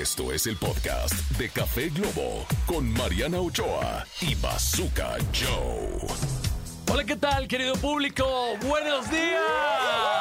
Esto 0.00 0.32
es 0.32 0.46
el 0.46 0.56
podcast 0.56 1.12
de 1.36 1.50
Café 1.50 1.90
Globo 1.90 2.46
con 2.66 2.90
Mariana 2.94 3.38
Ochoa 3.40 4.06
y 4.22 4.34
Bazooka 4.36 5.18
Joe. 5.34 6.08
Hola, 6.90 7.04
¿qué 7.04 7.16
tal, 7.16 7.46
querido 7.46 7.74
público? 7.74 8.24
¡Buenos 8.62 9.10
días! 9.10 10.11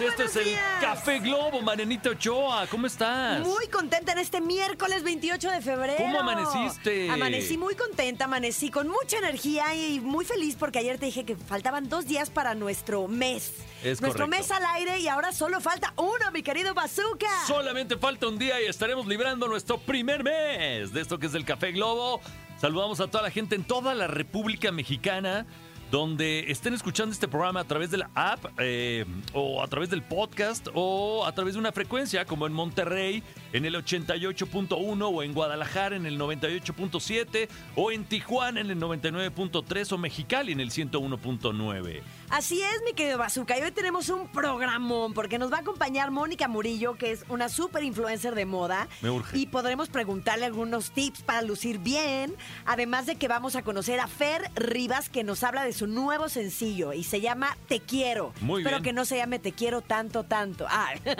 Este 0.00 0.24
es 0.24 0.36
el 0.36 0.44
días. 0.44 0.60
Café 0.80 1.18
Globo, 1.18 1.60
Marianita 1.60 2.10
Ochoa. 2.10 2.66
¿Cómo 2.68 2.86
estás? 2.86 3.46
Muy 3.46 3.66
contenta 3.66 4.12
en 4.12 4.18
este 4.18 4.40
miércoles 4.40 5.02
28 5.02 5.50
de 5.50 5.60
febrero. 5.60 5.98
¿Cómo 5.98 6.20
amaneciste? 6.20 7.10
Amanecí 7.10 7.58
muy 7.58 7.74
contenta, 7.74 8.24
amanecí 8.24 8.70
con 8.70 8.88
mucha 8.88 9.18
energía 9.18 9.74
y 9.74 10.00
muy 10.00 10.24
feliz 10.24 10.56
porque 10.58 10.78
ayer 10.78 10.98
te 10.98 11.06
dije 11.06 11.24
que 11.24 11.36
faltaban 11.36 11.90
dos 11.90 12.06
días 12.06 12.30
para 12.30 12.54
nuestro 12.54 13.08
mes. 13.08 13.52
Es 13.84 14.00
nuestro 14.00 14.24
correcto. 14.26 14.28
mes 14.28 14.50
al 14.50 14.64
aire 14.76 14.98
y 15.00 15.08
ahora 15.08 15.32
solo 15.32 15.60
falta 15.60 15.92
uno, 15.96 16.30
mi 16.32 16.42
querido 16.42 16.72
Bazooka. 16.72 17.28
Solamente 17.46 17.98
falta 17.98 18.26
un 18.26 18.38
día 18.38 18.60
y 18.62 18.66
estaremos 18.66 19.06
librando 19.06 19.48
nuestro 19.48 19.78
primer 19.78 20.24
mes 20.24 20.94
de 20.94 21.00
esto 21.02 21.18
que 21.18 21.26
es 21.26 21.34
el 21.34 21.44
Café 21.44 21.72
Globo. 21.72 22.22
Saludamos 22.58 23.00
a 23.00 23.08
toda 23.08 23.24
la 23.24 23.30
gente 23.30 23.54
en 23.54 23.64
toda 23.64 23.94
la 23.94 24.06
República 24.06 24.72
Mexicana 24.72 25.46
donde 25.90 26.50
estén 26.50 26.74
escuchando 26.74 27.12
este 27.12 27.28
programa 27.28 27.60
a 27.60 27.64
través 27.64 27.90
de 27.90 27.98
la 27.98 28.10
app 28.14 28.44
eh, 28.58 29.04
o 29.32 29.62
a 29.62 29.66
través 29.68 29.90
del 29.90 30.02
podcast 30.02 30.68
o 30.74 31.26
a 31.26 31.32
través 31.32 31.54
de 31.54 31.60
una 31.60 31.72
frecuencia 31.72 32.24
como 32.24 32.46
en 32.46 32.52
Monterrey 32.52 33.22
en 33.52 33.64
el 33.64 33.74
88.1 33.74 35.10
o 35.12 35.22
en 35.22 35.32
Guadalajara 35.34 35.96
en 35.96 36.06
el 36.06 36.18
98.7 36.18 37.48
o 37.76 37.90
en 37.92 38.04
Tijuana 38.04 38.60
en 38.60 38.70
el 38.70 38.78
99.3 38.78 39.92
o 39.92 39.98
Mexicali 39.98 40.52
en 40.52 40.60
el 40.60 40.70
101.9. 40.70 42.02
Así 42.30 42.62
es, 42.62 42.82
mi 42.84 42.92
querido 42.92 43.18
Bazooka. 43.18 43.58
Y 43.58 43.62
hoy 43.62 43.72
tenemos 43.72 44.08
un 44.08 44.28
programón 44.28 45.14
porque 45.14 45.38
nos 45.38 45.52
va 45.52 45.56
a 45.56 45.60
acompañar 45.60 46.10
Mónica 46.12 46.46
Murillo, 46.46 46.94
que 46.94 47.10
es 47.10 47.24
una 47.28 47.48
super 47.48 47.82
influencer 47.82 48.34
de 48.36 48.46
moda. 48.46 48.86
Me 49.02 49.10
urge. 49.10 49.36
Y 49.36 49.46
podremos 49.46 49.88
preguntarle 49.88 50.46
algunos 50.46 50.92
tips 50.92 51.22
para 51.22 51.42
lucir 51.42 51.78
bien. 51.78 52.36
Además 52.66 53.06
de 53.06 53.16
que 53.16 53.26
vamos 53.26 53.56
a 53.56 53.62
conocer 53.62 53.98
a 53.98 54.06
Fer 54.06 54.48
Rivas, 54.54 55.08
que 55.08 55.24
nos 55.24 55.42
habla 55.42 55.64
de 55.64 55.72
su 55.72 55.88
nuevo 55.88 56.28
sencillo 56.28 56.92
y 56.92 57.02
se 57.02 57.20
llama 57.20 57.56
Te 57.66 57.80
Quiero. 57.80 58.32
Muy 58.40 58.62
Espero 58.62 58.76
bien. 58.76 58.84
que 58.84 58.92
no 58.92 59.04
se 59.04 59.16
llame 59.16 59.40
Te 59.40 59.50
Quiero 59.52 59.80
tanto, 59.80 60.22
tanto. 60.22 60.66
Ah. 60.68 60.90
Te 61.02 61.16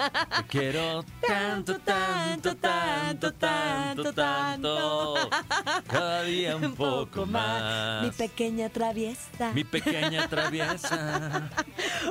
quiero 0.49 1.05
tanto, 1.27 1.79
tanto, 1.81 2.20
tanto, 2.21 3.33
tanto, 3.33 4.13
tanto. 4.13 5.15
Cada 5.89 6.23
día 6.23 6.57
un 6.57 6.75
poco 6.75 7.27
más. 7.27 8.05
Mi 8.05 8.11
pequeña 8.11 8.69
traviesa. 8.69 9.53
Mi 9.53 9.65
pequeña 9.65 10.29
traviesa. 10.29 11.51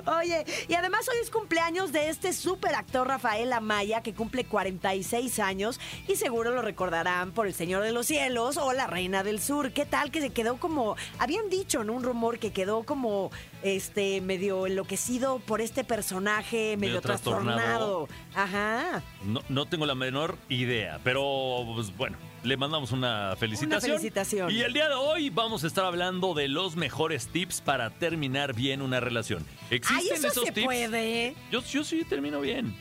Oye, 0.19 0.45
y 0.67 0.73
además 0.73 1.07
hoy 1.09 1.17
es 1.21 1.29
cumpleaños 1.29 1.91
de 1.91 2.09
este 2.09 2.33
super 2.33 2.75
actor 2.75 3.07
Rafael 3.07 3.51
Amaya, 3.53 4.01
que 4.01 4.13
cumple 4.13 4.45
46 4.45 5.39
años 5.39 5.79
y 6.07 6.15
seguro 6.15 6.51
lo 6.51 6.61
recordarán 6.61 7.31
por 7.31 7.47
El 7.47 7.53
Señor 7.53 7.83
de 7.83 7.91
los 7.91 8.07
Cielos 8.07 8.57
o 8.57 8.73
La 8.73 8.87
Reina 8.87 9.23
del 9.23 9.39
Sur. 9.39 9.71
¿Qué 9.71 9.85
tal 9.85 10.11
que 10.11 10.21
se 10.21 10.31
quedó 10.31 10.57
como, 10.57 10.95
habían 11.17 11.49
dicho 11.49 11.81
en 11.81 11.89
un 11.89 12.03
rumor 12.03 12.39
que 12.39 12.51
quedó 12.51 12.83
como 12.83 13.31
este 13.63 14.21
medio 14.21 14.65
enloquecido 14.67 15.39
por 15.39 15.61
este 15.61 15.83
personaje, 15.83 16.77
medio, 16.77 16.95
Medio 16.95 17.01
trastornado. 17.01 18.07
trastornado? 18.07 18.07
Ajá. 18.35 19.03
No, 19.23 19.41
no 19.49 19.65
tengo 19.65 19.85
la 19.85 19.95
menor 19.95 20.37
idea, 20.49 20.99
pero 21.03 21.63
pues, 21.75 21.95
bueno, 21.97 22.17
le 22.43 22.55
mandamos 22.57 22.91
una 22.91 23.35
felicitación. 23.37 23.97
felicitación. 23.97 24.51
Y 24.51 24.61
el 24.61 24.71
día 24.73 24.87
de 24.87 24.95
hoy 24.95 25.29
vamos 25.29 25.63
a 25.63 25.67
estar 25.67 25.83
hablando 25.85 26.33
de 26.33 26.47
los 26.47 26.75
mejores 26.75 27.27
tips 27.27 27.61
para 27.61 27.89
terminar 27.89 28.53
bien 28.53 28.81
una 28.81 28.99
relación. 28.99 29.45
¿Existen 29.69 29.97
Ay, 30.13 30.17
eso 30.17 30.27
esos 30.27 30.45
se 30.45 30.51
tips? 30.53 30.65
puede. 30.65 31.35
Yo, 31.51 31.61
yo 31.63 31.83
sí 31.83 32.03
termino 32.05 32.39
bien. 32.41 32.73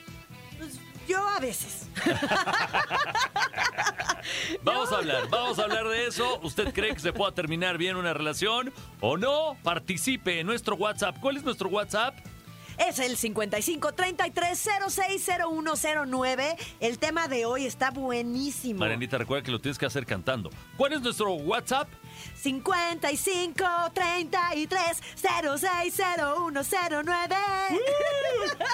Yo 1.09 1.27
a 1.27 1.39
veces. 1.39 1.89
Vamos 4.63 4.91
a 4.91 4.97
hablar, 4.97 5.27
vamos 5.29 5.57
a 5.57 5.63
hablar 5.63 5.87
de 5.87 6.05
eso. 6.05 6.39
¿Usted 6.43 6.71
cree 6.71 6.93
que 6.93 6.99
se 6.99 7.11
pueda 7.13 7.31
terminar 7.31 7.79
bien 7.79 7.95
una 7.95 8.13
relación 8.13 8.71
o 8.99 9.17
no? 9.17 9.57
Participe 9.63 10.39
en 10.39 10.45
nuestro 10.45 10.75
WhatsApp. 10.75 11.17
¿Cuál 11.19 11.37
es 11.37 11.43
nuestro 11.43 11.69
WhatsApp? 11.69 12.15
Es 12.77 12.99
el 12.99 13.17
55 13.17 13.93
33 13.93 14.69
06 14.87 15.29
0109. 15.51 16.55
El 16.79 16.99
tema 16.99 17.27
de 17.27 17.45
hoy 17.45 17.65
está 17.65 17.89
buenísimo. 17.91 18.79
Marianita, 18.79 19.17
recuerda 19.17 19.43
que 19.43 19.51
lo 19.51 19.59
tienes 19.59 19.79
que 19.79 19.85
hacer 19.87 20.05
cantando. 20.05 20.51
¿Cuál 20.77 20.93
es 20.93 21.01
nuestro 21.01 21.33
WhatsApp? 21.33 21.89
55 22.35 23.65
33 23.93 25.01
06 25.59 26.01
0109. 26.43 27.35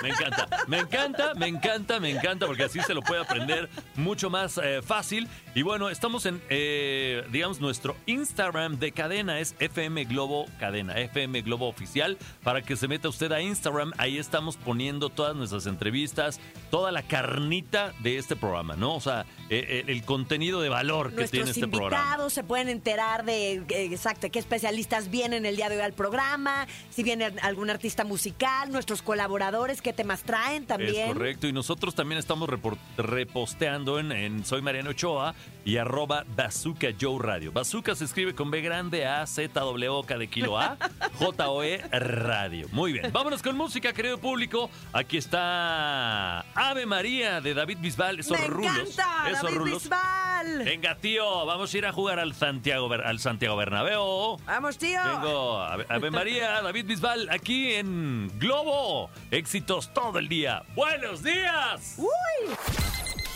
Me 0.01 0.09
encanta, 0.09 0.47
me 0.67 0.79
encanta, 0.79 1.33
me 1.35 1.47
encanta, 1.47 1.99
me 1.99 2.09
encanta, 2.09 2.47
porque 2.47 2.63
así 2.63 2.79
se 2.81 2.93
lo 2.93 3.01
puede 3.01 3.21
aprender 3.21 3.69
mucho 3.95 4.29
más 4.29 4.57
eh, 4.57 4.81
fácil. 4.81 5.27
Y 5.53 5.61
bueno, 5.61 5.89
estamos 5.89 6.25
en, 6.25 6.41
eh, 6.49 7.23
digamos, 7.31 7.59
nuestro 7.59 7.95
Instagram 8.05 8.77
de 8.79 8.91
cadena 8.91 9.39
es 9.39 9.55
FM 9.59 10.05
Globo 10.05 10.45
Cadena, 10.59 10.97
FM 10.99 11.41
Globo 11.41 11.67
Oficial, 11.67 12.17
para 12.43 12.61
que 12.61 12.75
se 12.75 12.87
meta 12.87 13.09
usted 13.09 13.31
a 13.31 13.41
Instagram. 13.41 13.91
Ahí 13.97 14.17
estamos 14.17 14.57
poniendo 14.57 15.09
todas 15.09 15.35
nuestras 15.35 15.65
entrevistas, 15.65 16.39
toda 16.71 16.91
la 16.91 17.03
carnita 17.03 17.93
de 17.99 18.17
este 18.17 18.35
programa, 18.35 18.75
¿no? 18.75 18.95
O 18.95 19.01
sea, 19.01 19.25
eh, 19.49 19.83
el 19.87 20.03
contenido 20.03 20.61
de 20.61 20.69
valor 20.69 21.13
que 21.13 21.27
tiene 21.27 21.51
este 21.51 21.67
programa. 21.67 21.97
invitados 21.97 22.33
se 22.33 22.43
pueden 22.43 22.69
enterar 22.69 23.25
de 23.25 23.34
eh, 23.35 23.63
exacto 23.69 24.29
qué 24.31 24.39
especialistas 24.39 25.09
vienen 25.09 25.45
el 25.45 25.55
día 25.55 25.69
de 25.69 25.77
hoy 25.77 25.81
al 25.83 25.93
programa, 25.93 26.67
si 26.89 27.03
viene 27.03 27.33
algún 27.41 27.69
artista 27.69 28.03
musical, 28.03 28.71
nuestros 28.71 29.01
colaboradores, 29.01 29.81
qué 29.81 29.93
temas 29.93 30.23
traen 30.23 30.65
también. 30.65 31.07
Es 31.09 31.13
correcto. 31.13 31.47
Y 31.47 31.53
nosotros 31.53 31.95
también 31.95 32.19
estamos 32.19 32.49
reposteando 32.97 33.99
en, 33.99 34.11
en 34.11 34.45
Soy 34.45 34.61
Mariano 34.61 34.91
Ochoa 34.91 35.35
y 35.63 35.77
arroba 35.77 36.25
Bazooka 36.35 36.87
Joe 36.99 37.17
Radio. 37.21 37.51
Bazooka 37.51 37.95
se 37.95 38.05
escribe 38.05 38.35
con 38.35 38.51
B 38.51 38.61
grande 38.61 39.05
A 39.05 39.25
Z 39.25 39.59
W 39.59 40.01
K 40.05 40.17
de 40.17 40.27
kilo 40.27 40.57
A 40.59 40.77
J 41.19 41.49
O 41.49 41.63
E 41.63 41.77
Radio. 41.91 42.67
Muy 42.71 42.93
bien. 42.93 43.11
Vámonos 43.11 43.41
con 43.41 43.55
música, 43.57 43.93
querido 43.93 44.17
público. 44.19 44.69
Aquí 44.93 45.17
está 45.17 46.39
Ave 46.53 46.85
María 46.85 47.41
de 47.41 47.53
David 47.53 47.77
Bisbal. 47.79 48.19
Esos 48.19 48.39
Me 48.39 48.47
rulos. 48.47 48.71
encanta, 48.77 49.29
Esos 49.29 49.43
David 49.43 49.57
rulos. 49.57 49.83
Bisbal. 49.83 50.63
Venga, 50.63 50.95
tío, 50.95 51.45
vamos 51.45 51.73
a 51.73 51.77
ir 51.77 51.85
a 51.85 51.91
jugar 51.91 52.19
al 52.19 52.33
Santiago, 52.35 52.91
al 52.91 53.19
Santiago 53.25 53.55
Bernabéu. 53.57 54.37
Vamos, 54.45 54.77
tío. 54.77 54.99
Vengo, 55.03 55.59
Ave, 55.59 55.85
Ave 55.89 56.11
María, 56.11 56.61
David 56.63 56.85
Bisbal, 56.85 57.27
aquí 57.31 57.73
en 57.73 58.31
Globo. 58.37 59.09
Éxitos 59.31 59.91
todo 59.95 60.19
el 60.19 60.27
día. 60.29 60.61
¡Buenos 60.75 61.23
días! 61.23 61.97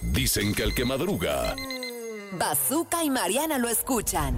Dicen 0.03 0.53
que 0.53 0.61
el 0.61 0.75
que 0.75 0.85
madruga, 0.85 1.55
Bazooka 2.33 3.03
y 3.03 3.09
Mariana 3.09 3.57
lo 3.57 3.67
escuchan. 3.67 4.38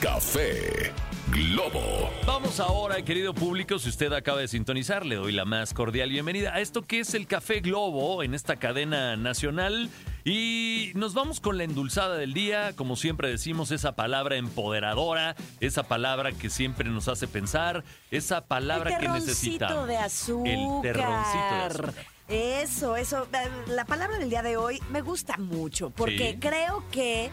café 0.00 0.90
Globo. 1.30 2.10
Vamos 2.26 2.58
ahora, 2.60 3.02
querido 3.02 3.34
público, 3.34 3.78
si 3.78 3.90
usted 3.90 4.10
acaba 4.14 4.40
de 4.40 4.48
sintonizar, 4.48 5.04
le 5.04 5.16
doy 5.16 5.32
la 5.32 5.44
más 5.44 5.74
cordial 5.74 6.08
bienvenida 6.08 6.54
a 6.54 6.60
esto 6.60 6.82
que 6.82 7.00
es 7.00 7.12
el 7.14 7.26
Café 7.26 7.60
Globo 7.60 8.22
en 8.22 8.34
esta 8.34 8.56
cadena 8.56 9.16
nacional. 9.16 9.90
Y 10.24 10.92
nos 10.94 11.14
vamos 11.14 11.40
con 11.40 11.56
la 11.58 11.64
endulzada 11.64 12.16
del 12.16 12.34
día, 12.34 12.74
como 12.76 12.96
siempre 12.96 13.28
decimos, 13.28 13.70
esa 13.70 13.92
palabra 13.96 14.36
empoderadora, 14.36 15.34
esa 15.60 15.82
palabra 15.84 16.32
que 16.32 16.50
siempre 16.50 16.88
nos 16.90 17.08
hace 17.08 17.26
pensar, 17.26 17.84
esa 18.10 18.42
palabra 18.46 18.90
el 18.90 18.96
que 18.96 19.02
terroncito 19.06 19.26
necesitamos. 19.30 19.86
de 19.88 19.96
azúcar. 19.96 20.52
El 20.52 20.82
terroncito 20.82 21.38
de 21.38 21.62
azúcar. 21.64 21.94
Eso, 22.28 22.96
eso. 22.96 23.26
La 23.66 23.84
palabra 23.86 24.18
del 24.18 24.30
día 24.30 24.42
de 24.42 24.56
hoy 24.56 24.80
me 24.90 25.00
gusta 25.00 25.36
mucho 25.36 25.90
porque 25.90 26.32
Sí. 26.34 26.38
creo 26.38 26.84
que 26.92 27.30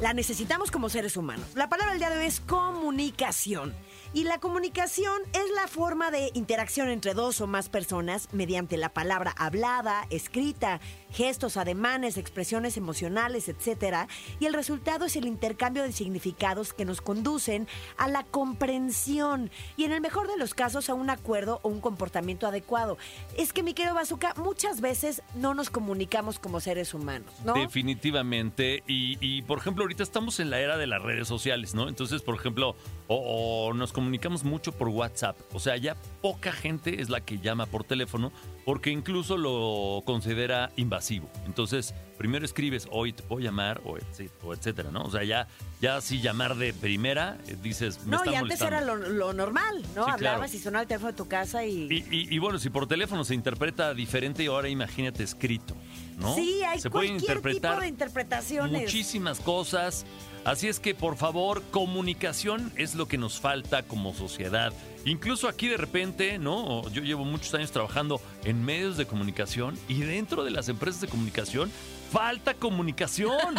la 0.00 0.12
necesitamos 0.12 0.70
como 0.70 0.88
seres 0.90 1.16
humanos. 1.16 1.46
La 1.54 1.68
palabra 1.70 1.92
del 1.92 2.00
día 2.00 2.10
de 2.10 2.18
hoy 2.18 2.26
es 2.26 2.40
comunicación. 2.40 3.72
Y 4.12 4.24
la 4.24 4.38
comunicación 4.38 5.20
es 5.32 5.42
la 5.56 5.66
forma 5.66 6.10
de 6.12 6.30
interacción 6.34 6.88
entre 6.88 7.14
dos 7.14 7.40
o 7.40 7.46
más 7.48 7.68
personas 7.68 8.28
mediante 8.32 8.76
la 8.76 8.90
palabra 8.90 9.34
hablada, 9.36 10.06
escrita, 10.10 10.78
gestos, 11.14 11.56
ademanes, 11.56 12.18
expresiones 12.18 12.76
emocionales, 12.76 13.48
etcétera. 13.48 14.08
Y 14.40 14.46
el 14.46 14.54
resultado 14.54 15.06
es 15.06 15.16
el 15.16 15.26
intercambio 15.26 15.82
de 15.82 15.92
significados 15.92 16.72
que 16.72 16.84
nos 16.84 17.00
conducen 17.00 17.68
a 17.96 18.08
la 18.08 18.24
comprensión 18.24 19.50
y 19.76 19.84
en 19.84 19.92
el 19.92 20.00
mejor 20.00 20.28
de 20.28 20.36
los 20.36 20.54
casos 20.54 20.90
a 20.90 20.94
un 20.94 21.08
acuerdo 21.10 21.60
o 21.62 21.68
un 21.68 21.80
comportamiento 21.80 22.46
adecuado. 22.46 22.98
Es 23.36 23.52
que, 23.52 23.62
mi 23.62 23.74
querido 23.74 23.94
Bazooka, 23.94 24.34
muchas 24.36 24.80
veces 24.80 25.22
no 25.34 25.54
nos 25.54 25.70
comunicamos 25.70 26.38
como 26.38 26.60
seres 26.60 26.94
humanos, 26.94 27.32
¿no? 27.44 27.54
Definitivamente. 27.54 28.82
Y, 28.86 29.42
por 29.42 29.58
ejemplo, 29.58 29.84
ahorita 29.84 30.02
estamos 30.02 30.40
en 30.40 30.50
la 30.50 30.60
era 30.60 30.76
de 30.76 30.86
las 30.86 31.00
redes 31.00 31.28
sociales, 31.28 31.74
¿no? 31.74 31.88
Entonces, 31.88 32.22
por 32.22 32.34
ejemplo, 32.34 32.74
o 33.06 33.72
nos 33.74 33.92
comunicamos 33.92 34.44
mucho 34.44 34.72
por 34.72 34.88
WhatsApp. 34.88 35.36
O 35.52 35.60
sea, 35.60 35.76
ya 35.76 35.96
poca 36.20 36.52
gente 36.52 37.00
es 37.00 37.08
la 37.08 37.20
que 37.20 37.38
llama 37.38 37.66
por 37.66 37.84
teléfono 37.84 38.32
porque 38.64 38.90
incluso 38.90 39.36
lo 39.36 40.02
considera 40.04 40.70
invasivo. 40.76 41.28
Entonces, 41.46 41.94
primero 42.18 42.44
escribes, 42.44 42.88
hoy 42.90 43.12
te 43.12 43.22
puedo 43.22 43.40
llamar, 43.42 43.80
o, 43.84 43.96
etc- 43.98 44.30
o 44.42 44.54
etcétera, 44.54 44.90
¿no? 44.90 45.02
O 45.02 45.10
sea, 45.10 45.22
ya, 45.24 45.48
ya 45.80 46.00
si 46.00 46.20
llamar 46.20 46.56
de 46.56 46.72
primera, 46.72 47.38
eh, 47.46 47.56
dices, 47.62 48.00
me 48.04 48.12
No, 48.12 48.16
está 48.18 48.30
y 48.32 48.34
antes 48.36 48.60
molestando. 48.60 48.76
era 48.76 48.84
lo, 48.86 48.96
lo 48.96 49.32
normal, 49.32 49.82
¿no? 49.94 50.04
Sí, 50.06 50.10
Hablabas 50.12 50.50
claro. 50.50 50.56
y 50.56 50.58
sonaba 50.58 50.82
el 50.82 50.88
teléfono 50.88 51.12
de 51.12 51.16
tu 51.18 51.28
casa 51.28 51.64
y... 51.64 51.88
Y, 51.90 52.06
y- 52.10 52.34
y 52.34 52.38
bueno, 52.38 52.58
si 52.58 52.70
por 52.70 52.86
teléfono 52.86 53.24
se 53.24 53.34
interpreta 53.34 53.92
diferente, 53.94 54.46
ahora 54.46 54.68
imagínate 54.68 55.22
escrito. 55.22 55.74
¿no? 56.18 56.34
Sí, 56.36 56.62
hay 56.62 56.80
Se 56.80 56.90
pueden 56.90 57.10
cualquier 57.18 57.36
interpretar 57.38 57.72
tipo 57.72 57.80
de 57.82 57.88
interpretaciones. 57.88 58.82
muchísimas 58.82 59.40
cosas. 59.40 60.06
Así 60.44 60.68
es 60.68 60.78
que, 60.78 60.94
por 60.94 61.16
favor, 61.16 61.62
comunicación 61.70 62.72
es 62.76 62.94
lo 62.94 63.08
que 63.08 63.18
nos 63.18 63.40
falta 63.40 63.82
como 63.82 64.14
sociedad. 64.14 64.72
Incluso 65.04 65.48
aquí 65.48 65.68
de 65.68 65.76
repente, 65.76 66.38
¿no? 66.38 66.88
Yo 66.90 67.02
llevo 67.02 67.24
muchos 67.24 67.52
años 67.54 67.70
trabajando 67.72 68.20
en 68.44 68.64
medios 68.64 68.96
de 68.96 69.06
comunicación 69.06 69.78
y 69.86 70.00
dentro 70.00 70.44
de 70.44 70.50
las 70.50 70.68
empresas 70.68 71.00
de 71.02 71.08
comunicación 71.08 71.70
falta 72.14 72.54
comunicación. 72.54 73.56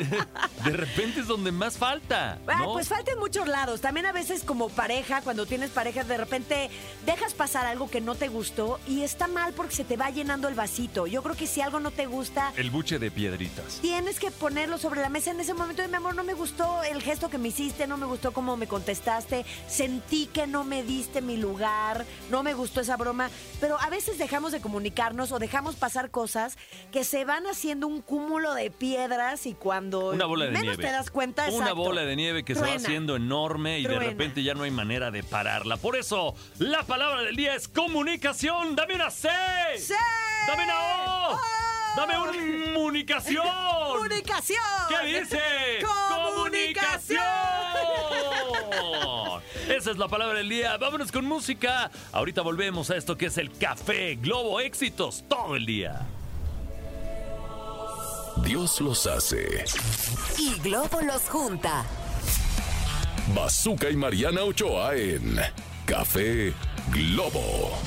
de 0.64 0.70
repente 0.70 1.20
es 1.20 1.26
donde 1.26 1.52
más 1.52 1.76
falta. 1.76 2.38
Ah, 2.46 2.62
pues 2.64 2.88
falta 2.88 3.12
en 3.12 3.18
muchos 3.18 3.46
lados. 3.46 3.82
También 3.82 4.06
a 4.06 4.12
veces 4.12 4.42
como 4.42 4.70
pareja, 4.70 5.20
cuando 5.20 5.44
tienes 5.44 5.70
pareja, 5.70 6.02
de 6.02 6.16
repente 6.16 6.70
dejas 7.04 7.34
pasar 7.34 7.66
algo 7.66 7.90
que 7.90 8.00
no 8.00 8.14
te 8.14 8.28
gustó 8.28 8.80
y 8.88 9.02
está 9.02 9.28
mal 9.28 9.52
porque 9.52 9.76
se 9.76 9.84
te 9.84 9.98
va 9.98 10.08
llenando 10.08 10.48
el 10.48 10.54
vasito. 10.54 11.06
Yo 11.06 11.22
creo 11.22 11.36
que 11.36 11.46
si 11.46 11.60
algo 11.60 11.78
no 11.78 11.90
te 11.90 12.06
gusta, 12.06 12.54
El 12.56 12.70
buche 12.70 12.98
de 12.98 13.10
piedritas. 13.10 13.80
tienes 13.82 14.18
que 14.18 14.30
ponerlo 14.30 14.78
sobre 14.78 15.02
la 15.02 15.10
mesa 15.10 15.32
en 15.32 15.40
ese 15.40 15.52
momento 15.52 15.82
de 15.82 15.88
mi 15.88 15.96
amor, 15.96 16.14
no 16.14 16.24
me 16.24 16.32
gustó 16.32 16.82
el 16.84 17.02
gesto 17.02 17.28
que 17.28 17.36
me 17.36 17.48
hiciste, 17.48 17.86
no 17.86 17.98
me 17.98 18.06
gustó 18.06 18.32
cómo 18.32 18.56
me 18.56 18.66
contestaste, 18.66 19.44
sentí 19.68 20.24
que 20.26 20.46
no 20.46 20.64
me 20.64 20.82
diste 20.82 21.20
mi 21.20 21.36
lugar, 21.36 22.06
no 22.30 22.42
me 22.42 22.54
gustó 22.54 22.80
esa 22.80 22.96
broma, 22.96 23.28
pero 23.60 23.78
a 23.78 23.90
veces 23.90 24.16
dejamos 24.16 24.52
de 24.52 24.60
comunicarnos 24.62 25.32
o 25.32 25.38
dejamos 25.38 25.76
pasar 25.76 26.10
cosas 26.10 26.56
que 26.90 27.04
se 27.04 27.26
van 27.26 27.41
haciendo 27.46 27.86
un 27.86 28.00
cúmulo 28.02 28.54
de 28.54 28.70
piedras 28.70 29.46
y 29.46 29.54
cuando 29.54 30.10
Una 30.10 30.26
bola 30.26 30.46
de 30.46 30.50
menos 30.52 30.76
nieve. 30.76 30.82
te 30.84 30.90
das 30.92 31.10
cuenta, 31.10 31.42
Una 31.44 31.52
exacto, 31.52 31.74
bola 31.76 32.02
de 32.02 32.16
nieve 32.16 32.44
que 32.44 32.54
se 32.54 32.60
va 32.60 32.74
haciendo 32.74 33.16
enorme 33.16 33.78
y 33.80 33.86
de 33.86 33.98
repente 33.98 34.42
ya 34.42 34.54
no 34.54 34.62
hay 34.64 34.70
manera 34.70 35.10
de 35.10 35.22
pararla. 35.22 35.76
Por 35.76 35.96
eso, 35.96 36.34
la 36.58 36.82
palabra 36.84 37.22
del 37.22 37.36
día 37.36 37.54
es 37.54 37.68
comunicación. 37.68 38.74
Dame 38.76 38.94
una 38.94 39.10
C. 39.10 39.28
¡Sí! 39.78 39.94
Dame 40.46 40.64
una 40.64 40.74
O. 40.78 41.34
¡Oh! 41.34 41.40
Dame 41.96 42.18
una 42.18 42.32
comunicación. 42.74 43.46
¡Comunicación! 43.92 44.58
¿Qué 44.88 45.06
dice? 45.20 45.40
¡Comunicación! 46.08 47.22
Esa 49.68 49.90
es 49.90 49.98
la 49.98 50.08
palabra 50.08 50.38
del 50.38 50.48
día. 50.48 50.76
Vámonos 50.76 51.12
con 51.12 51.24
música. 51.24 51.90
Ahorita 52.12 52.42
volvemos 52.42 52.90
a 52.90 52.96
esto 52.96 53.16
que 53.16 53.26
es 53.26 53.38
el 53.38 53.50
Café 53.56 54.16
Globo 54.16 54.60
Éxitos 54.60 55.24
todo 55.28 55.56
el 55.56 55.66
día. 55.66 56.06
Dios 58.36 58.80
los 58.80 59.06
hace. 59.06 59.64
Y 60.38 60.58
Globo 60.60 61.00
los 61.02 61.22
junta. 61.28 61.84
Bazooka 63.34 63.90
y 63.90 63.96
Mariana 63.96 64.42
Ochoa 64.42 64.96
en 64.96 65.38
Café 65.86 66.52
Globo. 66.90 67.78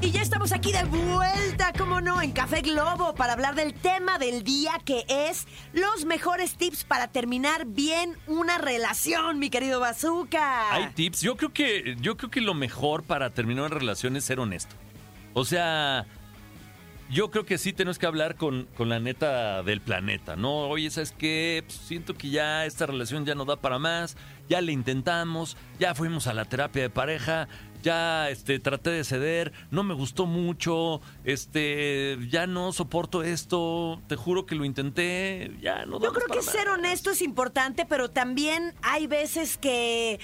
Y 0.00 0.10
ya 0.10 0.20
estamos 0.20 0.52
aquí 0.52 0.72
de 0.72 0.84
vuelta, 0.84 1.72
como 1.78 2.00
no, 2.00 2.20
en 2.20 2.32
Café 2.32 2.60
Globo 2.60 3.14
para 3.14 3.32
hablar 3.32 3.54
del 3.54 3.72
tema 3.72 4.18
del 4.18 4.44
día 4.44 4.72
que 4.84 5.04
es 5.08 5.46
los 5.72 6.04
mejores 6.04 6.56
tips 6.56 6.84
para 6.84 7.08
terminar 7.08 7.64
bien 7.64 8.18
una 8.26 8.58
relación, 8.58 9.38
mi 9.38 9.48
querido 9.48 9.80
Bazooka. 9.80 10.74
Hay 10.74 10.90
tips. 10.94 11.22
Yo 11.22 11.36
creo 11.36 11.52
que 11.52 11.96
yo 12.00 12.16
creo 12.16 12.30
que 12.30 12.40
lo 12.40 12.52
mejor 12.52 13.04
para 13.04 13.30
terminar 13.30 13.66
una 13.66 13.74
relación 13.74 14.16
es 14.16 14.24
ser 14.24 14.40
honesto. 14.40 14.76
O 15.32 15.44
sea, 15.44 16.06
yo 17.10 17.30
creo 17.30 17.44
que 17.44 17.58
sí 17.58 17.72
tenemos 17.72 17.98
que 17.98 18.06
hablar 18.06 18.36
con, 18.36 18.66
con 18.76 18.88
la 18.88 18.98
neta 18.98 19.62
del 19.62 19.80
planeta, 19.80 20.36
¿no? 20.36 20.68
Oye, 20.68 20.90
¿sabes 20.90 21.12
qué? 21.16 21.62
Pues 21.66 21.78
siento 21.78 22.14
que 22.14 22.30
ya 22.30 22.64
esta 22.66 22.86
relación 22.86 23.24
ya 23.24 23.34
no 23.34 23.44
da 23.44 23.56
para 23.56 23.78
más, 23.78 24.16
ya 24.48 24.60
le 24.60 24.72
intentamos, 24.72 25.56
ya 25.78 25.94
fuimos 25.94 26.26
a 26.26 26.34
la 26.34 26.44
terapia 26.44 26.82
de 26.82 26.90
pareja, 26.90 27.48
ya 27.82 28.30
este, 28.30 28.58
traté 28.58 28.90
de 28.90 29.04
ceder, 29.04 29.52
no 29.70 29.82
me 29.82 29.92
gustó 29.94 30.24
mucho, 30.24 31.02
este, 31.24 32.16
ya 32.30 32.46
no 32.46 32.72
soporto 32.72 33.22
esto, 33.22 34.00
te 34.08 34.16
juro 34.16 34.46
que 34.46 34.54
lo 34.54 34.64
intenté, 34.64 35.54
ya 35.60 35.84
no 35.84 36.00
Yo 36.00 36.06
damos 36.06 36.24
creo 36.24 36.28
que 36.28 36.42
ser 36.42 36.68
honesto 36.68 37.10
es 37.10 37.20
importante, 37.20 37.84
pero 37.86 38.10
también 38.10 38.74
hay 38.82 39.06
veces 39.06 39.58
que. 39.58 40.18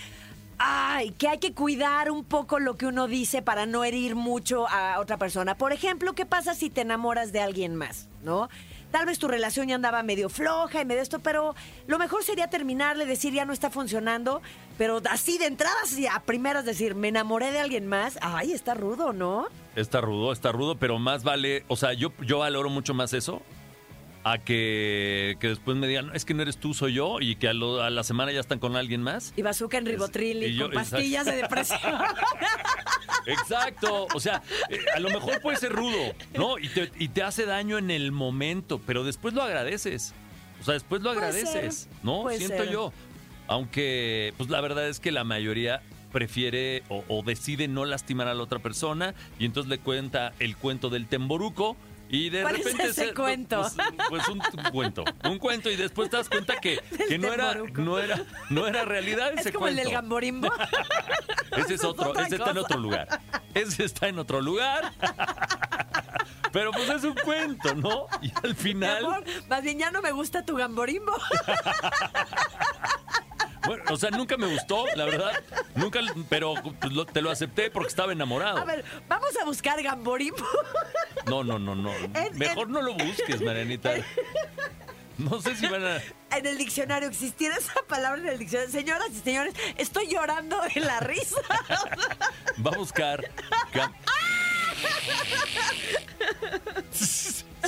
Ay, 0.63 1.13
que 1.13 1.27
hay 1.27 1.39
que 1.39 1.55
cuidar 1.55 2.11
un 2.11 2.23
poco 2.23 2.59
lo 2.59 2.77
que 2.77 2.85
uno 2.85 3.09
dice 3.09 3.41
para 3.41 3.65
no 3.65 3.83
herir 3.83 4.15
mucho 4.15 4.69
a 4.69 5.01
otra 5.01 5.17
persona. 5.17 5.57
Por 5.57 5.73
ejemplo, 5.73 6.13
¿qué 6.13 6.27
pasa 6.27 6.55
si 6.55 6.69
te 6.69 6.83
enamoras 6.83 7.33
de 7.33 7.41
alguien 7.41 7.77
más? 7.77 8.09
¿No? 8.23 8.51
Tal 8.91 9.07
vez 9.07 9.19
tu 9.19 9.27
relación 9.27 9.69
ya 9.69 9.77
andaba 9.77 10.03
medio 10.03 10.29
floja 10.29 10.83
y 10.83 10.85
medio 10.85 11.01
esto, 11.01 11.21
pero 11.21 11.55
lo 11.87 11.99
mejor 11.99 12.25
sería 12.25 12.51
terminarle, 12.51 13.07
decir 13.07 13.33
ya 13.33 13.47
no 13.47 13.55
está 13.55 13.71
funcionando, 13.71 14.43
pero 14.77 15.01
así 15.09 15.39
de 15.39 15.47
entradas 15.47 15.97
y 15.97 16.07
a 16.07 16.21
primeras 16.27 16.67
decir, 16.67 16.95
me 16.95 17.09
enamoré 17.09 17.53
de 17.53 17.61
alguien 17.61 17.87
más. 17.87 18.19
Ay, 18.21 18.53
está 18.53 18.75
rudo, 18.75 19.15
¿no? 19.15 19.47
Está 19.77 20.03
rudo, 20.03 20.31
está 20.31 20.53
rudo, 20.53 20.77
pero 20.77 20.99
más 20.99 21.25
vale, 21.25 21.65
o 21.69 21.77
sea, 21.77 21.95
yo, 21.95 22.13
yo 22.21 22.41
valoro 22.41 22.69
mucho 22.69 22.93
más 22.93 23.15
eso 23.15 23.41
a 24.23 24.39
que, 24.39 25.37
que 25.41 25.49
después 25.49 25.77
me 25.77 25.87
digan, 25.89 26.11
es 26.15 26.25
que 26.25 26.35
no 26.35 26.43
eres 26.43 26.59
tú, 26.59 26.75
soy 26.75 26.95
yo, 26.95 27.21
y 27.21 27.37
que 27.37 27.49
a, 27.49 27.55
lo- 27.55 27.83
a 27.83 27.89
la 27.91 28.05
semana 28.05 28.33
ya 28.33 28.41
están 28.41 28.59
con 28.59 28.77
alguien 28.77 29.03
más. 29.03 29.33
Y 29.37 29.43
bazooka 29.43 29.79
en 29.79 29.87
ribotril 29.87 30.43
y, 30.45 30.55
yo- 30.55 30.67
con 30.67 30.75
pastillas 30.75 31.25
de 31.27 31.37
depresión. 31.37 31.81
Exacto, 33.27 34.07
o 34.15 34.21
sea, 34.21 34.43
eh, 34.69 34.79
a 34.95 35.01
lo 35.01 35.11
mejor 35.11 35.41
puede 35.41 35.57
ser 35.59 35.73
rudo, 35.73 36.15
¿no? 36.35 36.59
Y 36.59 36.69
te, 36.69 36.91
y 36.99 37.09
te 37.09 37.23
hace 37.23 37.45
daño 37.47 37.79
en 37.79 37.91
el 37.91 38.13
momento, 38.13 38.81
pero 38.87 39.05
después 39.05 39.35
lo 39.35 39.43
agradeces. 39.43 40.15
O 40.61 40.65
sea, 40.65 40.75
después 40.75 41.03
lo 41.03 41.11
agradeces, 41.11 41.89
¿no? 42.03 42.23
puede 42.23 42.39
Siento 42.39 42.65
ser. 42.65 42.73
yo. 42.73 42.93
Aunque, 43.47 44.33
pues 44.37 44.49
la 44.51 44.61
verdad 44.61 44.89
es 44.89 45.01
que 45.01 45.11
la 45.13 45.25
mayoría 45.25 45.83
prefiere 46.13 46.83
o, 46.89 47.05
o 47.09 47.23
decide 47.23 47.69
no 47.69 47.85
lastimar 47.85 48.29
a 48.29 48.35
la 48.35 48.43
otra 48.43 48.59
persona 48.59 49.15
y 49.39 49.45
entonces 49.45 49.71
le 49.71 49.79
cuenta 49.79 50.33
el 50.39 50.57
cuento 50.57 50.89
del 50.91 51.07
temboruco 51.07 51.77
y 52.11 52.29
de 52.31 52.43
¿Cuál 52.43 52.57
es 52.57 52.65
repente 52.65 52.85
ese 52.89 53.07
se- 53.09 53.15
cuento? 53.15 53.61
Pues, 53.63 53.77
pues 54.09 54.29
un, 54.29 54.41
un 54.41 54.71
cuento, 54.73 55.05
un 55.25 55.39
cuento 55.39 55.71
y 55.71 55.77
después 55.77 56.11
te 56.11 56.17
das 56.17 56.29
cuenta 56.29 56.57
que, 56.61 56.81
que 57.09 57.19
no 57.19 57.33
era 57.33 57.55
no 57.75 57.99
era 57.99 58.23
no 58.51 58.67
era 58.67 58.85
realidad 58.85 59.33
ese 59.37 59.49
es 59.51 59.55
como 59.55 59.69
el 59.69 59.75
cuento. 59.75 59.89
del 59.91 59.93
gamborimbo. 60.01 60.49
Ese 61.57 61.75
es 61.75 61.85
otro, 61.85 62.15
ese 62.19 62.37
está 62.37 62.51
en 62.51 62.59
otro 62.59 62.79
lugar. 62.79 63.21
Ese 63.55 63.85
está 63.85 64.09
en 64.09 64.19
otro 64.19 64.41
lugar. 64.41 64.93
Pero 66.53 66.73
pues 66.73 66.89
es 66.89 67.05
un 67.05 67.15
cuento, 67.15 67.75
¿no? 67.77 68.07
Y 68.23 68.33
al 68.43 68.57
final, 68.57 69.05
amor, 69.05 69.25
más 69.49 69.63
bien 69.63 69.79
ya 69.79 69.93
no 69.93 70.03
me 70.03 70.11
gusta 70.11 70.45
tu 70.45 70.57
gamborimbo. 70.57 71.13
Bueno, 73.67 73.83
o 73.91 73.97
sea, 73.97 74.11
nunca 74.11 74.37
me 74.37 74.47
gustó, 74.47 74.87
la 74.97 75.05
verdad. 75.05 75.33
Nunca, 75.75 76.01
pero 76.29 76.55
pues, 76.81 76.93
lo- 76.93 77.07
te 77.07 77.21
lo 77.23 77.31
acepté 77.31 77.71
porque 77.71 77.89
estaba 77.89 78.13
enamorado. 78.13 78.59
A 78.59 78.65
ver, 78.65 78.85
vamos 79.09 79.31
a 79.41 79.45
buscar 79.45 79.83
gamborimbo. 79.83 80.45
No, 81.27 81.45
no, 81.45 81.59
no, 81.59 81.75
no. 81.75 81.93
En- 82.15 82.39
Mejor 82.39 82.67
en- 82.69 82.73
no 82.73 82.83
lo 82.83 82.95
busques, 82.95 83.41
Marianita. 83.43 83.93
No 85.19 85.41
sé 85.43 85.55
si 85.55 85.67
van 85.67 85.85
a. 85.85 85.97
En 86.37 86.47
el 86.47 86.57
diccionario 86.57 87.09
existiera 87.09 87.57
esa 87.57 87.75
palabra 87.87 88.23
en 88.23 88.29
el 88.29 88.39
diccionario. 88.39 88.73
Señoras 88.73 89.09
y 89.11 89.21
señores, 89.21 89.55
estoy 89.77 90.07
llorando 90.09 90.59
de 90.75 90.81
la 90.81 91.01
risa. 91.01 91.37
Va 92.65 92.71
a 92.73 92.79
buscar. 92.79 93.31
cam- 93.73 93.93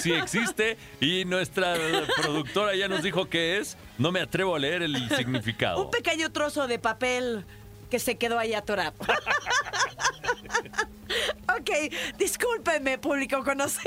Si 0.02 0.12
existe 0.12 0.78
y 1.00 1.24
nuestra 1.24 1.76
productora 2.20 2.74
ya 2.74 2.88
nos 2.88 3.02
dijo 3.02 3.28
que 3.28 3.58
es, 3.58 3.76
no 3.98 4.10
me 4.10 4.20
atrevo 4.20 4.56
a 4.56 4.58
leer 4.58 4.82
el 4.82 5.08
significado. 5.10 5.84
Un 5.84 5.90
pequeño 5.90 6.32
trozo 6.32 6.66
de 6.66 6.78
papel 6.78 7.44
que 7.90 7.98
se 7.98 8.16
quedó 8.16 8.38
ahí 8.38 8.54
atorado. 8.54 8.94
Ok, 11.48 12.16
discúlpenme, 12.18 12.98
público 12.98 13.42
conocedor. 13.44 13.82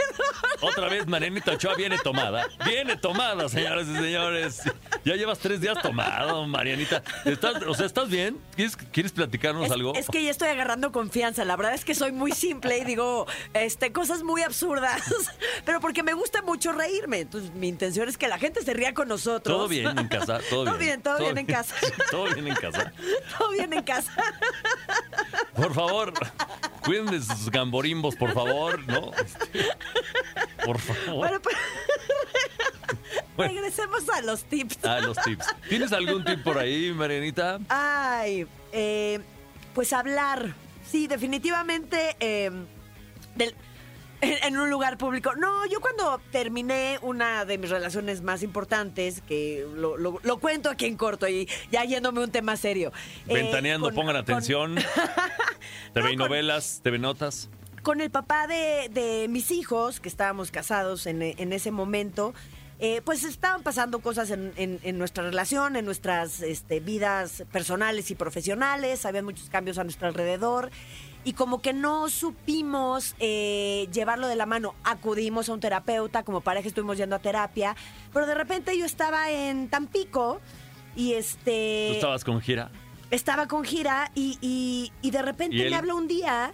Otra 0.62 0.88
vez 0.88 1.08
Marianita 1.08 1.52
Ochoa 1.54 1.76
viene 1.76 1.98
tomada. 2.00 2.48
Viene 2.66 2.96
tomada, 2.98 3.48
señoras 3.50 3.88
y 3.88 3.96
señores. 3.96 4.62
Ya 5.04 5.16
llevas 5.16 5.40
tres 5.40 5.62
días 5.62 5.78
tomado, 5.82 6.46
Marianita. 6.48 7.04
¿Estás, 7.26 7.62
o 7.64 7.74
sea, 7.74 7.86
¿estás 7.86 8.10
bien? 8.10 8.40
¿Quieres, 8.56 8.76
quieres 8.76 9.12
platicarnos 9.12 9.66
Es, 9.66 9.72
algo? 9.72 9.94
es 9.96 10.08
que 10.08 10.24
ya 10.24 10.32
estoy 10.32 10.50
agarrando 10.50 10.92
confianza. 10.92 11.46
La 11.46 11.56
verdad 11.56 11.74
es 11.74 11.86
que 11.86 11.96
soy 11.96 12.12
muy 12.12 12.32
simple 12.32 12.78
y 12.78 12.84
digo 12.86 13.28
este, 13.54 13.92
cosas 13.92 14.24
muy 14.24 14.42
absurdas. 14.44 15.02
Pero 15.66 15.80
porque 15.82 16.04
me 16.04 16.14
gusta 16.14 16.42
mucho 16.42 16.72
reírme. 16.72 17.20
Entonces, 17.22 17.52
mi 17.54 17.68
intención 17.68 18.08
es 18.10 18.18
que 18.18 18.28
la 18.28 18.38
gente 18.38 18.62
se 18.64 18.74
ría 18.74 18.94
con 18.94 19.08
nosotros. 19.08 19.56
Todo 19.56 19.68
bien 19.68 19.98
en 19.98 20.08
casa, 20.08 20.40
todo 20.50 20.64
bien. 20.64 20.66
Todo 20.66 20.78
bien, 20.78 21.02
todo 21.02 21.18
bien 21.20 21.38
en 21.38 21.46
casa. 21.46 21.76
Todo 22.12 22.26
bien 22.34 22.48
en 22.48 22.56
casa. 22.56 22.94
Todo 23.38 23.50
bien 23.52 23.74
en 23.74 23.84
casa. 23.84 24.12
Por 25.56 25.74
favor, 25.74 26.14
cuiden 26.86 27.06
de 27.08 27.22
sus 27.22 27.50
gamborimbos, 27.50 28.16
por 28.16 28.34
favor, 28.34 28.80
¿no? 28.88 29.12
Este, 29.14 29.66
por 30.66 30.80
favor. 30.80 31.16
Bueno. 31.18 31.40
Bueno. 33.36 33.52
Regresemos 33.54 34.08
a 34.10 34.22
los 34.22 34.44
tips. 34.46 34.78
Ah, 34.86 35.00
los 35.02 35.18
tips. 35.18 35.46
¿Tienes 35.68 35.92
algún 35.92 36.24
tip 36.24 36.42
por 36.42 36.58
ahí, 36.58 36.94
Marianita? 36.94 37.60
Ay, 37.68 38.48
eh, 38.72 39.20
pues 39.74 39.92
hablar. 39.92 40.54
Sí, 40.90 41.08
definitivamente. 41.08 42.16
eh, 42.22 42.50
del- 43.36 43.54
en, 44.22 44.44
en 44.44 44.58
un 44.58 44.70
lugar 44.70 44.98
público. 44.98 45.34
No, 45.36 45.66
yo 45.68 45.80
cuando 45.82 46.20
terminé 46.32 46.98
una 47.02 47.46
de 47.46 47.58
mis 47.58 47.70
relaciones 47.70 48.22
más 48.22 48.44
importantes, 48.44 49.22
que 49.28 49.66
lo, 49.76 49.98
lo- 49.98 50.20
lo 50.24 50.38
cuento 50.38 50.70
aquí 50.70 50.86
en 50.86 50.98
corto 50.98 51.28
y 51.28 51.48
ya 51.72 51.84
yéndome 51.84 52.22
a 52.22 52.24
un 52.26 52.32
tema 52.32 52.58
serio. 52.58 52.92
eh, 53.28 53.34
Ventaneando, 53.34 53.88
con- 53.88 53.96
pongan 53.96 54.16
con- 54.16 54.22
atención. 54.24 54.76
TV 55.94 56.14
y 56.14 56.16
No, 56.16 56.24
con- 56.24 56.30
novelas, 56.30 56.80
TV 56.84 56.98
notas. 57.00 57.50
con 57.84 58.02
el 58.02 58.10
papá 58.10 58.48
de, 58.48 58.90
de 58.92 59.28
mis 59.30 59.52
hijos, 59.52 60.00
que 60.00 60.10
estábamos 60.10 60.50
casados 60.52 61.06
en, 61.06 61.22
en 61.22 61.54
ese 61.54 61.70
momento, 61.72 62.34
eh, 62.80 63.02
pues 63.06 63.24
estaban 63.24 63.64
pasando 63.64 64.00
cosas 64.00 64.32
en, 64.32 64.52
en- 64.58 64.80
en 64.84 64.98
nuestra 64.98 65.24
relación, 65.24 65.76
en 65.78 65.86
nuestras 65.86 66.42
este, 66.42 66.80
vidas 66.82 67.44
personales 67.52 68.12
y 68.12 68.16
profesionales, 68.16 69.06
había 69.06 69.24
muchos 69.24 69.50
cambios 69.50 69.78
a 69.78 69.84
nuestro 69.84 70.08
alrededor 70.08 70.72
y 71.26 71.34
como 71.34 71.62
que 71.62 71.74
no 71.74 72.08
supimos 72.10 73.16
eh, 73.20 73.88
llevarlo 73.92 74.28
de 74.28 74.36
la 74.38 74.46
mano. 74.46 74.76
Acudimos 74.86 75.50
a 75.50 75.54
un 75.54 75.60
terapeuta, 75.60 76.24
como 76.24 76.40
pareja 76.42 76.68
estuvimos 76.70 76.98
yendo 76.98 77.16
a 77.16 77.20
terapia, 77.20 77.76
pero 78.14 78.26
de 78.28 78.36
repente 78.36 78.78
yo 78.78 78.86
estaba 78.86 79.30
en 79.32 79.68
Tampico 79.68 80.40
y 80.96 81.14
este... 81.14 81.88
¿Tú 81.90 81.96
estabas 81.96 82.24
con 82.24 82.40
gira? 82.40 82.72
Estaba 83.12 83.48
con 83.48 83.64
gira 83.66 84.12
y, 84.16 84.38
y- 84.42 84.92
y 85.02 85.12
de 85.12 85.22
repente 85.22 85.58
me 85.70 85.76
habla 85.76 85.94
un 85.96 86.08
día. 86.08 86.54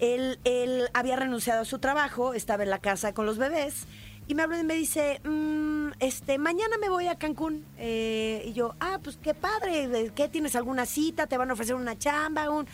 Él, 0.00 0.38
él 0.44 0.88
había 0.94 1.16
renunciado 1.16 1.62
a 1.62 1.64
su 1.64 1.78
trabajo, 1.78 2.34
estaba 2.34 2.62
en 2.62 2.70
la 2.70 2.78
casa 2.78 3.12
con 3.14 3.26
los 3.26 3.36
bebés. 3.38 3.86
Y 4.26 4.34
me 4.34 4.42
habla 4.42 4.58
y 4.58 4.64
me 4.64 4.74
dice, 4.74 5.20
"Mm, 5.24 5.88
este, 6.00 6.38
mañana 6.38 6.78
me 6.80 6.88
voy 6.88 7.06
a 7.08 7.16
Cancún. 7.16 7.64
Eh, 7.78 8.42
y 8.46 8.52
yo, 8.54 8.74
ah, 8.80 8.98
pues 9.04 9.18
qué 9.22 9.34
padre, 9.34 9.86
¿de 9.86 10.12
¿qué 10.14 10.28
tienes 10.28 10.56
alguna 10.56 10.86
cita? 10.86 11.26
¿Te 11.26 11.36
van 11.36 11.50
a 11.50 11.52
ofrecer 11.52 11.74
una 11.74 11.98
chamba? 11.98 12.48
Un... 12.50 12.66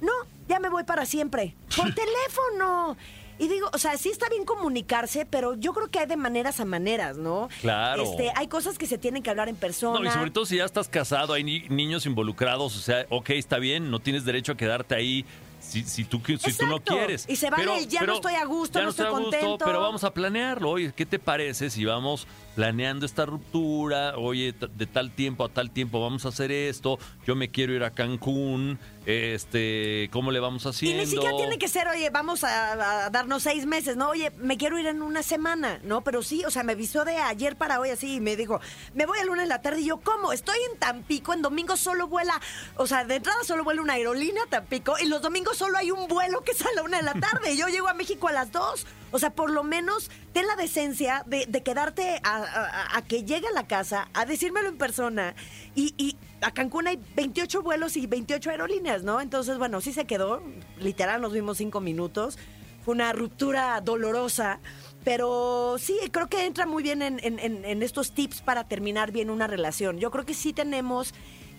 No, 0.00 0.12
ya 0.48 0.60
me 0.60 0.68
voy 0.68 0.84
para 0.84 1.06
siempre. 1.06 1.54
Por 1.76 1.92
teléfono. 1.94 2.96
Y 3.36 3.48
digo, 3.48 3.68
o 3.72 3.78
sea, 3.78 3.96
sí 3.98 4.10
está 4.10 4.28
bien 4.28 4.44
comunicarse, 4.44 5.26
pero 5.26 5.54
yo 5.54 5.72
creo 5.72 5.88
que 5.88 5.98
hay 5.98 6.06
de 6.06 6.16
maneras 6.16 6.60
a 6.60 6.64
maneras, 6.64 7.16
¿no? 7.16 7.48
Claro. 7.62 8.04
Este, 8.04 8.30
hay 8.36 8.46
cosas 8.46 8.78
que 8.78 8.86
se 8.86 8.96
tienen 8.96 9.24
que 9.24 9.30
hablar 9.30 9.48
en 9.48 9.56
persona. 9.56 9.98
No, 9.98 10.06
y 10.06 10.10
sobre 10.12 10.30
todo 10.30 10.46
si 10.46 10.58
ya 10.58 10.64
estás 10.64 10.88
casado, 10.88 11.32
hay 11.32 11.42
ni- 11.42 11.68
niños 11.68 12.06
involucrados, 12.06 12.76
o 12.76 12.80
sea, 12.80 13.06
ok, 13.10 13.30
está 13.30 13.58
bien, 13.58 13.90
no 13.90 13.98
tienes 13.98 14.24
derecho 14.24 14.52
a 14.52 14.56
quedarte 14.56 14.94
ahí 14.94 15.24
si, 15.58 15.82
si, 15.82 16.04
tú, 16.04 16.20
si 16.38 16.52
tú 16.56 16.66
no 16.66 16.78
quieres. 16.78 17.24
Y 17.28 17.34
se 17.34 17.50
vale 17.50 17.76
el 17.78 17.88
ya 17.88 18.02
no 18.02 18.14
estoy 18.14 18.34
a 18.34 18.44
gusto, 18.44 18.78
ya 18.78 18.84
no 18.84 18.90
estoy 18.90 19.06
estoy 19.06 19.16
a 19.16 19.24
gusto, 19.24 19.38
contento. 19.40 19.64
pero 19.64 19.80
vamos 19.80 20.04
a 20.04 20.14
planearlo. 20.14 20.70
Oye, 20.70 20.92
¿qué 20.94 21.04
te 21.04 21.18
parece 21.18 21.70
si 21.70 21.84
vamos 21.84 22.28
planeando 22.54 23.06
esta 23.06 23.26
ruptura? 23.26 24.16
Oye, 24.16 24.52
de 24.52 24.86
tal 24.86 25.10
tiempo 25.10 25.44
a 25.44 25.48
tal 25.48 25.70
tiempo 25.70 26.00
vamos 26.00 26.24
a 26.26 26.28
hacer 26.28 26.52
esto. 26.52 26.98
Yo 27.26 27.34
me 27.36 27.50
quiero 27.50 27.72
ir 27.74 27.84
a 27.84 27.90
Cancún. 27.90 28.78
Este, 29.06 30.08
¿cómo 30.12 30.30
le 30.30 30.40
vamos 30.40 30.64
Y 30.64 30.68
haciendo? 30.68 31.02
ni 31.02 31.06
siquiera 31.06 31.36
tiene 31.36 31.58
que 31.58 31.68
ser, 31.68 31.88
oye, 31.88 32.08
vamos 32.08 32.42
a, 32.42 33.04
a 33.04 33.10
darnos 33.10 33.42
seis 33.42 33.66
meses, 33.66 33.96
¿no? 33.96 34.08
Oye, 34.08 34.30
me 34.38 34.56
quiero 34.56 34.78
ir 34.78 34.86
en 34.86 35.02
una 35.02 35.22
semana, 35.22 35.78
¿no? 35.84 36.02
Pero 36.02 36.22
sí, 36.22 36.42
o 36.46 36.50
sea, 36.50 36.62
me 36.62 36.72
avisó 36.72 37.04
de 37.04 37.18
ayer 37.18 37.56
para 37.56 37.80
hoy 37.80 37.90
así 37.90 38.14
y 38.14 38.20
me 38.20 38.34
dijo, 38.34 38.60
me 38.94 39.04
voy 39.04 39.18
a 39.18 39.24
lunes 39.24 39.42
en 39.42 39.50
la 39.50 39.60
tarde 39.60 39.82
y 39.82 39.86
yo, 39.86 39.98
¿cómo? 39.98 40.32
Estoy 40.32 40.56
en 40.72 40.78
Tampico, 40.78 41.34
en 41.34 41.42
domingo 41.42 41.76
solo 41.76 42.08
vuela, 42.08 42.40
o 42.76 42.86
sea, 42.86 43.04
de 43.04 43.16
entrada 43.16 43.44
solo 43.44 43.62
vuela 43.62 43.82
una 43.82 43.92
aerolínea 43.94 44.44
a 44.44 44.46
Tampico 44.48 44.94
y 44.98 45.06
los 45.06 45.20
domingos 45.20 45.58
solo 45.58 45.76
hay 45.76 45.90
un 45.90 46.08
vuelo 46.08 46.42
que 46.42 46.54
sale 46.54 46.70
a 46.72 46.76
la 46.76 46.82
una 46.82 46.96
de 46.96 47.02
la 47.02 47.14
tarde 47.14 47.52
y 47.52 47.58
yo 47.58 47.68
llego 47.68 47.88
a 47.88 47.94
México 47.94 48.28
a 48.28 48.32
las 48.32 48.52
dos. 48.52 48.86
O 49.10 49.18
sea, 49.20 49.30
por 49.30 49.50
lo 49.50 49.62
menos 49.62 50.10
ten 50.32 50.44
la 50.48 50.56
decencia 50.56 51.22
de, 51.26 51.46
de 51.46 51.62
quedarte 51.62 52.20
a, 52.24 52.43
a- 52.44 53.02
que 53.02 53.24
llegue 53.24 53.46
a 53.48 53.52
la 53.52 53.66
casa, 53.66 54.08
a 54.14 54.24
decírmelo 54.26 54.68
en 54.68 54.78
persona. 54.78 55.34
Y, 55.74 55.94
y 55.96 56.16
a 56.40 56.52
Cancún 56.52 56.86
hay 56.88 56.98
28 57.16 57.62
vuelos 57.62 57.96
y 57.96 58.06
28 58.06 58.50
aerolíneas, 58.50 59.02
¿no? 59.02 59.20
Entonces, 59.20 59.58
bueno, 59.58 59.80
sí 59.80 59.92
se 59.92 60.04
quedó. 60.04 60.42
Literal, 60.78 61.20
nos 61.20 61.32
vimos 61.32 61.58
cinco 61.58 61.80
minutos. 61.80 62.38
Fue 62.84 62.94
una 62.94 63.12
ruptura 63.12 63.80
dolorosa. 63.80 64.60
Pero 65.04 65.76
sí, 65.78 65.98
creo 66.12 66.28
que 66.28 66.46
entra 66.46 66.64
muy 66.66 66.82
bien 66.82 67.02
en, 67.02 67.20
en- 67.22 67.38
en- 67.38 67.64
en 67.64 67.82
estos 67.82 68.12
tips 68.12 68.40
para 68.40 68.64
terminar 68.64 69.12
bien 69.12 69.28
una 69.30 69.46
relación. 69.46 69.98
Yo 69.98 70.10
creo 70.10 70.24
que 70.24 70.32
sí 70.34 70.52
tenemos 70.54 71.12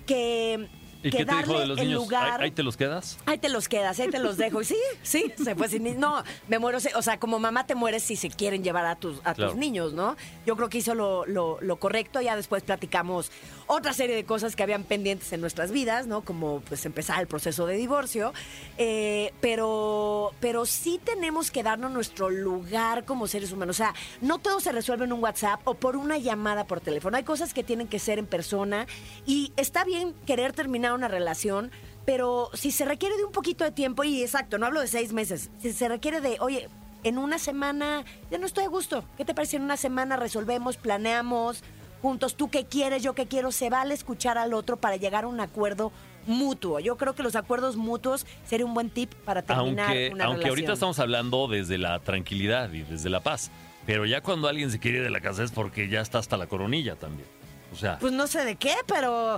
que, 0.08 0.68
¿Y 1.04 1.12
qué 1.12 1.24
te 1.26 1.36
dijo 1.36 1.60
de 1.60 1.68
los 1.68 1.78
niños? 1.78 2.02
lugar. 2.04 2.40
¿Ahí, 2.42 2.46
ahí 2.46 2.52
te 2.52 2.64
los 2.64 2.78
quedas? 2.78 3.18
Ahí 3.28 3.38
te 3.38 3.50
los 3.50 3.68
quedas, 3.70 4.00
ahí 4.00 4.10
te 4.10 4.18
los 4.20 4.38
dejo. 4.38 4.62
Y 4.62 4.66
sí, 4.66 4.78
sí, 5.04 5.32
se 5.44 5.54
fue 5.56 5.68
sin 5.70 6.00
No, 6.00 6.24
me 6.48 6.58
muero. 6.58 6.80
O 6.96 7.02
sea, 7.02 7.20
como 7.20 7.38
mamá 7.38 7.68
te 7.68 7.76
mueres 7.76 8.02
si 8.04 8.16
se 8.16 8.30
quieren 8.30 8.64
llevar 8.64 8.86
a 8.88 8.96
tus, 8.96 9.20
a 9.24 9.34
Claro. 9.36 9.52
tus 9.52 9.60
niños, 9.60 9.94
¿no? 9.94 10.16
Yo 10.48 10.56
creo 10.56 10.68
que 10.70 10.80
hizo 10.80 10.96
lo, 10.96 11.26
lo- 11.28 11.60
lo 11.62 11.76
correcto. 11.78 12.22
Ya 12.22 12.36
después 12.36 12.64
platicamos 12.64 13.32
otra 13.68 13.94
serie 13.94 14.16
de 14.16 14.24
cosas 14.26 14.56
que 14.56 14.64
habían 14.64 14.84
pendientes 14.84 15.32
en 15.32 15.42
nuestras 15.42 15.72
vidas, 15.72 16.08
¿no? 16.08 16.22
Como 16.22 16.62
pues 16.62 16.86
empezar 16.88 17.20
el 17.22 17.28
proceso 17.28 17.68
de 17.68 17.76
divorcio. 17.76 18.34
Eh, 18.80 19.32
pero, 19.42 20.32
pero 20.40 20.66
sí 20.66 21.00
tenemos 21.04 21.52
que 21.52 21.62
darnos 21.62 21.92
nuestro 21.92 22.30
lugar 22.32 23.06
como 23.06 23.28
seres 23.28 23.52
humanos. 23.52 23.76
O 23.76 23.78
sea, 23.78 23.94
no 24.22 24.40
todo 24.40 24.60
se 24.60 24.72
resuelve 24.72 25.06
en 25.06 25.14
un 25.14 25.22
WhatsApp 25.24 25.62
o 25.66 25.76
por 25.76 25.96
una 25.98 26.18
llamada 26.18 26.66
por 26.66 26.82
teléfono. 26.82 27.16
Hay 27.18 27.24
cosas 27.24 27.54
que 27.54 27.64
tienen 27.64 27.88
que 27.88 28.00
ser 28.00 28.18
en 28.18 28.26
persona. 28.26 28.88
Y 29.26 29.54
está 29.56 29.84
bien 29.84 30.16
querer 30.26 30.54
terminar 30.54 30.95
una 30.96 31.08
relación. 31.08 31.72
Pero 32.06 32.50
si 32.54 32.72
se 32.72 32.86
requiere 32.86 33.18
de 33.18 33.26
un 33.26 33.32
poquito 33.32 33.64
de 33.64 33.72
tiempo, 33.72 34.04
y 34.04 34.22
exacto, 34.22 34.58
no 34.58 34.66
hablo 34.68 34.80
de 34.80 34.88
seis 34.88 35.12
meses, 35.14 35.50
si 35.60 35.74
se 35.74 35.88
requiere 35.88 36.22
de, 36.22 36.38
oye, 36.40 36.70
en 37.04 37.18
una 37.18 37.40
semana, 37.40 38.04
ya 38.32 38.38
no 38.38 38.46
estoy 38.46 38.66
a 38.66 38.70
gusto, 38.70 39.04
¿qué 39.18 39.26
te 39.26 39.34
parece? 39.34 39.58
En 39.58 39.64
una 39.64 39.78
semana 39.78 40.16
resolvemos, 40.16 40.78
planeamos 40.78 41.64
juntos, 42.02 42.36
tú 42.36 42.50
qué 42.50 42.66
quieres, 42.66 43.02
yo 43.02 43.14
qué 43.14 43.26
quiero, 43.26 43.52
se 43.52 43.70
vale 43.72 43.94
escuchar 43.96 44.38
al 44.38 44.54
otro 44.54 44.78
para 44.78 44.96
llegar 44.98 45.24
a 45.24 45.28
un 45.28 45.40
acuerdo 45.40 45.92
mutuo. 46.28 46.80
Yo 46.80 46.98
creo 46.98 47.16
que 47.16 47.24
los 47.24 47.36
acuerdos 47.36 47.76
mutuos 47.78 48.28
sería 48.46 48.66
un 48.66 48.74
buen 48.76 48.92
tip 48.92 49.14
para 49.26 49.42
terminar 49.42 49.88
Aunque, 49.88 50.10
una 50.14 50.26
aunque 50.26 50.48
ahorita 50.48 50.68
relación. 50.68 50.74
estamos 50.74 51.00
hablando 51.00 51.48
desde 51.48 51.78
la 51.80 52.00
tranquilidad 52.00 52.72
y 52.74 52.82
desde 52.84 53.10
la 53.10 53.22
paz. 53.22 53.52
Pero 53.86 54.06
ya 54.06 54.22
cuando 54.22 54.48
alguien 54.48 54.72
se 54.72 54.80
quiere 54.80 54.98
ir 55.00 55.04
de 55.04 55.10
la 55.12 55.22
casa 55.22 55.44
es 55.44 55.52
porque 55.52 55.90
ya 55.90 56.02
está 56.02 56.18
hasta 56.20 56.38
la 56.38 56.48
coronilla 56.48 56.96
también. 56.96 57.28
O 57.76 57.78
sea, 57.78 58.00
Pues 58.00 58.14
no 58.14 58.26
sé 58.26 58.46
de 58.46 58.56
qué, 58.56 58.74
pero 58.88 59.38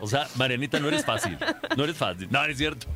o 0.00 0.06
sea, 0.06 0.28
Marianita, 0.36 0.78
no 0.78 0.88
eres 0.88 1.04
fácil. 1.04 1.38
No 1.76 1.84
eres 1.84 1.96
fácil. 1.96 2.28
No, 2.30 2.42
no 2.44 2.50
es 2.50 2.58
cierto. 2.58 2.86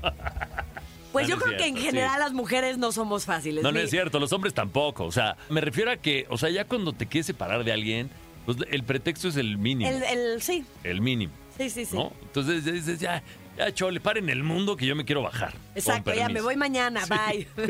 pues 1.12 1.26
No, 1.26 1.34
yo 1.34 1.36
no 1.38 1.42
creo 1.44 1.56
que 1.58 1.66
en 1.66 1.76
general 1.76 2.14
sí. 2.14 2.20
las 2.20 2.32
mujeres 2.32 2.76
no 2.78 2.92
somos 2.92 3.24
fáciles. 3.24 3.62
No, 3.64 3.72
no 3.72 3.78
es 3.80 3.90
cierto. 3.90 4.20
Los 4.20 4.32
hombres 4.32 4.52
tampoco. 4.52 5.04
O 5.04 5.12
sea, 5.12 5.36
me 5.48 5.60
refiero 5.62 5.90
a 5.90 5.96
que, 5.96 6.26
o 6.28 6.36
sea, 6.36 6.50
ya 6.50 6.64
cuando 6.66 6.92
te 6.92 7.06
quieres 7.06 7.26
separar 7.26 7.64
de 7.64 7.72
alguien, 7.72 8.10
pues 8.44 8.58
el 8.70 8.82
pretexto 8.82 9.28
es 9.28 9.36
el 9.36 9.56
mínimo. 9.58 9.90
El, 9.90 10.02
el, 10.02 10.42
sí, 10.42 10.64
El 10.84 11.00
mínimo. 11.00 11.32
sí, 11.56 11.70
sí, 11.70 11.84
sí. 11.86 11.96
¿no? 11.96 12.12
Entonces 12.22 12.64
dices, 12.64 13.00
ya, 13.00 13.22
ya, 13.58 13.74
chole, 13.74 14.00
paren 14.00 14.28
el 14.28 14.42
mundo 14.42 14.76
que 14.76 14.86
yo 14.86 14.94
me 14.94 15.04
quiero 15.04 15.22
bajar. 15.22 15.54
Exacto, 15.74 16.14
ya 16.14 16.28
me 16.28 16.40
voy 16.40 16.56
mañana, 16.56 17.04
bye. 17.06 17.48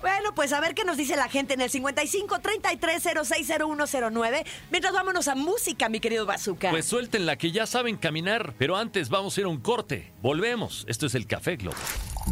bueno, 0.00 0.34
pues 0.34 0.52
a 0.52 0.60
ver 0.60 0.74
qué 0.74 0.84
nos 0.84 0.96
dice 0.96 1.16
la 1.16 1.28
gente 1.28 1.54
en 1.54 1.62
el 1.62 1.70
55 1.70 2.38
33 2.40 3.02
060109. 3.02 4.44
Mientras 4.70 4.92
vámonos 4.92 5.28
a 5.28 5.34
música, 5.34 5.88
mi 5.88 6.00
querido 6.00 6.26
Bazooka. 6.26 6.70
Pues 6.70 6.84
suéltenla 6.84 7.36
que 7.36 7.50
ya 7.50 7.66
saben 7.66 7.96
caminar, 7.96 8.54
pero 8.58 8.76
antes 8.76 9.08
vamos 9.08 9.36
a 9.36 9.40
ir 9.40 9.46
a 9.46 9.48
un 9.48 9.60
corte. 9.60 10.12
Volvemos. 10.22 10.84
Esto 10.88 11.06
es 11.06 11.14
el 11.14 11.26
Café 11.26 11.56
Globo. 11.56 11.76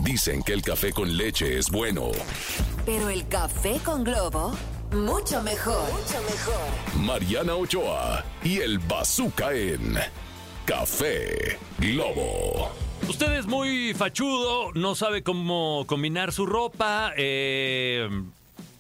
Dicen 0.03 0.43
que 0.43 0.53
el 0.53 0.63
café 0.63 0.93
con 0.93 1.17
leche 1.17 1.59
es 1.59 1.71
bueno. 1.71 2.13
Pero 2.85 3.09
el 3.09 3.27
café 3.27 3.81
con 3.85 4.05
globo, 4.05 4.57
mucho 4.93 5.43
mejor. 5.43 5.91
Mucho 5.91 6.23
mejor. 6.23 7.01
Mariana 7.01 7.55
Ochoa 7.55 8.25
y 8.45 8.59
el 8.59 8.79
Bazooka 8.79 9.53
en 9.53 9.99
Café 10.69 11.59
Globo. 11.79 12.71
Usted 13.09 13.39
es 13.39 13.47
muy 13.47 13.95
fachudo, 13.95 14.71
no 14.75 14.95
sabe 14.95 15.23
cómo 15.23 15.85
combinar 15.87 16.31
su 16.31 16.45
ropa, 16.45 17.15
eh, 17.17 18.07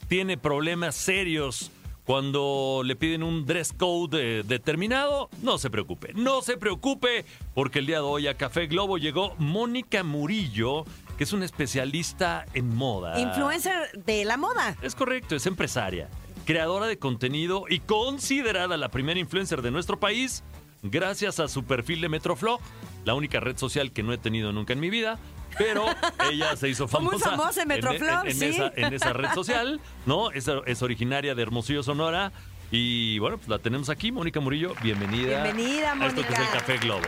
tiene 0.06 0.36
problemas 0.36 0.96
serios 0.96 1.70
cuando 2.04 2.82
le 2.84 2.94
piden 2.94 3.22
un 3.22 3.46
dress 3.46 3.72
code 3.72 4.40
eh, 4.40 4.42
determinado. 4.42 5.30
No 5.40 5.56
se 5.56 5.70
preocupe, 5.70 6.12
no 6.12 6.42
se 6.42 6.58
preocupe, 6.58 7.24
porque 7.54 7.78
el 7.78 7.86
día 7.86 7.96
de 7.96 8.02
hoy 8.02 8.26
a 8.26 8.34
Café 8.34 8.66
Globo 8.66 8.98
llegó 8.98 9.34
Mónica 9.38 10.04
Murillo, 10.04 10.84
que 11.16 11.24
es 11.24 11.32
una 11.32 11.46
especialista 11.46 12.44
en 12.52 12.76
moda. 12.76 13.18
Influencer 13.18 14.04
de 14.04 14.26
la 14.26 14.36
moda. 14.36 14.76
Es 14.82 14.94
correcto, 14.94 15.36
es 15.36 15.46
empresaria, 15.46 16.10
creadora 16.44 16.86
de 16.86 16.98
contenido 16.98 17.64
y 17.66 17.80
considerada 17.80 18.76
la 18.76 18.90
primera 18.90 19.18
influencer 19.18 19.62
de 19.62 19.70
nuestro 19.70 19.98
país 19.98 20.44
gracias 20.82 21.40
a 21.40 21.48
su 21.48 21.64
perfil 21.64 22.00
de 22.00 22.08
Metroflog, 22.08 22.60
la 23.04 23.14
única 23.14 23.40
red 23.40 23.56
social 23.56 23.92
que 23.92 24.02
no 24.02 24.12
he 24.12 24.18
tenido 24.18 24.52
nunca 24.52 24.72
en 24.72 24.80
mi 24.80 24.90
vida. 24.90 25.18
Pero 25.56 25.86
ella 26.30 26.56
se 26.56 26.68
hizo 26.68 26.86
famosa, 26.88 27.30
famosa 27.30 27.62
en 27.62 27.68
Metroflog, 27.68 28.26
en, 28.26 28.28
en 28.28 28.38
sí. 28.38 28.44
esa, 28.46 28.72
en 28.76 28.92
esa 28.92 29.12
red 29.12 29.30
social, 29.34 29.80
¿no? 30.06 30.30
Es, 30.30 30.48
es 30.66 30.82
originaria 30.82 31.34
de 31.34 31.42
Hermosillo, 31.42 31.82
Sonora. 31.82 32.32
Y 32.70 33.18
bueno, 33.18 33.38
pues 33.38 33.48
la 33.48 33.58
tenemos 33.58 33.88
aquí, 33.88 34.12
Mónica 34.12 34.40
Murillo. 34.40 34.74
Bienvenida. 34.82 35.44
Bienvenida, 35.44 35.92
A 35.92 36.06
esto 36.06 36.20
que 36.20 36.32
es 36.32 36.38
el 36.38 36.44
Mónica. 36.44 36.58
Café 36.58 36.78
Globo. 36.78 37.06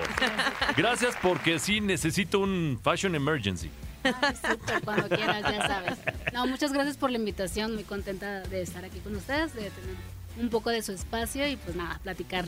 Gracias 0.76 1.16
porque 1.20 1.58
sí 1.58 1.80
necesito 1.80 2.38
un 2.38 2.80
fashion 2.82 3.14
emergency. 3.14 3.70
Súper, 4.02 4.80
cuando 4.82 5.08
quieras, 5.08 5.42
ya 5.42 5.66
sabes. 5.66 5.98
No, 6.32 6.46
muchas 6.46 6.72
gracias 6.72 6.96
por 6.96 7.10
la 7.10 7.18
invitación, 7.18 7.74
muy 7.74 7.84
contenta 7.84 8.40
de 8.40 8.62
estar 8.62 8.84
aquí 8.84 9.00
con 9.00 9.14
ustedes, 9.14 9.52
de 9.54 9.70
tener 9.70 9.96
un 10.38 10.48
poco 10.48 10.70
de 10.70 10.82
su 10.82 10.92
espacio 10.92 11.46
y 11.46 11.56
pues 11.56 11.76
nada, 11.76 12.00
platicar 12.02 12.46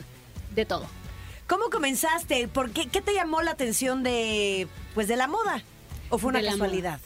de 0.55 0.65
todo. 0.65 0.87
¿Cómo 1.47 1.69
comenzaste? 1.69 2.47
¿Por 2.47 2.71
qué, 2.71 2.87
qué 2.87 3.01
te 3.01 3.13
llamó 3.13 3.41
la 3.41 3.51
atención 3.51 4.03
de, 4.03 4.67
pues, 4.93 5.07
de 5.07 5.17
la 5.17 5.27
moda? 5.27 5.63
¿O 6.09 6.17
fue 6.17 6.29
una 6.29 6.39
De 6.39 6.47
casualidad? 6.47 6.99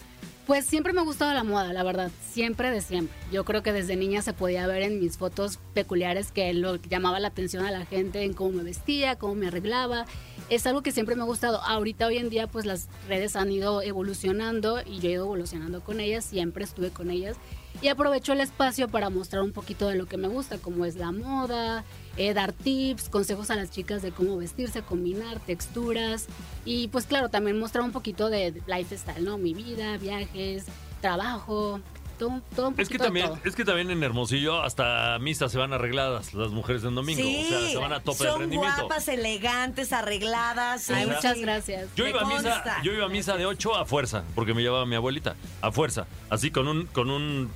Pues 0.45 0.65
siempre 0.65 0.93
me 0.93 1.01
ha 1.01 1.03
gustado 1.03 1.33
la 1.33 1.43
moda, 1.43 1.73
la 1.73 1.83
verdad, 1.83 2.09
siempre 2.31 2.71
de 2.71 2.79
siempre. 2.79 3.13
Yo 3.33 3.43
creo 3.43 3.63
que 3.63 3.73
desde 3.73 3.97
niña 3.97 4.21
se 4.21 4.31
podía 4.31 4.65
ver 4.65 4.81
en 4.83 5.01
mis 5.01 5.17
fotos 5.17 5.59
peculiares 5.73 6.31
que 6.31 6.53
lo 6.53 6.77
llamaba 6.77 7.19
la 7.19 7.27
atención 7.27 7.65
a 7.65 7.71
la 7.71 7.85
gente 7.85 8.23
en 8.23 8.33
cómo 8.33 8.51
me 8.51 8.63
vestía, 8.63 9.17
cómo 9.17 9.35
me 9.35 9.47
arreglaba. 9.47 10.05
Es 10.49 10.65
algo 10.65 10.83
que 10.83 10.93
siempre 10.93 11.15
me 11.15 11.23
ha 11.23 11.25
gustado. 11.25 11.61
Ahorita 11.63 12.07
hoy 12.07 12.17
en 12.17 12.29
día 12.29 12.47
pues 12.47 12.65
las 12.65 12.87
redes 13.09 13.35
han 13.35 13.51
ido 13.51 13.81
evolucionando 13.81 14.79
y 14.85 14.99
yo 14.99 15.09
he 15.09 15.13
ido 15.13 15.25
evolucionando 15.25 15.81
con 15.81 15.99
ellas, 15.99 16.23
siempre 16.23 16.63
estuve 16.63 16.91
con 16.91 17.11
ellas 17.11 17.35
y 17.81 17.89
aprovecho 17.89 18.33
el 18.33 18.41
espacio 18.41 18.87
para 18.87 19.09
mostrar 19.09 19.43
un 19.43 19.51
poquito 19.51 19.87
de 19.87 19.95
lo 19.95 20.05
que 20.05 20.17
me 20.17 20.27
gusta, 20.27 20.57
como 20.57 20.85
es 20.85 20.95
la 20.95 21.11
moda, 21.11 21.83
eh, 22.17 22.33
dar 22.33 22.51
tips, 22.51 23.09
consejos 23.09 23.49
a 23.51 23.55
las 23.55 23.71
chicas 23.71 24.01
de 24.01 24.11
cómo 24.11 24.37
vestirse, 24.37 24.81
combinar 24.81 25.39
texturas 25.39 26.27
y 26.65 26.87
pues 26.89 27.05
claro, 27.05 27.29
también 27.29 27.59
mostrar 27.59 27.83
un 27.83 27.91
poquito 27.91 28.29
de 28.29 28.61
lifestyle, 28.67 29.23
¿no? 29.23 29.37
Mi 29.37 29.53
vida, 29.53 29.97
viajes, 29.97 30.65
trabajo, 31.01 31.79
todo, 32.17 32.41
todo 32.55 32.69
un 32.69 32.79
Es 32.79 32.89
que 32.89 32.97
también, 32.97 33.27
todo. 33.27 33.39
es 33.43 33.55
que 33.55 33.63
también 33.63 33.91
en 33.91 34.03
Hermosillo 34.03 34.61
hasta 34.61 35.15
a 35.15 35.19
misa 35.19 35.49
se 35.49 35.57
van 35.57 35.73
arregladas 35.73 36.33
las 36.33 36.49
mujeres 36.49 36.83
en 36.83 36.95
domingo. 36.95 37.21
Sí, 37.21 37.45
o 37.45 37.49
sea, 37.49 37.69
se 37.69 37.77
van 37.77 37.93
a 37.93 37.99
tope 37.99 38.23
de 38.23 38.29
son 38.31 38.41
rendimiento. 38.41 38.81
guapas, 38.81 39.07
elegantes, 39.07 39.93
arregladas. 39.93 40.89
Ay, 40.89 41.05
sí. 41.05 41.11
muchas 41.11 41.39
gracias. 41.39 41.89
Yo 41.95 42.07
iba, 42.07 42.21
a 42.21 42.25
misa, 42.25 42.81
yo 42.83 42.93
iba 42.93 43.05
a 43.05 43.09
misa 43.09 43.37
de 43.37 43.45
8 43.45 43.75
a 43.75 43.85
fuerza, 43.85 44.23
porque 44.35 44.53
me 44.53 44.61
llevaba 44.61 44.85
mi 44.85 44.95
abuelita, 44.95 45.35
a 45.61 45.71
fuerza, 45.71 46.07
así 46.29 46.51
con 46.51 46.67
un, 46.67 46.87
con 46.87 47.11
un, 47.11 47.51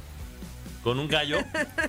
con 0.84 1.00
un 1.00 1.08
gallo, 1.08 1.38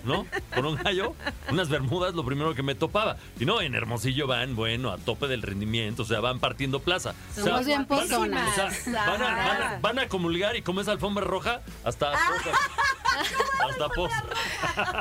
¿no? 0.04 0.26
Con 0.54 0.66
un 0.66 0.76
gallo, 0.76 1.14
unas 1.50 1.68
bermudas, 1.68 2.14
lo 2.14 2.24
primero 2.24 2.54
que 2.54 2.62
me 2.62 2.74
topaba. 2.74 3.16
Y 3.40 3.44
no, 3.46 3.60
en 3.60 3.74
Hermosillo 3.74 4.26
van, 4.26 4.54
bueno, 4.54 4.90
a 4.90 4.98
tope 4.98 5.26
del 5.28 5.42
rendimiento, 5.42 6.02
o 6.02 6.06
sea, 6.06 6.20
van 6.20 6.40
partiendo 6.40 6.80
plaza. 6.80 7.14
O 7.30 7.34
sea, 7.34 7.44
Somos 7.44 7.66
bien 7.66 7.86
van- 7.88 8.00
pozonas. 8.00 8.48
o 8.50 8.54
sea, 8.54 8.70
van, 9.06 9.22
a, 9.22 9.24
van 9.36 9.62
a- 9.62 9.78
van 9.80 9.98
a 9.98 10.08
comulgar 10.08 10.56
y 10.56 10.62
como 10.62 10.80
es 10.80 10.88
alfombra 10.88 11.24
roja, 11.24 11.60
hasta 11.84 12.12
Pozas. 12.12 12.58
hasta 13.68 13.88
Pozas. 13.88 14.24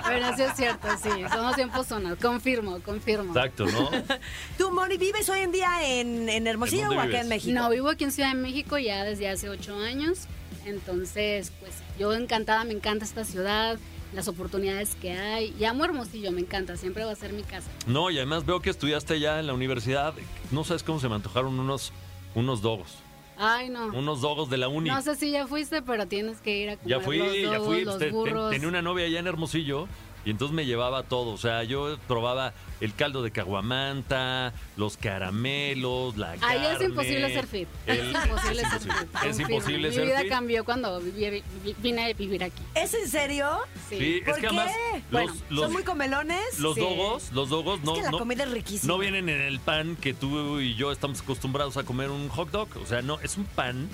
Pero 0.08 0.36
sí 0.36 0.42
es 0.44 0.56
cierto, 0.56 0.88
sí, 1.02 1.10
somos 1.32 1.56
bien 1.56 1.70
pozonas, 1.70 2.18
confirmo, 2.18 2.80
confirmo. 2.82 3.34
Exacto, 3.36 3.66
¿no? 3.66 3.90
¿Tú, 4.58 4.72
Moni, 4.72 4.98
vives 4.98 5.28
hoy 5.30 5.40
en 5.40 5.52
día 5.52 5.70
en, 5.84 6.30
en 6.30 6.48
Hermosillo 6.48 6.84
¿En 6.92 6.98
o 6.98 7.00
acá 7.00 7.06
vives? 7.08 7.22
en 7.24 7.28
México? 7.30 7.60
No, 7.60 7.70
vivo 7.70 7.90
aquí 7.90 8.04
en 8.06 8.12
Ciudad 8.12 8.30
de 8.30 8.36
México 8.36 8.78
ya 8.78 9.04
desde 9.04 9.30
hace 9.30 9.50
ocho 9.50 9.78
años. 9.78 10.28
Entonces, 10.66 11.52
pues 11.60 11.72
yo 12.02 12.14
encantada, 12.14 12.64
me 12.64 12.74
encanta 12.74 13.06
esta 13.06 13.24
ciudad, 13.24 13.78
las 14.14 14.28
oportunidades 14.28 14.96
que 14.96 15.12
hay. 15.12 15.56
Y 15.60 15.66
amo 15.66 15.86
Hermosillo, 15.86 16.32
me 16.32 16.42
encanta, 16.42 16.76
siempre 16.76 17.06
va 17.06 17.12
a 17.12 17.16
ser 17.16 17.32
mi 17.32 17.44
casa. 17.44 17.70
No, 17.86 18.10
y 18.10 18.18
además 18.18 18.44
veo 18.46 18.60
que 18.60 18.72
estudiaste 18.72 19.20
ya 19.20 19.40
en 19.40 19.46
la 19.48 19.54
universidad. 19.54 20.14
No 20.50 20.64
sabes 20.64 20.82
cómo 20.82 21.00
se 21.00 21.08
me 21.08 21.16
antojaron 21.16 21.60
unos, 21.60 21.94
unos 22.34 22.62
dogos. 22.62 22.98
Ay, 23.38 23.70
no. 23.70 23.88
Unos 23.88 24.22
dogos 24.22 24.50
de 24.50 24.58
la 24.58 24.68
uni. 24.68 24.90
No 24.90 25.02
sé 25.02 25.16
si 25.16 25.32
ya 25.32 25.46
fuiste, 25.48 25.82
pero 25.82 26.08
tienes 26.08 26.42
que 26.42 26.58
ir 26.58 26.70
a 26.72 26.78
comer 26.78 26.90
Ya 26.90 27.00
fui, 27.00 27.18
los 27.18 27.52
ya 27.52 27.60
fui. 27.60 27.84
los 27.86 28.50
tenía 28.50 28.68
una 28.68 28.82
novia 28.82 29.06
allá 29.06 29.20
en 29.20 29.28
Hermosillo 29.28 29.88
y 30.26 30.30
entonces 30.32 30.56
me 30.56 30.66
llevaba 30.66 31.04
todo. 31.04 31.32
O 31.32 31.38
sea, 31.38 31.64
yo 31.64 31.98
probaba 32.08 32.54
el 32.80 32.94
caldo 32.96 33.22
de 33.24 33.32
caguamanta, 33.32 34.54
los 34.78 34.98
caramelos, 34.98 36.18
la 36.18 36.36
carne. 36.36 36.46
Ahí 36.68 36.76
es 36.76 36.82
imposible 36.82 37.34
ser 37.34 37.48
fit. 37.48 37.68
el- 37.86 38.00
es 38.16 38.26
imposible 38.26 38.62
ser 38.62 38.80
fit. 38.82 38.92
Es 39.26 39.40
imposible 39.40 39.90
Mi 39.90 39.96
ser 39.96 40.06
vida 40.06 40.20
fit. 40.22 40.30
cambió 40.30 40.64
cuando 40.66 41.00
viví- 41.02 41.44
vi- 41.64 41.76
vine 41.80 42.06
a 42.06 42.14
vivir 42.14 42.44
aquí. 42.44 42.62
¿Es 42.76 42.94
en 42.94 43.08
serio? 43.08 43.48
Sí. 43.90 43.98
Sí, 43.98 44.22
¿Por 44.26 44.30
es 44.30 44.36
que 44.36 44.42
qué? 44.42 44.48
además 44.48 44.72
los, 44.92 45.12
Bueno, 45.12 45.34
los, 45.50 45.64
¿Son 45.66 45.74
muy 45.74 45.84
comelones? 45.84 46.60
los 46.60 46.76
Sí. 46.76 46.82
dogos, 46.82 47.32
los 47.34 47.50
dogos 47.50 47.82
no, 47.84 47.94
es 47.94 47.98
que 48.00 48.04
la 48.06 48.12
no, 48.12 48.20
comida 48.20 48.44
es 48.44 48.52
riquísima. 48.52 48.94
no 48.94 49.00
vienen 49.00 49.30
en 49.30 49.42
el 49.42 49.60
pan 49.60 49.96
que 49.96 50.14
tú 50.14 50.60
y 50.60 50.76
yo 50.76 50.92
estamos 50.92 51.22
acostumbrados 51.22 51.78
a 51.78 51.84
comer 51.84 52.10
un 52.10 52.30
hot 52.30 52.50
dog. 52.52 52.70
O 52.82 52.86
sea, 52.86 53.02
no, 53.02 53.20
es 53.22 53.38
un 53.38 53.46
pan 53.46 53.90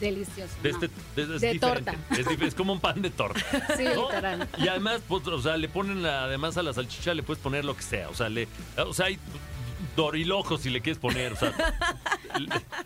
Delicioso. 0.00 0.52
de 0.62 0.72
no. 0.72 0.78
este 0.78 0.88
de, 1.16 1.22
es 1.34 1.40
De 1.40 1.52
diferente. 1.52 1.92
torta. 1.92 1.94
Es, 2.46 2.54
como 2.54 2.72
un 2.72 2.80
pan 2.80 3.00
de 3.02 3.10
torta. 3.10 3.40
Sí, 3.76 3.84
¿no? 3.94 4.08
literal. 4.08 4.48
Y 4.58 4.68
además, 4.68 5.00
pues, 5.08 5.26
o 5.26 5.40
sea, 5.40 5.56
le 5.56 5.68
ponen 5.68 6.02
la- 6.02 6.24
además 6.24 6.56
a 6.56 6.62
la 6.62 6.72
salchicha 6.72 7.14
le 7.14 7.22
puedes 7.22 7.42
poner 7.42 7.64
lo 7.64 7.76
que 7.76 7.82
sea. 7.82 8.08
O 8.08 8.14
sea, 8.14 8.28
le, 8.28 8.46
o 8.76 8.92
sea, 8.92 9.06
hay 9.06 9.18
dorilojos 9.96 10.60
si 10.60 10.70
le 10.70 10.80
quieres 10.80 10.98
poner. 10.98 11.32
O 11.32 11.36
sea, 11.36 11.52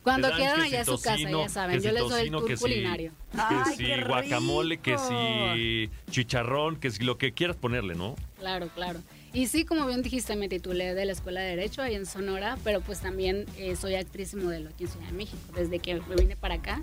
Cuando 0.02 0.30
quieran 0.32 0.60
allá 0.60 0.84
si 0.84 0.90
a 0.90 0.96
su 0.96 1.02
casa, 1.02 1.30
ya 1.30 1.48
saben, 1.48 1.80
yo 1.82 1.92
les 1.92 2.02
doy 2.02 2.10
el 2.12 2.16
tocino, 2.18 2.38
tour 2.38 2.48
que 2.48 2.56
si- 2.56 2.62
culinario. 2.62 3.12
Que 3.32 3.76
si 3.76 4.02
guacamole, 4.02 4.78
que 4.78 4.96
si 4.98 5.90
chicharrón, 6.10 6.76
que 6.76 6.90
si 6.90 7.02
lo 7.04 7.18
que 7.18 7.32
quieras 7.32 7.56
ponerle, 7.56 7.94
¿no? 7.94 8.16
Claro, 8.38 8.68
claro. 8.74 9.00
Y 9.32 9.46
sí, 9.46 9.64
como 9.64 9.86
bien 9.86 10.02
dijiste, 10.02 10.34
me 10.34 10.48
titulé 10.48 10.94
de 10.94 11.04
la 11.04 11.12
Escuela 11.12 11.40
de 11.40 11.50
Derecho 11.50 11.82
ahí 11.82 11.94
en 11.94 12.04
Sonora, 12.06 12.58
pero 12.64 12.80
pues 12.80 13.00
también 13.00 13.46
eh, 13.56 13.76
soy 13.76 13.94
actriz 13.94 14.32
y 14.32 14.36
modelo 14.36 14.70
aquí 14.70 14.84
en 14.84 14.90
Ciudad 14.90 15.06
de 15.06 15.12
México. 15.12 15.38
Desde 15.54 15.78
que 15.78 16.00
me 16.00 16.16
vine 16.16 16.36
para 16.36 16.56
acá, 16.56 16.82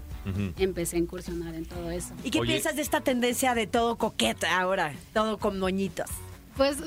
empecé 0.58 0.96
a 0.96 1.00
incursionar 1.00 1.56
en 1.56 1.66
todo 1.66 1.92
eso. 1.92 2.14
¿Y 2.24 2.32
qué 2.32 2.40
Oye. 2.40 2.54
piensas 2.54 2.76
de 2.76 2.82
esta 2.82 3.02
tendencia 3.02 3.54
de 3.54 3.68
todo 3.68 3.98
coqueta 3.98 4.60
ahora? 4.60 4.94
Todo 5.14 5.38
con 5.38 5.60
moñitos. 5.60 6.10
Pues, 6.56 6.78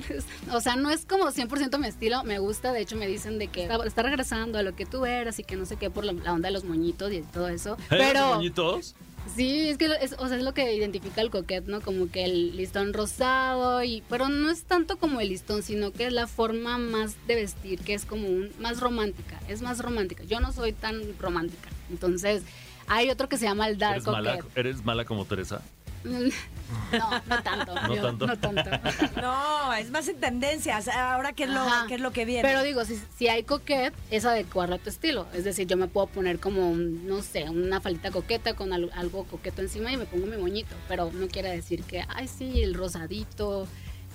o 0.52 0.60
sea, 0.60 0.76
no 0.76 0.90
es 0.90 1.04
como 1.04 1.26
100% 1.26 1.78
mi 1.78 1.88
estilo, 1.88 2.22
me 2.24 2.38
gusta, 2.38 2.72
de 2.72 2.80
hecho 2.80 2.96
me 2.96 3.06
dicen 3.06 3.38
de 3.38 3.48
que 3.48 3.64
está, 3.64 3.84
está 3.84 4.02
regresando 4.02 4.58
a 4.58 4.62
lo 4.62 4.74
que 4.74 4.86
tú 4.86 5.04
eras 5.04 5.38
y 5.38 5.44
que 5.44 5.56
no 5.56 5.66
sé 5.66 5.76
qué 5.76 5.90
por 5.90 6.04
la, 6.04 6.12
la 6.12 6.32
onda 6.32 6.48
de 6.48 6.52
los 6.52 6.64
moñitos 6.64 7.12
y 7.12 7.20
todo 7.22 7.48
eso. 7.48 7.76
¿Eres 7.90 8.06
de 8.08 8.12
Pero 8.12 8.34
moñitos? 8.36 8.94
Sí, 9.34 9.68
es 9.68 9.78
que 9.78 9.86
es, 10.00 10.14
o 10.18 10.28
sea, 10.28 10.36
es 10.36 10.42
lo 10.42 10.54
que 10.54 10.74
identifica 10.74 11.20
el 11.20 11.30
coquet, 11.30 11.66
¿no? 11.66 11.80
Como 11.80 12.10
que 12.10 12.24
el 12.24 12.56
listón 12.56 12.92
rosado 12.92 13.82
y 13.82 14.02
pero 14.08 14.28
no 14.28 14.50
es 14.50 14.64
tanto 14.64 14.98
como 14.98 15.20
el 15.20 15.28
listón, 15.28 15.62
sino 15.62 15.92
que 15.92 16.06
es 16.06 16.12
la 16.12 16.26
forma 16.26 16.78
más 16.78 17.16
de 17.26 17.34
vestir, 17.34 17.80
que 17.80 17.94
es 17.94 18.04
como 18.04 18.28
un, 18.28 18.50
más 18.58 18.80
romántica, 18.80 19.40
es 19.48 19.62
más 19.62 19.78
romántica. 19.80 20.24
Yo 20.24 20.40
no 20.40 20.52
soy 20.52 20.72
tan 20.72 21.02
romántica. 21.18 21.68
Entonces, 21.90 22.42
hay 22.86 23.10
otro 23.10 23.28
que 23.28 23.36
se 23.36 23.44
llama 23.44 23.68
el 23.68 23.78
dark 23.78 23.96
¿Eres 23.96 24.06
mala. 24.06 24.38
¿Eres 24.54 24.84
mala 24.84 25.04
como 25.04 25.24
Teresa? 25.24 25.62
No, 26.92 27.10
no 27.26 27.42
tanto. 27.42 27.74
No 27.74 27.94
yo- 27.94 28.02
tanto. 28.02 28.26
No 28.26 28.36
tanto. 28.38 28.70
No, 29.20 29.72
es 29.74 29.90
más 29.90 30.08
en 30.08 30.18
tendencias. 30.20 30.88
Ahora, 30.88 31.32
¿qué 31.32 31.44
es 31.44 31.50
lo, 31.50 31.60
Ajá. 31.60 31.84
qué 31.88 31.94
es 31.94 32.00
lo 32.00 32.12
que 32.12 32.24
viene? 32.24 32.42
Pero 32.42 32.62
digo, 32.62 32.84
si, 32.84 33.00
si 33.16 33.28
hay 33.28 33.42
coquet, 33.42 33.92
es 34.10 34.24
adecuarlo 34.24 34.76
a 34.76 34.78
tu 34.78 34.88
estilo. 34.88 35.26
Es 35.34 35.44
decir, 35.44 35.66
yo 35.66 35.76
me 35.76 35.88
puedo 35.88 36.06
poner 36.06 36.38
como, 36.40 36.70
un, 36.70 37.06
no 37.06 37.22
sé, 37.22 37.44
una 37.50 37.80
faldita 37.80 38.10
coqueta 38.10 38.54
con 38.54 38.72
al- 38.72 38.90
algo 38.94 39.24
coqueto 39.24 39.60
encima 39.62 39.92
y 39.92 39.96
me 39.96 40.04
pongo 40.06 40.26
mi 40.26 40.36
moñito. 40.36 40.74
Pero 40.88 41.10
no 41.12 41.28
quiere 41.28 41.50
decir 41.50 41.82
que, 41.84 42.04
ay, 42.08 42.28
sí, 42.28 42.62
el 42.62 42.74
rosadito, 42.74 43.66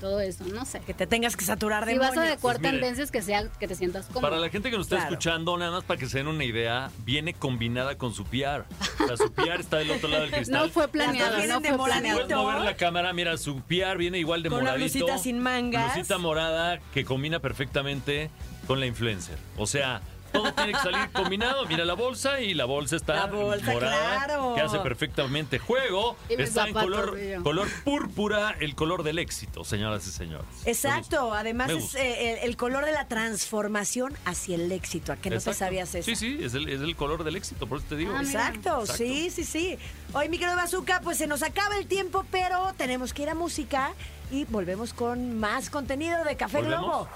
todo 0.03 0.19
eso, 0.19 0.43
no 0.45 0.65
sé. 0.65 0.81
que 0.81 0.93
te 0.93 1.07
tengas 1.07 1.37
que 1.37 1.45
saturar 1.45 1.85
de 1.85 1.93
Si 1.93 1.97
vas 1.97 2.17
a 2.17 2.21
adecuar 2.23 2.59
Pues 2.59 2.71
tendencias 2.71 3.09
que 3.09 3.21
sea 3.21 3.47
que 3.59 3.67
te 3.67 3.75
sientas 3.75 4.05
cómodo. 4.07 4.21
Para 4.21 4.37
la 4.37 4.49
gente 4.49 4.69
que 4.69 4.75
nos 4.77 4.85
está 4.87 4.97
Claro. 4.97 5.11
escuchando, 5.11 5.57
nada 5.57 5.71
más 5.71 5.83
para 5.85 5.97
que 5.99 6.07
se 6.07 6.17
den 6.17 6.27
una 6.27 6.43
idea, 6.43 6.91
viene 7.05 7.33
combinada 7.33 7.97
con 7.97 8.13
su 8.13 8.25
PR. 8.25 8.65
O 9.01 9.07
sea, 9.07 9.15
su 9.17 9.31
PR 9.31 9.61
está 9.61 9.77
del 9.77 9.91
otro 9.91 10.09
lado 10.09 10.23
del 10.23 10.31
cristal. 10.31 10.67
no 10.67 10.69
fue 10.73 10.87
planeado, 10.89 11.37
no 11.47 11.59
de 11.61 11.69
fue 11.73 11.85
planeado. 11.85 12.19
Puedes 12.27 12.35
mover 12.37 12.59
la 12.61 12.75
cámara, 12.75 13.13
mira, 13.13 13.37
su 13.37 13.61
PR 13.61 13.97
viene 13.97 14.19
igual 14.19 14.43
de 14.43 14.49
Con 14.49 14.61
una 14.61 14.71
moradito. 14.73 14.99
blusita 15.05 15.17
sin 15.17 15.39
mangas. 15.39 15.93
Blusita 15.95 16.17
morada 16.17 16.79
que 16.93 17.05
combina 17.05 17.39
perfectamente 17.39 18.29
con 18.67 18.79
la 18.81 18.85
influencer. 18.85 19.37
O 19.57 19.65
sea, 19.67 20.01
todo 20.33 20.51
tiene 20.53 20.73
que 20.73 20.79
salir 20.79 21.09
combinado. 21.13 21.65
Mira 21.67 21.85
la 21.85 21.93
bolsa 21.93 22.41
y 22.41 22.53
la 22.53 22.65
bolsa 22.65 22.95
está 22.95 23.13
La 23.15 23.25
bolsa, 23.27 23.71
morada, 23.71 24.25
claro. 24.25 24.53
que 24.55 24.61
hace 24.61 24.79
perfectamente 24.79 25.59
juego. 25.59 26.17
Y 26.29 26.41
Está 26.41 26.67
en 26.67 26.73
color, 26.73 27.17
color 27.43 27.67
púrpura, 27.83 28.55
el 28.59 28.75
color 28.75 29.03
del 29.03 29.19
éxito, 29.19 29.63
señoras 29.63 30.05
y 30.07 30.11
señores. 30.11 30.45
Exacto, 30.65 31.33
además 31.33 31.71
es 31.71 31.95
eh, 31.95 32.33
el, 32.43 32.49
el 32.49 32.57
color 32.57 32.85
de 32.85 32.91
la 32.91 33.07
transformación 33.07 34.13
hacia 34.25 34.55
el 34.55 34.71
éxito. 34.71 35.11
¿A 35.13 35.15
qué 35.17 35.29
no 35.29 35.39
te 35.39 35.53
sabías 35.53 35.93
eso? 35.95 36.05
Sí, 36.05 36.15
sí, 36.15 36.39
es 36.41 36.53
el, 36.53 36.67
es 36.69 36.81
el 36.81 36.95
color 36.95 37.23
del 37.23 37.35
éxito, 37.35 37.67
por 37.67 37.77
eso 37.77 37.87
te 37.89 37.95
digo. 37.95 38.13
Ah, 38.15 38.21
Exacto. 38.21 38.85
sí, 38.85 39.29
sí, 39.29 39.43
sí. 39.43 39.77
Hoy, 40.13 40.29
mi 40.29 40.37
querido 40.37 40.55
Bazooka, 40.55 41.01
pues 41.01 41.17
se 41.17 41.27
nos 41.27 41.43
acaba 41.43 41.77
el 41.77 41.87
tiempo, 41.87 42.25
pero 42.31 42.73
tenemos 42.77 43.13
que 43.13 43.23
ir 43.23 43.29
a 43.29 43.35
música 43.35 43.93
y 44.31 44.45
volvemos 44.45 44.93
con 44.93 45.39
más 45.39 45.69
contenido 45.69 46.23
de 46.23 46.35
Café 46.35 46.57
¿Volvemos? 46.61 46.85
Globo. 46.85 47.07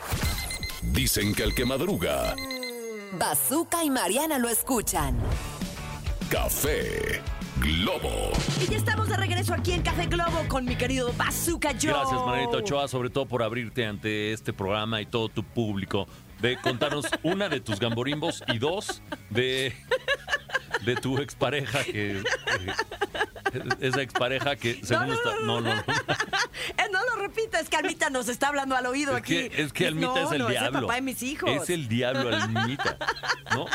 Dicen 0.84 1.34
que 1.34 1.44
el 1.44 1.56
que 1.56 1.66
madruga, 1.66 2.36
Bazooka 3.14 3.84
y 3.84 3.90
Mariana 3.90 4.38
lo 4.38 4.50
escuchan. 4.50 5.16
Café 6.30 7.22
Globo. 7.60 8.32
Y 8.62 8.70
ya 8.70 8.78
estamos 8.78 9.08
de 9.08 9.16
regreso 9.16 9.54
aquí 9.54 9.72
en 9.72 9.82
Café 9.82 10.08
Globo 10.08 10.44
con 10.48 10.66
mi 10.66 10.76
querido 10.76 11.14
Bazooka 11.14 11.70
Joe. 11.70 11.92
Gracias, 11.92 12.20
Manito 12.26 12.58
Ochoa, 12.58 12.88
sobre 12.88 13.10
todo 13.10 13.26
por 13.26 13.44
abrirte 13.44 13.86
ante 13.86 14.34
este 14.34 14.52
programa 14.52 15.02
y 15.02 15.06
todo 15.06 15.30
tu 15.30 15.44
público. 15.44 16.08
De 16.42 16.58
contarnos 16.58 17.06
una 17.24 17.50
de 17.50 17.62
tus 17.62 17.80
gamborimbos 17.80 18.44
y 18.48 18.60
dos 18.60 19.02
de, 19.30 19.74
de 20.88 20.96
tu 20.96 21.18
expareja 21.20 21.84
que. 21.84 22.24
que- 22.24 23.88
esa 23.88 24.02
expareja 24.02 24.56
que 24.56 24.80
según 24.84 25.08
no, 25.08 25.14
está. 25.14 25.30
No, 25.46 25.62
no, 25.62 25.76
no. 25.76 25.84
Eh, 26.78 26.90
no 26.92 27.00
lo 27.06 27.22
repito, 27.22 27.58
es 27.58 27.70
que 27.70 27.78
Almita 27.78 28.10
nos 28.10 28.28
está 28.30 28.48
hablando 28.50 28.76
al 28.76 28.86
oído 28.88 29.12
Es 29.14 29.18
aquí. 29.20 29.50
que, 29.50 29.62
es 29.62 29.72
que 29.74 29.88
Almita 29.88 30.24
es 30.24 30.32
el 30.32 30.48
diablo. 30.48 30.50
Es 30.58 30.62
el 30.64 30.82
papá 30.82 30.96
de 30.96 31.02
mis 31.02 31.24
hijos. 31.24 31.50
Es 31.50 31.70
el 31.70 31.88
diablo, 31.88 32.30
Almita. 32.36 32.98
¿No? 33.54 33.66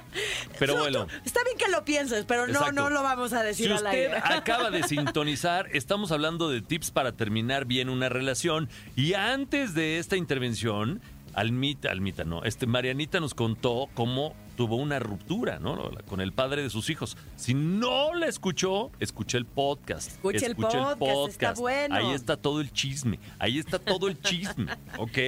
Pero 0.58 0.76
bueno. 0.76 1.06
Está 1.24 1.40
bien 1.44 1.58
que 1.58 1.68
lo 1.70 1.84
pienses, 1.84 2.24
pero 2.24 2.46
no, 2.46 2.52
Exacto. 2.52 2.72
no 2.72 2.90
lo 2.90 3.02
vamos 3.02 3.32
a 3.34 3.42
decir 3.42 3.66
Si 3.66 3.72
al 3.72 3.78
usted 3.84 4.12
aire. 4.12 4.16
acaba 4.24 4.70
de 4.70 4.82
sintonizar, 4.84 5.68
estamos 5.72 6.10
hablando 6.12 6.48
de 6.48 6.62
tips 6.62 6.90
para 6.90 7.12
terminar 7.12 7.64
bien 7.66 7.88
una 7.90 8.08
relación. 8.08 8.68
Y 8.94 9.12
antes 9.14 9.74
de 9.74 9.98
esta 9.98 10.16
intervención, 10.16 11.02
Almita, 11.34 11.90
Almita 11.90 12.24
no, 12.24 12.44
este 12.44 12.66
Marianita 12.66 13.20
nos 13.20 13.34
contó 13.34 13.88
cómo 13.94 14.34
tuvo 14.56 14.76
una 14.76 14.98
ruptura, 14.98 15.58
¿no? 15.60 15.90
Con 16.08 16.20
el 16.20 16.32
padre 16.32 16.62
de 16.62 16.70
sus 16.70 16.90
hijos. 16.90 17.16
Si 17.36 17.54
no 17.54 18.14
la 18.14 18.26
escuchó, 18.26 18.90
escuché 18.98 19.38
el 19.38 19.44
podcast. 19.46 20.08
Escuche 20.08 20.46
el 20.46 20.56
podcast, 20.56 21.28
está 21.28 21.52
bueno. 21.54 21.94
Ahí 21.94 22.10
está 22.12 22.36
todo 22.36 22.60
el 22.60 22.72
chisme. 22.72 23.20
Ahí 23.38 23.58
está 23.58 23.78
todo 23.78 24.08
el 24.08 24.20
chisme, 24.20 24.66
¿ok? 24.98 25.18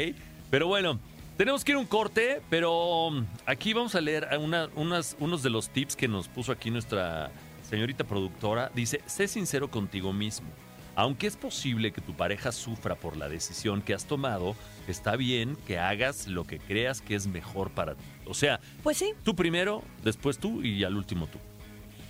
Pero 0.50 0.66
bueno, 0.66 0.98
tenemos 1.36 1.62
que 1.64 1.72
ir 1.72 1.76
a 1.76 1.80
un 1.80 1.86
corte, 1.86 2.40
pero 2.50 3.06
um, 3.08 3.24
aquí 3.46 3.72
vamos 3.74 3.94
a 3.94 4.00
leer 4.00 4.26
una- 4.40 4.68
unas- 4.74 5.14
unos 5.20 5.42
de 5.42 5.50
los 5.50 5.68
tips 5.68 5.94
que 5.94 6.08
nos 6.08 6.26
puso 6.26 6.50
aquí 6.50 6.70
nuestra 6.70 7.30
señorita 7.68 8.02
productora. 8.04 8.70
Dice, 8.74 9.02
sé 9.06 9.28
sincero 9.28 9.70
contigo 9.70 10.12
mismo. 10.12 10.48
Aunque 10.98 11.28
es 11.28 11.36
posible 11.36 11.92
que 11.92 12.00
tu 12.00 12.12
pareja 12.16 12.50
sufra 12.50 12.96
por 12.96 13.16
la 13.16 13.28
decisión 13.28 13.82
que 13.82 13.94
has 13.94 14.04
tomado, 14.06 14.56
está 14.88 15.14
bien 15.14 15.54
que 15.64 15.78
hagas 15.78 16.26
lo 16.26 16.42
que 16.42 16.58
creas 16.58 17.00
que 17.00 17.14
es 17.14 17.28
mejor 17.28 17.70
para 17.70 17.94
ti. 17.94 18.02
O 18.26 18.34
sea, 18.34 18.58
Pues 18.82 18.96
sí. 18.98 19.12
tú 19.22 19.36
primero, 19.36 19.84
después 20.02 20.38
tú 20.38 20.60
y 20.60 20.82
al 20.82 20.96
último 20.96 21.28
tú. 21.28 21.38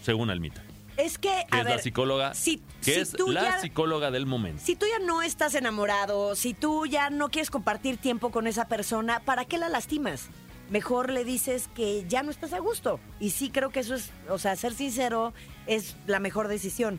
Según 0.02 0.30
Almita, 0.30 0.64
Es 0.96 1.18
que, 1.18 1.28
es 1.42 1.50
ver, 1.50 1.66
la 1.76 1.78
psicóloga, 1.82 2.32
si, 2.32 2.62
que 2.82 2.94
si 2.94 3.00
es 3.00 3.12
tú 3.12 3.28
la 3.30 3.42
ya- 3.42 3.60
psicóloga 3.60 4.10
del 4.10 4.24
momento. 4.24 4.62
Si 4.64 4.74
tú 4.74 4.86
ya 4.90 5.04
no 5.04 5.20
estás 5.20 5.54
enamorado, 5.54 6.34
si 6.34 6.54
tú 6.54 6.86
ya 6.86 7.10
no 7.10 7.28
quieres 7.28 7.50
compartir 7.50 7.98
tiempo 7.98 8.30
con 8.30 8.46
esa 8.46 8.68
persona, 8.68 9.20
¿para 9.20 9.44
qué 9.44 9.58
la 9.58 9.68
lastimas? 9.68 10.28
Mejor 10.70 11.10
le 11.10 11.24
dices 11.24 11.68
que 11.74 12.06
ya 12.08 12.22
no 12.22 12.30
estás 12.30 12.54
a 12.54 12.58
gusto. 12.58 13.00
Y 13.20 13.30
sí 13.30 13.50
creo 13.50 13.68
que 13.68 13.80
eso 13.80 13.94
es, 13.94 14.12
o 14.30 14.38
sea, 14.38 14.56
ser 14.56 14.72
sincero 14.72 15.34
es 15.66 15.94
la 16.06 16.20
mejor 16.20 16.48
decisión. 16.48 16.98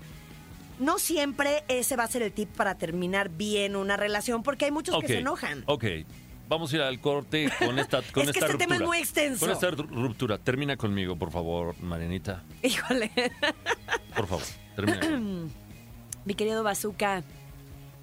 No 0.79 0.97
siempre 0.97 1.63
ese 1.67 1.95
va 1.95 2.05
a 2.05 2.07
ser 2.07 2.21
el 2.21 2.31
tip 2.31 2.49
para 2.55 2.77
terminar 2.77 3.29
bien 3.29 3.75
una 3.75 3.97
relación, 3.97 4.43
porque 4.43 4.65
hay 4.65 4.71
muchos 4.71 4.99
que 5.01 5.07
se 5.07 5.17
enojan. 5.19 5.63
Ok, 5.67 5.83
vamos 6.47 6.71
a 6.71 6.75
ir 6.77 6.81
al 6.81 6.99
corte 7.01 7.51
con 7.59 7.77
esta, 7.79 8.01
con 8.13 8.23
Es 8.23 8.31
que 8.31 8.39
esta 8.39 8.45
este 8.45 8.47
ruptura. 8.53 8.57
tema 8.57 8.75
es 8.75 8.81
muy 8.81 8.97
extenso. 8.97 9.45
Con 9.45 9.51
esta 9.53 9.71
ru- 9.71 9.87
ruptura. 9.89 10.37
Termina 10.37 10.77
conmigo, 10.77 11.17
por 11.17 11.31
favor, 11.31 11.75
Marianita. 11.81 12.43
Híjole. 12.63 13.11
Por 14.15 14.27
favor, 14.27 14.43
termina. 14.75 15.19
Mi 16.25 16.33
querido 16.33 16.63
Bazooka, 16.63 17.23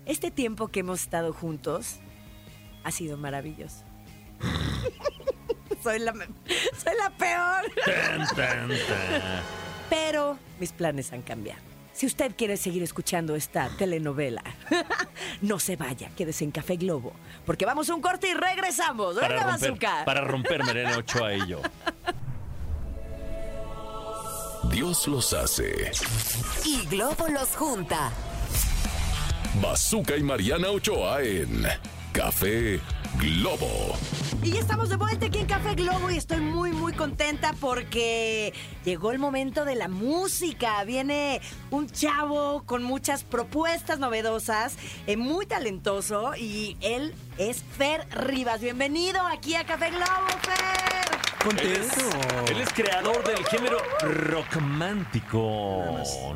este 0.05 0.31
tiempo 0.31 0.69
que 0.69 0.81
hemos 0.81 1.01
estado 1.03 1.33
juntos 1.33 1.97
ha 2.85 2.91
sido 2.91 3.17
maravilloso. 3.17 3.85
soy, 5.83 5.99
la, 6.01 6.13
soy 6.13 6.93
la 6.99 7.11
peor. 7.17 7.73
Pero 9.89 10.39
mis 10.61 10.73
planes 10.73 11.13
han 11.13 11.23
cambiado. 11.23 11.61
Si 11.97 12.05
usted 12.05 12.33
quiere 12.37 12.59
seguir 12.59 12.83
escuchando 12.83 13.35
esta 13.35 13.71
telenovela, 13.71 14.43
no 15.41 15.59
se 15.59 15.77
vaya, 15.77 16.11
quédese 16.15 16.45
en 16.45 16.51
Café 16.51 16.77
Globo, 16.77 17.15
porque 17.47 17.65
vamos 17.65 17.89
a 17.89 17.95
un 17.95 18.03
corte 18.03 18.29
y 18.29 18.35
regresamos. 18.35 19.15
Para 19.15 19.29
Venga, 19.29 19.45
romper, 19.53 19.71
Bazooka. 19.71 20.05
para 20.05 20.21
romper 20.21 20.63
Mariana 20.63 20.99
Ochoa 20.99 21.33
y 21.33 21.47
yo. 21.47 21.63
Dios 24.65 25.09
los 25.09 25.33
hace. 25.33 25.91
Y 26.67 26.85
Globo 26.85 27.29
los 27.29 27.57
junta. 27.57 28.13
Bazooka 29.63 30.19
y 30.19 30.23
Mariana 30.23 30.69
Ochoa 30.69 31.23
en 31.23 31.67
Café 32.13 32.79
Globo. 33.19 33.97
Y 34.43 34.53
ya 34.53 34.61
estamos 34.61 34.89
de 34.89 34.97
vuelta 34.97 35.27
aquí 35.27 35.39
en 35.39 35.47
Café 35.47 35.75
Globo 35.75 36.11
y 36.11 36.17
estoy 36.17 36.41
muy, 36.41 36.73
muy 36.73 36.93
contenta 36.93 37.55
porque 37.61 38.53
llegó 38.85 39.11
el 39.13 39.19
momento 39.19 39.65
de 39.65 39.75
la 39.75 39.89
música. 39.89 40.85
Viene 40.85 41.41
un 41.71 41.89
chavo 41.89 42.63
con 42.65 42.83
muchas 42.83 43.25
propuestas 43.25 43.99
novedosas, 43.99 44.77
eh, 45.07 45.17
muy 45.17 45.47
talentoso 45.47 46.35
y 46.37 46.77
él 46.81 47.15
es 47.39 47.63
Fer 47.63 48.07
Rivas. 48.11 48.61
Bienvenido 48.61 49.21
aquí 49.27 49.55
a 49.55 49.65
Café 49.65 49.91
Globo, 49.91 50.29
Fer. 50.43 51.07
Él 51.51 51.59
es, 51.61 52.51
él 52.51 52.61
es 52.61 52.73
creador 52.73 53.23
del 53.25 53.45
género 53.47 53.79
rockmántico, 54.01 55.85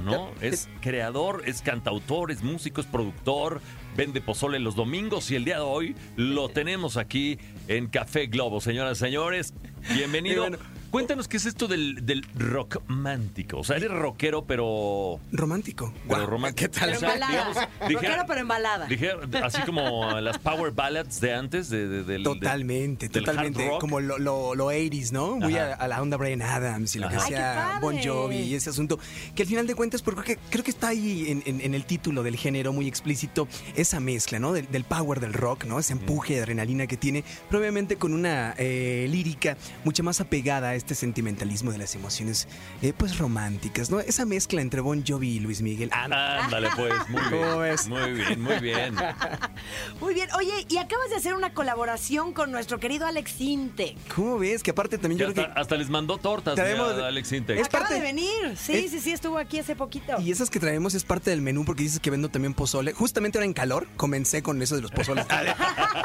¿no? 0.04 0.30
Es 0.40 0.68
creador, 0.80 1.42
es 1.46 1.62
cantautor, 1.62 2.30
es 2.30 2.44
músico, 2.44 2.80
es 2.80 2.86
productor, 2.86 3.60
vende 4.00 4.22
pozole 4.22 4.58
los 4.58 4.76
domingos 4.76 5.30
y 5.30 5.36
el 5.36 5.44
día 5.44 5.56
de 5.56 5.60
hoy 5.60 5.94
lo 6.16 6.48
tenemos 6.48 6.96
aquí 6.96 7.38
en 7.68 7.86
Café 7.86 8.28
Globo. 8.28 8.62
Señoras 8.62 8.96
y 8.96 9.00
señores, 9.00 9.52
bienvenido. 9.94 10.48
Cuéntanos 10.90 11.28
qué 11.28 11.36
es 11.36 11.46
esto 11.46 11.68
del, 11.68 12.04
del 12.04 12.24
rockmántico. 12.36 13.58
O 13.58 13.64
sea, 13.64 13.76
eres 13.76 13.90
rockero, 13.90 14.44
pero... 14.44 15.20
Romántico. 15.32 15.92
Pero 16.08 16.26
romántico. 16.26 16.70
¿Qué 16.72 16.78
tal? 16.80 16.88
Pero 16.90 16.96
O 16.96 17.00
sea, 17.00 17.14
embalada. 17.14 17.30
digamos, 17.32 17.56
dijera- 17.88 18.00
Rockero, 18.10 18.24
pero 18.26 18.40
embalada. 18.40 18.86
Dijera- 18.86 19.18
así 19.46 19.62
como 19.62 20.20
las 20.20 20.38
power 20.38 20.72
ballads 20.72 21.20
de 21.20 21.32
antes, 21.34 21.68
de, 21.70 21.86
de- 21.88 22.02
del- 22.04 22.22
Totalmente, 22.24 23.08
del 23.08 23.22
hard 23.22 23.26
totalmente. 23.26 23.68
rock. 23.68 23.80
Como 23.80 24.00
lo, 24.00 24.18
lo, 24.18 24.54
lo 24.54 24.72
80s, 24.72 25.12
¿no? 25.12 25.36
Muy 25.36 25.56
a, 25.56 25.74
a 25.74 25.88
la 25.88 26.02
onda 26.02 26.16
Brian 26.16 26.42
Adams 26.42 26.94
y 26.96 26.98
lo 26.98 27.08
que 27.08 27.16
Ajá. 27.16 27.24
Ay, 27.26 27.30
qué 27.30 27.36
hacía 27.36 27.54
padre. 27.64 27.80
Bon 27.80 27.98
Jovi 28.02 28.36
y 28.36 28.54
ese 28.54 28.70
asunto. 28.70 28.98
Que 29.34 29.42
al 29.42 29.48
final 29.48 29.66
de 29.66 29.74
cuentas, 29.74 30.02
porque 30.02 30.22
creo 30.22 30.36
que, 30.38 30.42
creo 30.50 30.64
que 30.64 30.70
está 30.70 30.88
ahí 30.88 31.26
en, 31.28 31.42
en- 31.46 31.60
en 31.60 31.74
el 31.74 31.84
título 31.84 32.22
del 32.22 32.36
género 32.36 32.72
muy 32.72 32.88
explícito 32.88 33.46
esa 33.76 34.00
mezcla, 34.00 34.38
¿no? 34.38 34.52
Del, 34.52 34.68
del 34.70 34.84
power 34.84 35.20
del 35.20 35.32
rock, 35.34 35.64
¿no? 35.64 35.78
Ese 35.78 35.92
empuje 35.92 36.34
de 36.34 36.40
adrenalina 36.40 36.86
que 36.86 36.96
tiene, 36.96 37.22
pero 37.48 37.60
obviamente 37.60 37.96
con 37.96 38.12
una 38.12 38.54
eh, 38.58 39.06
lírica 39.10 39.56
mucho 39.84 40.02
más 40.02 40.20
apegada 40.20 40.70
a 40.70 40.79
este 40.80 40.94
sentimentalismo 40.94 41.70
de 41.72 41.78
las 41.78 41.94
emociones, 41.94 42.48
eh, 42.82 42.92
pues 42.96 43.18
románticas, 43.18 43.90
¿no? 43.90 44.00
Esa 44.00 44.24
mezcla 44.26 44.60
entre 44.60 44.80
Bon 44.80 45.04
Jovi 45.06 45.36
y 45.36 45.40
Luis 45.40 45.62
Miguel. 45.62 45.90
Ah, 45.92 46.40
Ándale, 46.44 46.68
pues, 46.76 46.92
muy 47.08 47.20
bien. 47.30 47.30
¿Cómo 47.42 47.58
ves? 47.58 47.86
Muy 47.88 48.12
bien, 48.12 48.40
muy 48.42 48.58
bien. 48.58 48.94
Muy 50.00 50.14
bien. 50.14 50.28
Oye, 50.36 50.66
y 50.68 50.78
acabas 50.78 51.10
de 51.10 51.16
hacer 51.16 51.34
una 51.34 51.52
colaboración 51.52 52.32
con 52.32 52.50
nuestro 52.50 52.78
querido 52.80 53.06
Alex 53.06 53.40
Inte. 53.40 53.94
¿Cómo 54.14 54.38
ves? 54.38 54.62
Que 54.62 54.70
aparte 54.70 54.96
también 54.98 55.18
Ya 55.18 55.26
yo 55.26 55.32
creo 55.34 55.44
hasta, 55.44 55.54
que... 55.54 55.60
hasta 55.60 55.76
les 55.76 55.90
mandó 55.90 56.16
tortas 56.18 56.56
Traemos- 56.56 56.94
mira, 56.94 57.06
Alex 57.08 57.32
Intec. 57.32 57.58
Es 57.58 57.66
Acaba 57.66 57.84
parte- 57.84 57.94
de 57.96 58.00
venir. 58.00 58.56
Sí, 58.56 58.72
es- 58.74 58.90
sí, 58.90 59.00
sí, 59.00 59.12
estuvo 59.12 59.36
aquí 59.38 59.58
hace 59.58 59.76
poquito. 59.76 60.18
Y 60.20 60.30
esas 60.30 60.48
que 60.50 60.58
traemos 60.60 60.94
es 60.94 61.04
parte 61.04 61.30
del 61.30 61.42
menú 61.42 61.64
porque 61.64 61.82
dices 61.82 62.00
que 62.00 62.10
vendo 62.10 62.28
también 62.30 62.54
pozole. 62.54 62.92
Justamente 62.92 63.38
ahora 63.38 63.44
en 63.46 63.52
calor 63.52 63.86
comencé 63.96 64.42
con 64.42 64.60
eso 64.62 64.76
de 64.76 64.82
los 64.82 64.90
pozoles. 64.90 65.26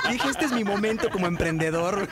y 0.09 0.11
dije, 0.13 0.29
este 0.29 0.45
es 0.45 0.51
mi 0.51 0.63
momento 0.63 1.09
como 1.09 1.27
emprendedor. 1.27 2.07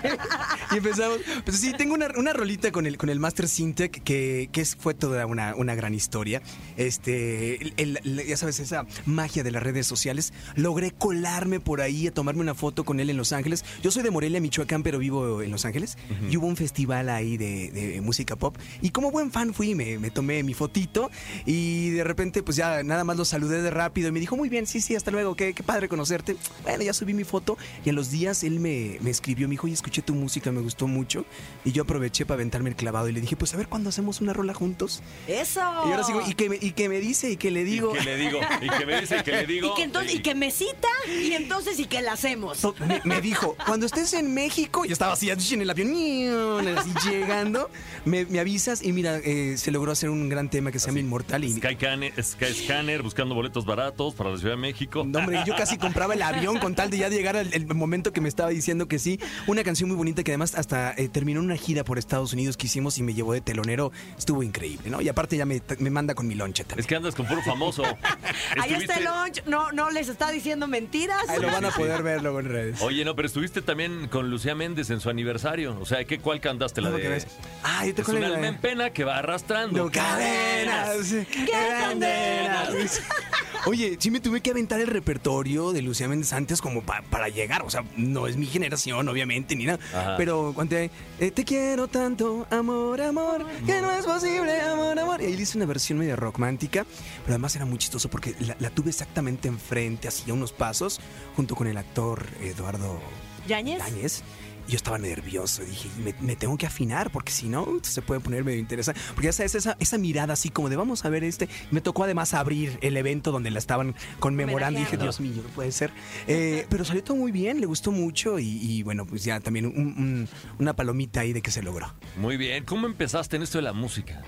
y 0.71 0.77
empezamos. 0.77 1.19
Pues 1.43 1.59
sí, 1.59 1.73
tengo 1.73 1.93
una, 1.95 2.07
una 2.17 2.31
rolita 2.33 2.52
con 2.71 2.85
el, 2.85 2.97
con 2.97 3.09
el 3.09 3.19
Master 3.19 3.47
Syntec 3.47 4.03
que, 4.03 4.49
que 4.51 4.61
es- 4.61 4.75
fue 4.75 4.93
toda 4.93 5.25
una, 5.25 5.55
una 5.55 5.75
gran 5.75 5.93
historia. 5.93 6.41
Este, 6.77 7.55
el- 7.81 7.99
el- 8.03 8.25
ya 8.27 8.37
sabes, 8.37 8.59
esa 8.59 8.85
magia 9.05 9.43
de 9.43 9.51
las 9.51 9.63
redes 9.63 9.87
sociales. 9.87 10.33
Logré 10.55 10.91
colarme 10.91 11.59
por 11.59 11.81
ahí 11.81 12.07
a 12.07 12.11
tomarme 12.13 12.41
una 12.41 12.53
foto 12.53 12.83
con 12.83 12.99
él 12.99 13.09
en 13.09 13.17
Los 13.17 13.31
Ángeles. 13.33 13.63
Yo 13.81 13.89
soy 13.91 14.03
de 14.03 14.11
Morelia, 14.11 14.39
Michoacán, 14.41 14.83
pero 14.83 14.99
vivo 14.99 15.41
en 15.41 15.51
Los 15.51 15.65
Ángeles. 15.65 15.97
Y 16.29 16.37
hubo 16.37 16.47
un 16.47 16.55
festival 16.55 17.09
ahí 17.09 17.37
de, 17.37 17.71
de 17.71 18.01
música 18.01 18.35
pop. 18.35 18.55
Y 18.81 18.89
como 18.91 19.09
buen 19.11 19.31
fan 19.31 19.53
fui, 19.53 19.73
me, 19.75 19.97
me 19.97 20.11
tomé 20.11 20.43
mi 20.43 20.53
fotito. 20.53 21.09
Y 21.45 21.89
de 21.91 22.03
repente, 22.03 22.43
pues 22.43 22.57
ya 22.57 22.83
nada 22.83 23.03
más 23.03 23.17
lo 23.17 23.25
saludé 23.25 23.61
de 23.61 23.71
rápido. 23.71 24.09
Y 24.09 24.11
me 24.11 24.19
dijo, 24.19 24.35
muy 24.37 24.49
bien, 24.49 24.67
sí, 24.67 24.81
sí, 24.81 24.95
hasta 24.95 25.09
luego. 25.11 25.35
Qué, 25.35 25.53
qué 25.53 25.63
padre 25.63 25.87
conocerte. 25.89 26.35
Bueno, 26.63 26.83
ya 26.83 26.93
subí 26.93 27.13
mi 27.13 27.23
foto. 27.23 27.57
Y 27.85 27.89
a 27.89 27.93
los 27.93 28.11
días 28.11 28.43
él 28.43 28.59
me, 28.59 28.97
me 29.01 29.09
escribió, 29.09 29.47
me 29.47 29.53
dijo, 29.53 29.65
oye, 29.65 29.73
escuché 29.73 30.01
tu 30.01 30.13
música, 30.13 30.51
me 30.51 30.61
gustó 30.61 30.87
mucho. 30.87 31.25
Y 31.65 31.71
yo 31.71 31.83
aproveché 31.83 32.25
para 32.25 32.42
aventarme 32.43 32.69
el 32.69 32.75
clavado. 32.75 33.09
Y 33.09 33.13
le 33.13 33.21
dije, 33.21 33.35
pues 33.35 33.53
a 33.53 33.57
ver 33.57 33.67
cuándo 33.67 33.89
hacemos 33.89 34.21
una 34.21 34.33
rola 34.33 34.53
juntos. 34.53 35.01
Eso. 35.27 35.59
Y 35.59 35.91
ahora 35.91 36.03
sigo, 36.03 36.21
¿y 36.27 36.33
qué, 36.33 36.49
me, 36.49 36.57
y 36.59 36.71
qué 36.71 36.89
me 36.89 36.99
dice? 36.99 37.31
¿Y 37.31 37.37
qué 37.37 37.51
le 37.51 37.63
digo? 37.63 37.93
¿Y 37.95 37.99
qué 37.99 38.05
le 38.05 38.17
digo? 38.17 38.39
¿Y 38.61 38.69
qué 38.69 38.85
me 38.85 39.01
dice? 39.01 39.17
¿Y 39.17 39.23
qué 39.23 39.31
le 39.31 39.45
digo? 39.45 39.71
Y 39.71 39.75
que 39.75 39.83
entonces, 39.83 40.15
y 40.15 40.19
que 40.21 40.35
me 40.35 40.51
cita, 40.51 40.87
y 41.07 41.31
entonces, 41.33 41.79
y 41.79 41.85
que 41.85 42.01
la 42.01 42.13
hacemos. 42.13 42.59
Me, 42.85 43.01
me 43.03 43.21
dijo, 43.21 43.55
cuando 43.65 43.85
estés 43.85 44.13
en 44.13 44.33
México, 44.33 44.85
yo 44.85 44.93
estaba 44.93 45.13
así 45.13 45.29
en 45.29 45.61
el 45.61 45.69
avión, 45.69 46.67
así 46.77 46.91
llegando, 47.09 47.69
me, 48.05 48.25
me 48.25 48.39
avisas 48.39 48.83
y 48.83 48.91
mira, 48.91 49.17
eh, 49.17 49.55
se 49.57 49.71
logró 49.71 49.91
hacer 49.91 50.09
un 50.09 50.29
gran 50.29 50.49
tema 50.49 50.71
que 50.71 50.79
se 50.79 50.87
llama 50.87 50.99
Inmortal 50.99 51.43
y... 51.43 51.53
Sky, 51.53 51.75
Cane- 51.75 52.13
Sky 52.21 52.53
Scanner 52.53 53.01
buscando 53.01 53.35
boletos 53.35 53.65
baratos 53.65 54.13
para 54.13 54.31
la 54.31 54.37
Ciudad 54.37 54.53
de 54.53 54.61
México. 54.61 55.03
No, 55.05 55.19
hombre, 55.19 55.43
yo 55.45 55.55
casi 55.55 55.77
compraba 55.77 56.13
el 56.13 56.21
avión 56.21 56.59
con 56.59 56.75
tal 56.75 56.89
de 56.89 56.97
ya 56.97 57.09
llegar 57.09 57.37
al 57.37 57.53
el 57.53 57.67
momento 57.67 58.11
que 58.11 58.21
me 58.21 58.29
estaba 58.29 58.49
diciendo 58.49 58.87
que 58.87 58.99
sí. 58.99 59.19
Una 59.47 59.63
canción 59.63 59.89
muy 59.89 59.97
bonita 59.97 60.23
que 60.23 60.31
además 60.31 60.55
hasta 60.55 60.93
eh, 60.97 61.07
terminó 61.07 61.39
en 61.39 61.45
una 61.45 61.55
gira 61.55 61.83
por 61.83 61.97
Estados 61.99 62.32
Unidos 62.33 62.57
que 62.57 62.67
hicimos 62.67 62.97
y 62.97 63.03
me 63.03 63.13
llevó 63.13 63.33
de 63.33 63.41
telonero. 63.41 63.91
Estuvo 64.17 64.43
increíble, 64.43 64.89
¿no? 64.89 65.01
Y 65.01 65.09
aparte 65.09 65.37
ya 65.37 65.45
me, 65.45 65.61
me 65.79 65.89
manda 65.89 66.13
con 66.15 66.27
mi 66.27 66.35
lonche 66.35 66.63
también. 66.63 66.79
Es 66.81 66.87
que 66.87 66.95
andas 66.95 67.15
con 67.15 67.25
puro 67.27 67.41
famoso. 67.41 67.83
Ahí 68.61 68.73
está 68.73 68.95
el 68.97 69.05
lunch. 69.05 69.43
No, 69.45 69.71
no 69.71 69.89
les 69.91 70.09
está 70.09 70.31
diciendo 70.31 70.67
mentiras. 70.67 71.27
Ahí 71.29 71.39
lo 71.41 71.47
van 71.47 71.65
a 71.65 71.71
poder 71.71 72.03
ver 72.03 72.21
luego 72.21 72.39
en 72.39 72.49
redes. 72.49 72.81
Oye, 72.81 73.05
no, 73.05 73.15
pero 73.15 73.27
estuviste 73.27 73.61
también 73.61 74.07
con 74.07 74.29
Lucía 74.29 74.55
Méndez 74.55 74.89
en 74.89 74.99
su 74.99 75.09
aniversario. 75.09 75.77
O 75.79 75.85
sea, 75.85 76.03
¿qué, 76.05 76.19
¿cuál 76.19 76.39
cantaste? 76.41 76.81
La 76.81 76.87
¿Cómo 76.89 76.97
que 76.97 77.03
de... 77.03 77.09
ves? 77.09 77.27
Ah, 77.63 77.85
yo 77.85 77.93
te 77.95 78.01
Es 78.01 78.07
un 78.07 78.23
alma 78.23 78.47
en 78.47 78.57
pena 78.57 78.89
que 78.91 79.03
va 79.03 79.17
arrastrando. 79.19 79.83
No 79.85 79.91
cadenas, 79.91 80.97
qué 81.31 81.45
cadenas. 81.51 83.01
Oye, 83.65 83.95
sí 83.97 84.11
me 84.11 84.19
tuve 84.19 84.41
que 84.41 84.51
aventar 84.51 84.81
el 84.81 84.87
repertorio 84.87 85.71
de 85.71 85.81
Lucía 85.81 86.09
Méndez 86.09 86.33
antes 86.33 86.61
como 86.61 86.81
pa- 86.81 87.01
para 87.09 87.29
llegar. 87.29 87.61
O 87.61 87.69
sea, 87.69 87.83
no 87.95 88.27
es 88.27 88.35
mi 88.35 88.45
generación, 88.45 89.07
obviamente, 89.07 89.55
ni 89.55 89.65
nada. 89.65 89.79
Ajá. 89.93 90.15
Pero 90.17 90.51
cuando 90.53 90.75
eh, 90.75 90.89
te 91.33 91.45
quiero 91.45 91.87
tanto, 91.87 92.22
amor, 92.49 93.01
amor, 93.01 93.45
que 93.65 93.81
no 93.81 93.91
es 93.91 94.05
posible, 94.05 94.59
amor, 94.61 94.97
amor. 94.99 95.21
Y 95.21 95.25
ahí 95.25 95.35
le 95.35 95.41
hice 95.41 95.57
una 95.57 95.65
versión 95.65 95.97
medio 95.99 96.15
romántica, 96.15 96.85
pero 97.23 97.33
además 97.33 97.55
era 97.55 97.65
muy 97.65 97.77
chistoso 97.77 98.09
porque 98.09 98.35
la, 98.39 98.55
la 98.59 98.69
tuve 98.69 98.89
exactamente 98.89 99.47
enfrente, 99.47 100.07
hacía 100.07 100.33
unos 100.33 100.51
pasos, 100.53 100.99
junto 101.35 101.55
con 101.55 101.67
el 101.67 101.77
actor 101.77 102.25
Eduardo 102.41 102.99
¿Yañez? 103.47 103.79
Yáñez. 103.79 104.23
Yo 104.67 104.77
estaba 104.77 104.97
nervioso. 104.97 105.61
Dije, 105.63 105.89
me, 106.03 106.15
me 106.21 106.35
tengo 106.35 106.57
que 106.57 106.65
afinar 106.65 107.11
porque 107.11 107.31
si 107.31 107.47
no, 107.49 107.67
se 107.81 108.01
puede 108.01 108.21
poner 108.21 108.43
medio 108.43 108.59
interesante. 108.59 108.99
Porque 109.13 109.25
ya 109.27 109.33
sabes, 109.33 109.55
esa, 109.55 109.75
esa 109.79 109.97
mirada 109.97 110.33
así 110.33 110.49
como 110.49 110.69
de 110.69 110.75
vamos 110.77 111.03
a 111.05 111.09
ver 111.09 111.23
este. 111.23 111.49
Me 111.71 111.81
tocó 111.81 112.05
además 112.05 112.33
abrir 112.33 112.77
el 112.81 112.95
evento 112.97 113.31
donde 113.31 113.51
la 113.51 113.59
estaban 113.59 113.93
conmemorando. 114.19 114.79
Dije, 114.79 114.97
Dios 114.97 115.19
mío, 115.19 115.33
no 115.43 115.49
puede 115.49 115.71
ser. 115.71 115.91
Eh, 116.27 116.65
pero 116.69 116.85
salió 116.85 117.03
todo 117.03 117.17
muy 117.17 117.31
bien, 117.31 117.59
le 117.59 117.65
gustó 117.65 117.91
mucho. 117.91 118.39
Y, 118.39 118.45
y 118.61 118.83
bueno, 118.83 119.05
pues 119.05 119.23
ya 119.23 119.39
también 119.41 119.65
un- 119.65 119.75
un- 119.75 120.29
una 120.59 120.73
palomita 120.75 121.19
ahí 121.21 121.33
de 121.33 121.41
que 121.41 121.51
se 121.51 121.61
logró. 121.61 121.93
Muy 122.15 122.37
bien. 122.37 122.63
¿Cómo 122.63 122.87
empezaste 122.87 123.35
en 123.35 123.43
esto 123.43 123.57
de 123.57 123.63
la 123.63 123.73
música? 123.73 124.21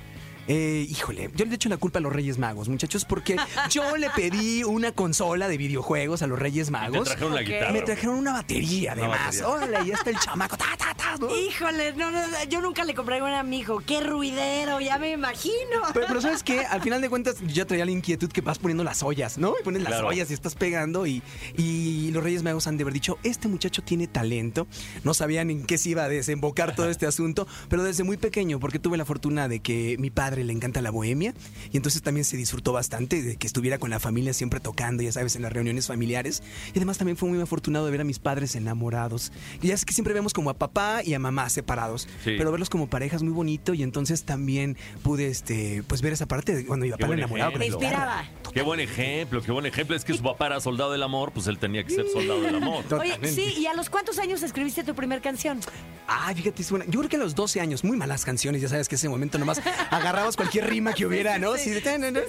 Eh, 0.48 0.86
híjole, 0.90 1.32
yo 1.36 1.46
le 1.46 1.52
he 1.52 1.56
hecho 1.56 1.70
la 1.70 1.78
culpa 1.78 2.00
a 2.00 2.02
los 2.02 2.14
Reyes 2.14 2.38
Magos, 2.38 2.70
muchachos, 2.70 3.04
porque 3.06 3.36
yo 3.70 3.98
le 3.98 4.10
pedí 4.12 4.64
una 4.64 4.92
consola 4.92 5.48
de 5.48 5.58
videojuegos 5.58 6.22
a 6.22 6.28
los 6.28 6.38
Reyes 6.38 6.70
Magos. 6.72 7.06
trajeron 7.08 7.34
la 7.34 7.42
Ok. 7.42 7.48
guitarra. 7.48 7.72
Me 7.72 7.82
trajeron 7.82 8.16
una 8.18 8.34
batería, 8.34 8.94
Una 8.94 9.02
además. 9.06 9.20
batería. 9.26 9.48
Órale, 9.48 9.78
ahí 9.78 9.92
está 9.92 10.10
el 10.12 10.20
chamaco. 10.20 10.56
Ta, 10.58 10.66
ta, 10.78 10.94
ta, 10.94 11.18
¿no? 11.20 11.36
Híjole, 11.36 11.94
no, 11.94 12.12
no, 12.12 12.20
yo 12.50 12.62
nunca 12.62 12.84
le 12.84 12.94
compré 12.94 13.22
una 13.22 13.40
a 13.40 13.44
mi 13.44 13.60
hijo. 13.60 13.80
Qué 13.86 14.02
ruidero, 14.02 14.80
ya 14.82 15.00
me 15.00 15.12
imagino. 15.12 15.54
Pero, 15.94 16.06
pero 16.08 16.22
¿sabes 16.22 16.44
qué? 16.44 16.60
Al 16.66 16.82
final 16.82 17.02
de 17.02 17.10
cuentas, 17.10 17.38
yo 17.42 17.48
ya 17.48 17.66
traía 17.66 17.86
la 17.86 17.92
inquietud 17.92 18.30
que 18.32 18.42
vas 18.42 18.60
poniendo 18.60 18.84
las 18.84 19.02
ollas, 19.04 19.38
¿no? 19.38 19.56
Y 19.60 19.64
pones 19.64 19.82
las 19.82 19.94
Claro. 19.94 20.08
ollas 20.10 20.30
y 20.30 20.34
estás 20.34 20.56
pegando. 20.56 21.08
Y, 21.08 21.24
y 21.58 22.12
los 22.12 22.24
Reyes 22.24 22.44
Magos 22.44 22.68
han 22.68 22.78
de 22.78 22.84
haber 22.84 22.94
dicho: 22.94 23.18
Este 23.24 23.48
muchacho 23.48 23.82
tiene 23.84 24.08
talento. 24.08 24.68
No 25.04 25.14
sabían 25.14 25.50
en 25.50 25.66
qué 25.66 25.78
se 25.78 25.90
iba 25.90 26.04
a 26.04 26.10
desembocar 26.10 26.76
todo 26.76 26.90
este 26.90 27.08
asunto, 27.08 27.48
pero 27.70 27.84
desde 27.84 28.04
muy 28.04 28.18
pequeño, 28.18 28.60
porque 28.60 28.78
tuve 28.80 28.98
la 28.98 29.06
fortuna 29.06 29.48
de 29.48 29.60
que 29.60 29.96
mi 30.00 30.10
padre 30.12 30.35
le 30.44 30.54
encanta 30.54 30.82
la 30.82 30.92
bohemia. 30.92 31.34
Y 31.72 31.78
entonces 31.78 32.02
también 32.02 32.26
se 32.26 32.38
disfrutó 32.38 32.74
bastante 32.74 33.22
de 33.22 33.36
que 33.38 33.48
estuviera 33.48 33.78
con 33.78 33.90
la 33.90 34.00
familia 34.00 34.34
siempre 34.34 34.60
tocando, 34.60 35.04
ya 35.04 35.12
sabes, 35.12 35.36
en 35.36 35.42
las 35.44 35.54
reuniones 35.54 35.88
familiares. 35.88 36.44
Y 36.74 36.78
además 36.80 36.98
también 36.98 37.18
fue 37.18 37.30
muy 37.30 37.40
afortunado 37.42 37.86
de 37.86 37.92
ver 37.92 38.02
a 38.02 38.04
mis 38.04 38.20
padres 38.20 38.56
enamorados. 38.56 39.32
Y 39.62 39.68
ya 39.68 39.74
es 39.74 39.86
que 39.86 39.94
siempre 39.94 40.14
vemos 40.14 40.34
como 40.34 40.50
a 40.50 40.54
papá 40.56 41.02
y 41.04 41.14
a 41.14 41.20
mamá 41.20 41.50
separados, 41.50 42.08
Sí. 42.24 42.36
pero 42.38 42.52
verlos 42.52 42.70
como 42.70 42.88
parejas 42.88 43.24
muy 43.24 43.34
bonito. 43.34 43.74
Y 43.74 43.84
entonces 43.84 44.24
también 44.24 44.78
pude 45.04 45.28
este, 45.28 45.84
pues 45.88 46.02
ver 46.02 46.14
esa 46.14 46.26
parte 46.26 46.56
de 46.56 46.66
cuando 46.66 46.86
mi 46.86 46.92
papá 46.92 47.06
era 47.08 47.16
enamorado. 47.16 47.52
guitarra. 47.52 47.66
inspiraba. 47.66 48.24
Qué 48.54 48.62
buen 48.62 48.80
ejemplo, 48.80 49.42
qué 49.42 49.52
buen 49.52 49.66
ejemplo. 49.66 49.96
Es 49.96 50.06
que 50.06 50.14
su 50.14 50.24
papá 50.24 50.48
era 50.48 50.60
soldado 50.62 50.92
del 50.92 51.04
amor, 51.04 51.32
pues 51.34 51.48
él 51.48 51.58
tenía 51.58 51.84
que 51.84 51.90
ser 51.94 52.06
soldado 52.12 52.42
del 52.42 52.56
amor. 52.56 52.78
Oye, 52.94 53.12
Totalmente. 53.12 53.32
sí, 53.32 53.54
¿y 53.60 53.66
a 53.68 53.74
los 53.74 53.90
cuántos 53.90 54.18
años 54.20 54.42
escribiste 54.44 54.84
tu 54.84 54.96
primer 54.96 55.22
canción? 55.22 55.60
Ay, 56.08 56.36
fíjate, 56.36 56.62
es 56.62 56.70
buena. 56.70 56.86
Yo 56.86 57.00
creo 57.00 57.10
que 57.10 57.16
a 57.18 57.20
los 57.20 57.36
12 57.36 57.60
años, 57.60 57.84
muy 57.84 57.98
malas 57.98 58.24
canciones, 58.24 58.62
ya 58.62 58.70
sabes 58.70 58.88
que 58.88 58.96
ese 58.96 59.10
momento 59.10 59.38
nomás 59.38 59.60
cualquier 60.36 60.70
rima 60.70 60.94
que 60.94 61.06
hubiera, 61.06 61.38
¿no? 61.38 61.56
Sí, 61.56 61.74
no, 62.00 62.12
no. 62.12 62.20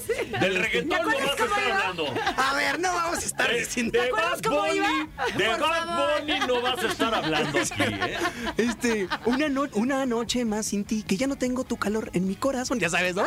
Del 0.40 0.56
reggaetón 0.56 0.98
no 1.02 1.10
a 1.10 1.56
hablando. 1.72 2.14
Ver, 2.56 2.80
no 2.80 2.92
vamos 2.92 3.04
a 3.04 3.05
estar 3.36 3.52
De, 3.52 3.58
diciendo. 3.60 3.92
de 4.00 4.06
acuerdas 4.06 4.32
Bad 4.32 4.40
cómo 4.42 4.60
Bunny, 4.62 4.76
iba? 4.76 4.88
de 5.36 5.44
Por 5.44 5.60
Bad 5.60 5.86
favor. 5.86 6.20
Bunny 6.20 6.38
no 6.46 6.62
vas 6.62 6.84
a 6.84 6.86
estar 6.88 7.14
hablando 7.14 7.58
aquí, 7.58 7.82
¿eh? 7.82 8.16
Este, 8.56 9.08
una, 9.26 9.48
no- 9.48 9.68
una 9.74 10.06
noche 10.06 10.44
más 10.44 10.66
sin 10.66 10.84
ti, 10.84 11.02
que 11.02 11.16
ya 11.16 11.26
no 11.26 11.36
tengo 11.36 11.64
tu 11.64 11.76
calor 11.76 12.10
en 12.14 12.26
mi 12.26 12.34
corazón, 12.36 12.78
ya 12.80 12.88
sabes, 12.88 13.14
¿no? 13.14 13.24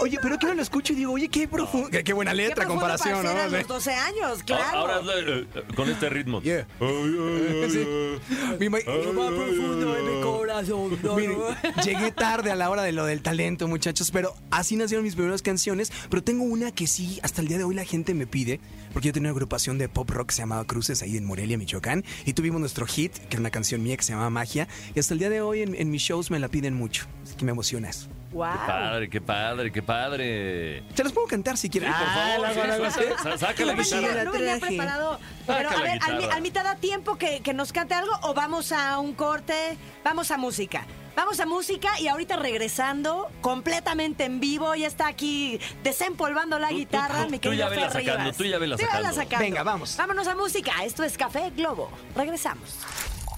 Oye, 0.00 0.18
pero 0.22 0.38
que 0.38 0.46
no 0.46 0.54
lo 0.54 0.62
escucho 0.62 0.92
y 0.92 0.96
digo, 0.96 1.12
oye, 1.12 1.28
qué 1.28 1.46
profundo, 1.46 1.90
qué, 1.90 2.02
qué 2.04 2.12
buena 2.12 2.32
letra, 2.34 2.64
comparación, 2.66 3.22
para 3.22 3.34
¿no? 3.34 3.40
a 3.40 3.58
los 3.58 3.66
12 3.68 3.92
años, 3.92 4.42
claro. 4.44 4.78
Ahora 4.78 5.00
eh, 5.16 5.46
eh, 5.54 5.62
con 5.76 5.88
este 5.90 6.08
ritmo. 6.08 6.40
Yeah. 6.42 6.66
Ay, 6.80 6.88
ay, 6.88 7.60
ay, 7.64 7.70
Sí. 7.70 7.86
ay. 7.86 8.56
Mi 8.58 8.68
ma- 8.68 8.78
Lo 8.86 9.12
más 9.12 9.30
profundo 9.30 9.94
de 9.94 10.02
mi 10.02 10.20
corazón. 10.22 10.98
Miren, 11.16 11.38
llegué 11.84 12.12
tarde 12.12 12.50
a 12.50 12.54
la 12.56 12.70
hora 12.70 12.82
de 12.82 12.92
lo 12.92 13.04
del 13.04 13.22
talento, 13.22 13.68
muchachos, 13.68 14.10
pero 14.10 14.34
así 14.50 14.76
nacieron 14.76 15.04
mis 15.04 15.14
primeras 15.14 15.42
canciones. 15.42 15.92
Pero 16.08 16.22
tengo 16.22 16.44
una 16.44 16.72
que 16.72 16.86
sí, 16.86 17.20
hasta 17.22 17.40
el 17.42 17.48
día 17.48 17.58
de 17.58 17.64
hoy 17.64 17.74
la 17.74 17.84
gente 17.84 18.14
me 18.14 18.26
pide, 18.26 18.60
porque 18.92 19.09
yo 19.10 19.14
tenía 19.14 19.30
una 19.30 19.36
agrupación 19.36 19.76
de 19.78 19.88
pop 19.88 20.08
rock 20.10 20.28
que 20.28 20.34
se 20.36 20.42
llamaba 20.42 20.64
Cruces 20.64 21.02
ahí 21.02 21.16
en 21.16 21.24
Morelia, 21.24 21.58
Michoacán, 21.58 22.04
y 22.24 22.32
tuvimos 22.32 22.60
nuestro 22.60 22.86
hit, 22.86 23.12
que 23.12 23.26
era 23.36 23.40
una 23.40 23.50
canción 23.50 23.82
mía 23.82 23.96
que 23.96 24.02
se 24.04 24.12
llamaba 24.12 24.30
Magia, 24.30 24.68
y 24.94 25.00
hasta 25.00 25.14
el 25.14 25.18
día 25.20 25.30
de 25.30 25.40
hoy 25.40 25.62
en, 25.62 25.74
en 25.74 25.90
mis 25.90 26.02
shows 26.02 26.30
me 26.30 26.38
la 26.38 26.48
piden 26.48 26.74
mucho. 26.74 27.06
Así 27.24 27.34
que 27.34 27.44
me 27.44 27.50
emociona 27.50 27.90
eso. 27.90 28.08
Wow. 28.32 28.46
Qué 28.52 28.58
padre, 28.66 29.10
qué 29.10 29.20
padre, 29.20 29.72
qué 29.72 29.82
padre. 29.82 30.82
Se 30.94 31.02
los 31.02 31.12
puedo 31.12 31.26
cantar 31.26 31.56
si 31.56 31.68
quieren. 31.68 31.90
Sí, 31.92 31.98
por 31.98 32.08
favor, 32.12 32.48
sí, 32.54 32.92
sa- 32.92 33.00
sí. 33.00 33.08
sa- 33.24 33.38
saca 33.38 33.64
la 33.64 33.74
No 33.74 33.82
Sí, 33.84 33.94
venía, 33.94 34.08
guitarra. 34.10 34.14
la 34.14 34.24
no 34.24 34.32
venía 34.32 34.58
preparado. 34.60 35.18
Pero 35.48 35.70
la 35.70 35.76
a 35.76 35.82
ver, 35.82 35.98
al, 36.06 36.30
al 36.30 36.42
mitad 36.42 36.62
da 36.62 36.76
tiempo 36.76 37.16
que, 37.18 37.40
que 37.40 37.52
nos 37.52 37.72
cante 37.72 37.94
algo 37.94 38.12
o 38.22 38.32
vamos 38.32 38.70
a 38.70 39.00
un 39.00 39.14
corte, 39.14 39.76
vamos 40.04 40.30
a 40.30 40.36
música. 40.36 40.86
Vamos 41.16 41.40
a 41.40 41.46
música 41.46 41.98
y 42.00 42.08
ahorita 42.08 42.36
regresando 42.36 43.28
completamente 43.40 44.24
en 44.24 44.40
vivo, 44.40 44.74
ya 44.74 44.86
está 44.86 45.06
aquí 45.08 45.60
desempolvando 45.82 46.58
la 46.58 46.68
Tú- 46.68 46.74
tú- 46.74 46.78
guitarra, 46.78 47.24
tú- 47.24 47.30
mi 47.30 47.38
tú 47.38 47.50
querido 47.50 47.64
ya 47.64 47.68
vela 47.68 47.90
sacando, 47.90 48.32
tú 48.32 48.44
ya 48.44 48.58
vela 48.58 48.76
Tú 48.76 48.84
vela 48.92 49.12
sacando. 49.12 49.44
Venga, 49.44 49.62
vamos. 49.62 49.96
Vámonos 49.96 50.26
a 50.28 50.34
música. 50.34 50.72
Esto 50.84 51.04
es 51.04 51.16
Café 51.18 51.50
Globo. 51.50 51.90
Regresamos. 52.16 52.78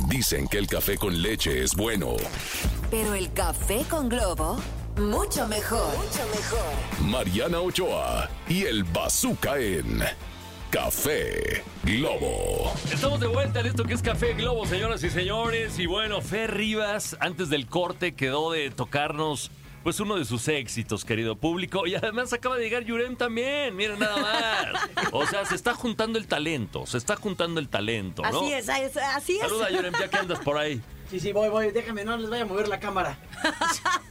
Dicen 0.09 0.49
que 0.49 0.59
el 0.59 0.67
café 0.67 0.97
con 0.97 1.21
leche 1.23 1.63
es 1.63 1.75
bueno. 1.75 2.17
Pero 2.91 3.15
el 3.15 3.33
café 3.33 3.85
con 3.89 4.09
globo, 4.09 4.61
mucho 4.97 5.47
mejor. 5.47 5.87
Mucho 5.97 6.27
mejor. 6.35 7.09
Mariana 7.09 7.61
Ochoa 7.61 8.29
y 8.49 8.65
el 8.65 8.85
Bazooka 8.85 9.59
en 9.59 10.03
Café 10.73 11.63
Globo. 11.85 12.73
Estamos 12.91 13.21
de 13.21 13.27
vuelta 13.27 13.61
en 13.61 13.67
esto 13.67 13.85
que 13.85 13.93
es 13.93 14.01
Café 14.01 14.33
Globo, 14.33 14.65
señoras 14.65 15.05
y 15.05 15.11
señores. 15.11 15.79
Y 15.79 15.85
bueno, 15.85 16.23
Fer 16.23 16.57
Rivas, 16.57 17.15
antes 17.21 17.51
del 17.51 17.67
corte, 17.67 18.15
quedó 18.15 18.53
de 18.53 18.71
tocarnos 18.71 19.51
pues 19.83 20.01
uno 20.01 20.17
de 20.17 20.25
sus 20.25 20.49
éxitos, 20.49 21.05
querido 21.05 21.37
público. 21.37 21.87
Y 21.87 21.95
además 21.95 22.33
acaba 22.33 22.57
de 22.57 22.65
llegar 22.65 22.85
Yurem 22.85 23.17
también, 23.17 23.77
miren 23.77 23.99
nada 23.99 24.17
más. 24.17 25.11
O 25.13 25.27
sea, 25.27 25.45
se 25.45 25.57
está 25.57 25.75
juntando 25.75 26.19
el 26.19 26.27
talento, 26.27 26.87
se 26.87 26.97
está 26.97 27.17
juntando 27.17 27.61
el 27.61 27.69
talento, 27.69 28.23
¿no? 28.23 28.41
Así 28.41 28.53
es, 28.55 28.67
así 28.71 29.33
es. 29.35 29.41
Saluda, 29.41 29.71
Yurem, 29.71 29.93
ya 29.93 30.09
que 30.09 30.17
andas 30.17 30.39
por 30.39 30.57
ahí. 30.57 30.81
Sí, 31.11 31.21
sí, 31.21 31.33
voy, 31.33 31.51
voy. 31.51 31.71
Déjame, 31.71 32.03
no 32.03 32.17
les 32.17 32.31
vaya 32.31 32.45
a 32.45 32.47
mover 32.47 32.69
la 32.69 32.81
cámara. 32.81 33.19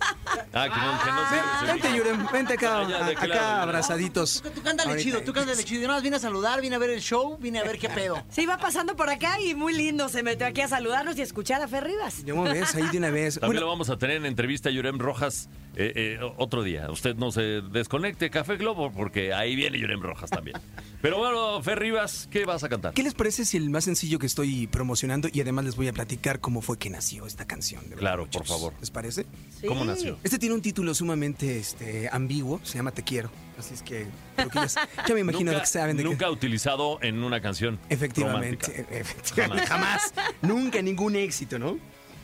Ah, 0.54 0.64
que 0.66 0.80
no, 0.82 1.00
que 1.04 1.12
no 1.12 1.30
se- 1.30 1.36
Ven- 1.36 1.44
se- 1.60 1.66
Vente, 1.88 1.98
Yurem, 1.98 2.28
vente 2.32 2.54
acá, 2.56 2.80
Ah, 2.82 2.88
ya, 2.90 2.98
a- 3.06 3.10
acá 3.10 3.62
abrazaditos. 3.62 4.42
Tú, 4.42 4.50
tú 4.50 4.62
cándale 4.62 4.90
Ahorita. 4.90 5.04
chido, 5.04 5.22
tú 5.24 5.32
cándale 5.34 5.64
chido. 5.64 5.82
Yo 5.82 5.88
nada 5.88 5.98
más 5.98 6.04
vine 6.04 6.16
a 6.18 6.20
saludar, 6.20 6.60
vine 6.62 6.76
a 6.76 6.80
ver 6.80 6.90
el 6.90 7.00
show, 7.02 7.38
vine 7.40 7.60
a 7.60 7.64
ver 7.64 7.78
qué 7.80 7.90
pedo. 7.90 8.22
Sí, 8.30 8.46
va 8.46 8.58
pasando 8.58 8.96
por 8.96 9.10
acá 9.10 9.40
y 9.40 9.56
muy 9.56 9.74
lindo. 9.74 10.10
Se 10.10 10.24
metió 10.24 10.46
aquí 10.48 10.62
a 10.62 10.68
saludarnos 10.68 11.18
y 11.18 11.22
escuchar 11.22 11.62
a 11.62 11.68
Fer 11.68 11.86
Rivas. 11.86 12.24
¿Cómo 12.30 12.44
ves? 12.44 12.76
Ahí 12.76 12.88
de 12.92 12.98
una 12.98 13.10
vez. 13.12 13.36
También 13.36 13.48
Bueno, 13.48 13.62
lo 13.62 13.68
vamos 13.68 13.90
a 13.90 13.98
tener 13.98 14.18
en 14.18 14.26
entrevista 14.26 14.70
a 14.70 14.72
Yurem 14.74 15.00
Rojas 15.00 15.48
eh, 15.76 15.94
eh, 15.96 16.20
otro 16.38 16.64
día. 16.64 16.90
Usted 16.92 17.16
no 17.16 17.32
se 17.32 17.62
desconecte, 17.62 18.30
Café 18.30 18.58
Globo, 18.58 18.92
porque 18.92 19.34
ahí 19.34 19.56
viene 19.56 19.80
Yurem 19.80 20.02
Rojas 20.02 20.30
también. 20.30 20.58
Pero 21.02 21.18
bueno, 21.18 21.62
Fer 21.64 21.80
Rivas, 21.80 22.28
¿qué 22.30 22.46
vas 22.46 22.64
a 22.64 22.70
cantar? 22.70 22.94
¿Qué 22.94 23.02
les 23.04 23.14
parece 23.16 23.44
si 23.46 23.58
el 23.58 23.70
más 23.70 23.86
sencillo 23.86 24.20
que 24.20 24.28
estoy 24.28 24.68
promocionando 24.68 25.30
y 25.32 25.42
además 25.42 25.66
les 25.66 25.76
voy 25.76 25.88
a 25.88 25.94
platicar 25.94 26.40
cómo 26.40 26.62
fue 26.62 26.78
que 26.78 26.90
nació 26.90 27.26
esta 27.26 27.46
canción? 27.46 27.90
de 27.90 27.96
Claro, 27.96 28.28
por 28.30 28.46
favor. 28.46 28.74
¿Les 28.80 28.92
parece? 28.92 29.26
¿Cómo 29.68 29.84
nació? 29.86 30.20
Este 30.24 30.38
tiene 30.38 30.54
un 30.56 30.62
título 30.62 30.94
sumamente 30.94 31.58
este, 31.58 32.08
ambiguo, 32.12 32.60
se 32.64 32.78
llama 32.78 32.92
Te 32.92 33.04
quiero. 33.04 33.32
Así 33.58 33.74
es 33.74 33.82
que, 33.84 34.08
que 34.38 34.50
ya, 34.54 34.68
ya 35.08 35.14
me 35.14 35.20
imagino 35.22 35.52
nunca, 35.52 35.58
lo 35.58 35.60
que 35.62 35.66
saben 35.68 35.98
de 35.98 36.04
que- 36.04 36.10
nunca 36.10 36.30
utilizado 36.32 37.00
en 37.02 37.24
una 37.24 37.42
canción. 37.42 37.80
Efectivamente, 37.90 38.68
romántica. 38.68 38.96
efectivamente, 39.00 39.66
jamás, 39.68 40.14
nunca 40.42 40.82
ningún 40.82 41.16
éxito, 41.16 41.58
¿no? 41.60 41.78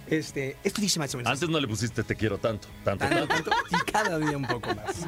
Este, 0.09 0.55
esto 0.63 0.81
dice 0.81 0.99
más 0.99 1.13
o 1.13 1.17
menos. 1.17 1.31
Antes 1.33 1.49
no 1.49 1.59
le 1.59 1.67
pusiste 1.67 2.03
te 2.03 2.15
quiero 2.15 2.37
tanto, 2.37 2.67
tanto, 2.83 3.05
Tanto, 3.05 3.27
tanto. 3.27 3.49
tanto, 3.51 3.67
y 3.75 3.91
cada 3.91 4.17
día 4.19 4.37
un 4.37 4.47
poco 4.47 4.73
más. 4.73 5.05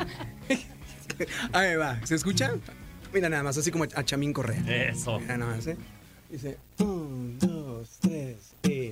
Ahí 1.54 1.76
va, 1.76 2.00
¿se 2.06 2.16
escucha? 2.16 2.54
Mira 3.14 3.30
nada 3.30 3.44
más, 3.44 3.58
así 3.58 3.72
como 3.72 3.86
a 3.86 4.04
Chamín 4.04 4.34
Correa. 4.34 4.90
Eso. 4.90 5.20
Mira 5.20 5.38
nada 5.38 5.56
más, 5.56 5.68
¿eh? 5.68 5.78
Dice, 6.30 6.58
un, 6.80 7.40
dos, 7.40 7.98
tres, 8.02 8.54
y... 8.64 8.92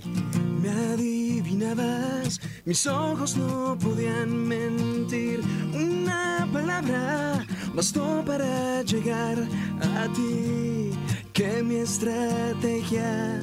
Me 0.61 0.69
adivinabas, 0.71 2.41
mis 2.65 2.87
ojos 2.87 3.37
no 3.37 3.77
podían 3.79 4.47
mentir. 4.47 5.41
Una 5.73 6.47
palabra 6.51 7.45
bastó 7.75 8.23
para 8.25 8.81
llegar 8.81 9.37
a 9.81 10.11
ti. 10.13 10.91
Que 11.31 11.61
mi 11.61 11.75
estrategia 11.75 13.39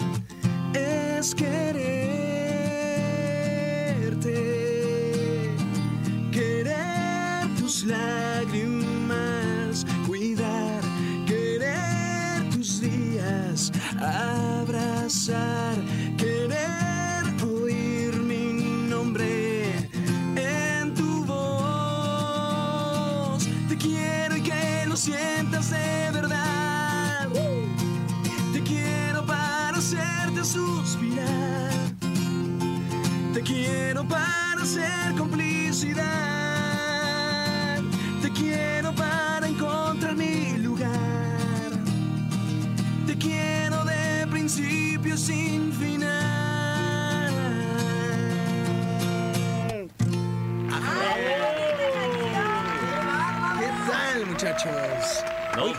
es 0.74 1.34
quererte. 1.34 1.94
Querer 6.32 7.54
tus 7.58 7.84
lágrimas, 7.84 9.84
cuidar, 10.06 10.80
querer 11.26 12.48
tus 12.50 12.80
días, 12.80 13.70
abrazar, 13.98 15.73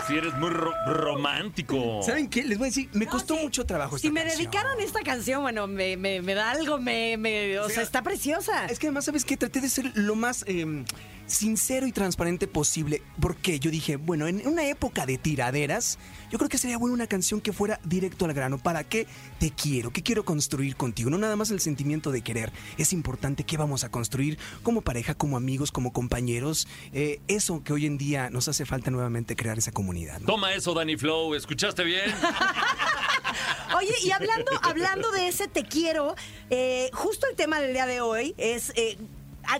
Si 0.07 0.15
eres 0.15 0.33
muy 0.35 0.49
ro- 0.51 0.73
romántico. 0.85 2.01
¿Saben 2.03 2.29
qué? 2.29 2.43
Les 2.43 2.57
voy 2.59 2.67
a 2.67 2.69
decir, 2.69 2.89
me 2.93 3.07
costó 3.07 3.35
sí. 3.35 3.41
mucho 3.43 3.65
trabajo 3.65 3.95
esta 3.95 4.07
Si 4.07 4.11
me 4.11 4.21
canción. 4.21 4.37
dedicaron 4.39 4.79
esta 4.79 5.01
canción, 5.01 5.41
bueno, 5.41 5.65
me, 5.67 5.97
me- 5.97 6.21
me 6.21 6.35
da 6.35 6.51
algo, 6.51 6.77
me, 6.77 7.17
me- 7.17 7.57
o 7.59 7.69
sea, 7.69 7.81
está 7.81 8.03
preciosa. 8.03 8.65
Es 8.67 8.77
que 8.77 8.87
además, 8.87 9.05
¿sabes 9.05 9.25
qué? 9.25 9.35
Traté 9.35 9.61
de 9.61 9.69
ser 9.69 9.91
lo 9.95 10.15
más 10.15 10.43
eh, 10.47 10.83
sincero 11.27 11.87
y 11.87 11.91
transparente 11.91 12.47
posible. 12.47 13.01
Porque 13.19 13.59
yo 13.59 13.71
dije, 13.71 13.95
bueno, 13.95 14.27
en 14.27 14.45
una 14.47 14.67
época 14.67 15.05
de 15.05 15.17
tiraderas, 15.17 15.97
yo 16.31 16.37
creo 16.37 16.49
que 16.49 16.57
sería 16.57 16.77
buena 16.77 16.93
una 16.93 17.07
canción 17.07 17.41
que 17.41 17.53
fuera 17.53 17.79
directo 17.83 18.25
al 18.25 18.33
grano. 18.33 18.57
¿Para 18.57 18.83
qué 18.83 19.07
te 19.39 19.51
quiero? 19.51 19.91
¿Qué 19.91 20.03
quiero 20.03 20.25
construir 20.25 20.75
contigo? 20.75 21.09
No 21.09 21.17
nada 21.17 21.35
más 21.35 21.51
el 21.51 21.59
sentimiento 21.59 22.11
de 22.11 22.21
querer. 22.21 22.51
Es 22.77 22.93
importante 22.93 23.43
qué 23.43 23.57
vamos 23.57 23.83
a 23.83 23.89
construir 23.89 24.37
como 24.63 24.81
pareja, 24.81 25.15
como 25.15 25.37
amigos, 25.37 25.71
como 25.71 25.93
compañeros. 25.93 26.67
Eh, 26.93 27.19
eso 27.27 27.63
que 27.63 27.73
hoy 27.73 27.85
en 27.85 27.97
día 27.97 28.29
nos 28.29 28.47
hace 28.47 28.65
falta 28.65 28.91
nuevamente 28.91 29.35
crear 29.35 29.57
esa 29.57 29.71
comunidad. 29.71 30.19
¿no? 30.19 30.25
Toma 30.27 30.53
eso, 30.53 30.73
Danny 30.73 30.97
Flow. 30.97 31.33
¿Escuchaste 31.35 31.83
bien? 31.83 32.05
Oye, 33.77 33.93
y 34.03 34.11
hablando, 34.11 34.51
hablando 34.61 35.11
de 35.11 35.27
ese 35.27 35.47
te 35.47 35.63
quiero, 35.63 36.15
eh, 36.49 36.89
justo 36.93 37.27
el 37.29 37.35
tema 37.35 37.59
del 37.59 37.73
día 37.73 37.85
de 37.85 38.01
hoy 38.01 38.33
es. 38.37 38.71
eh, 38.75 38.97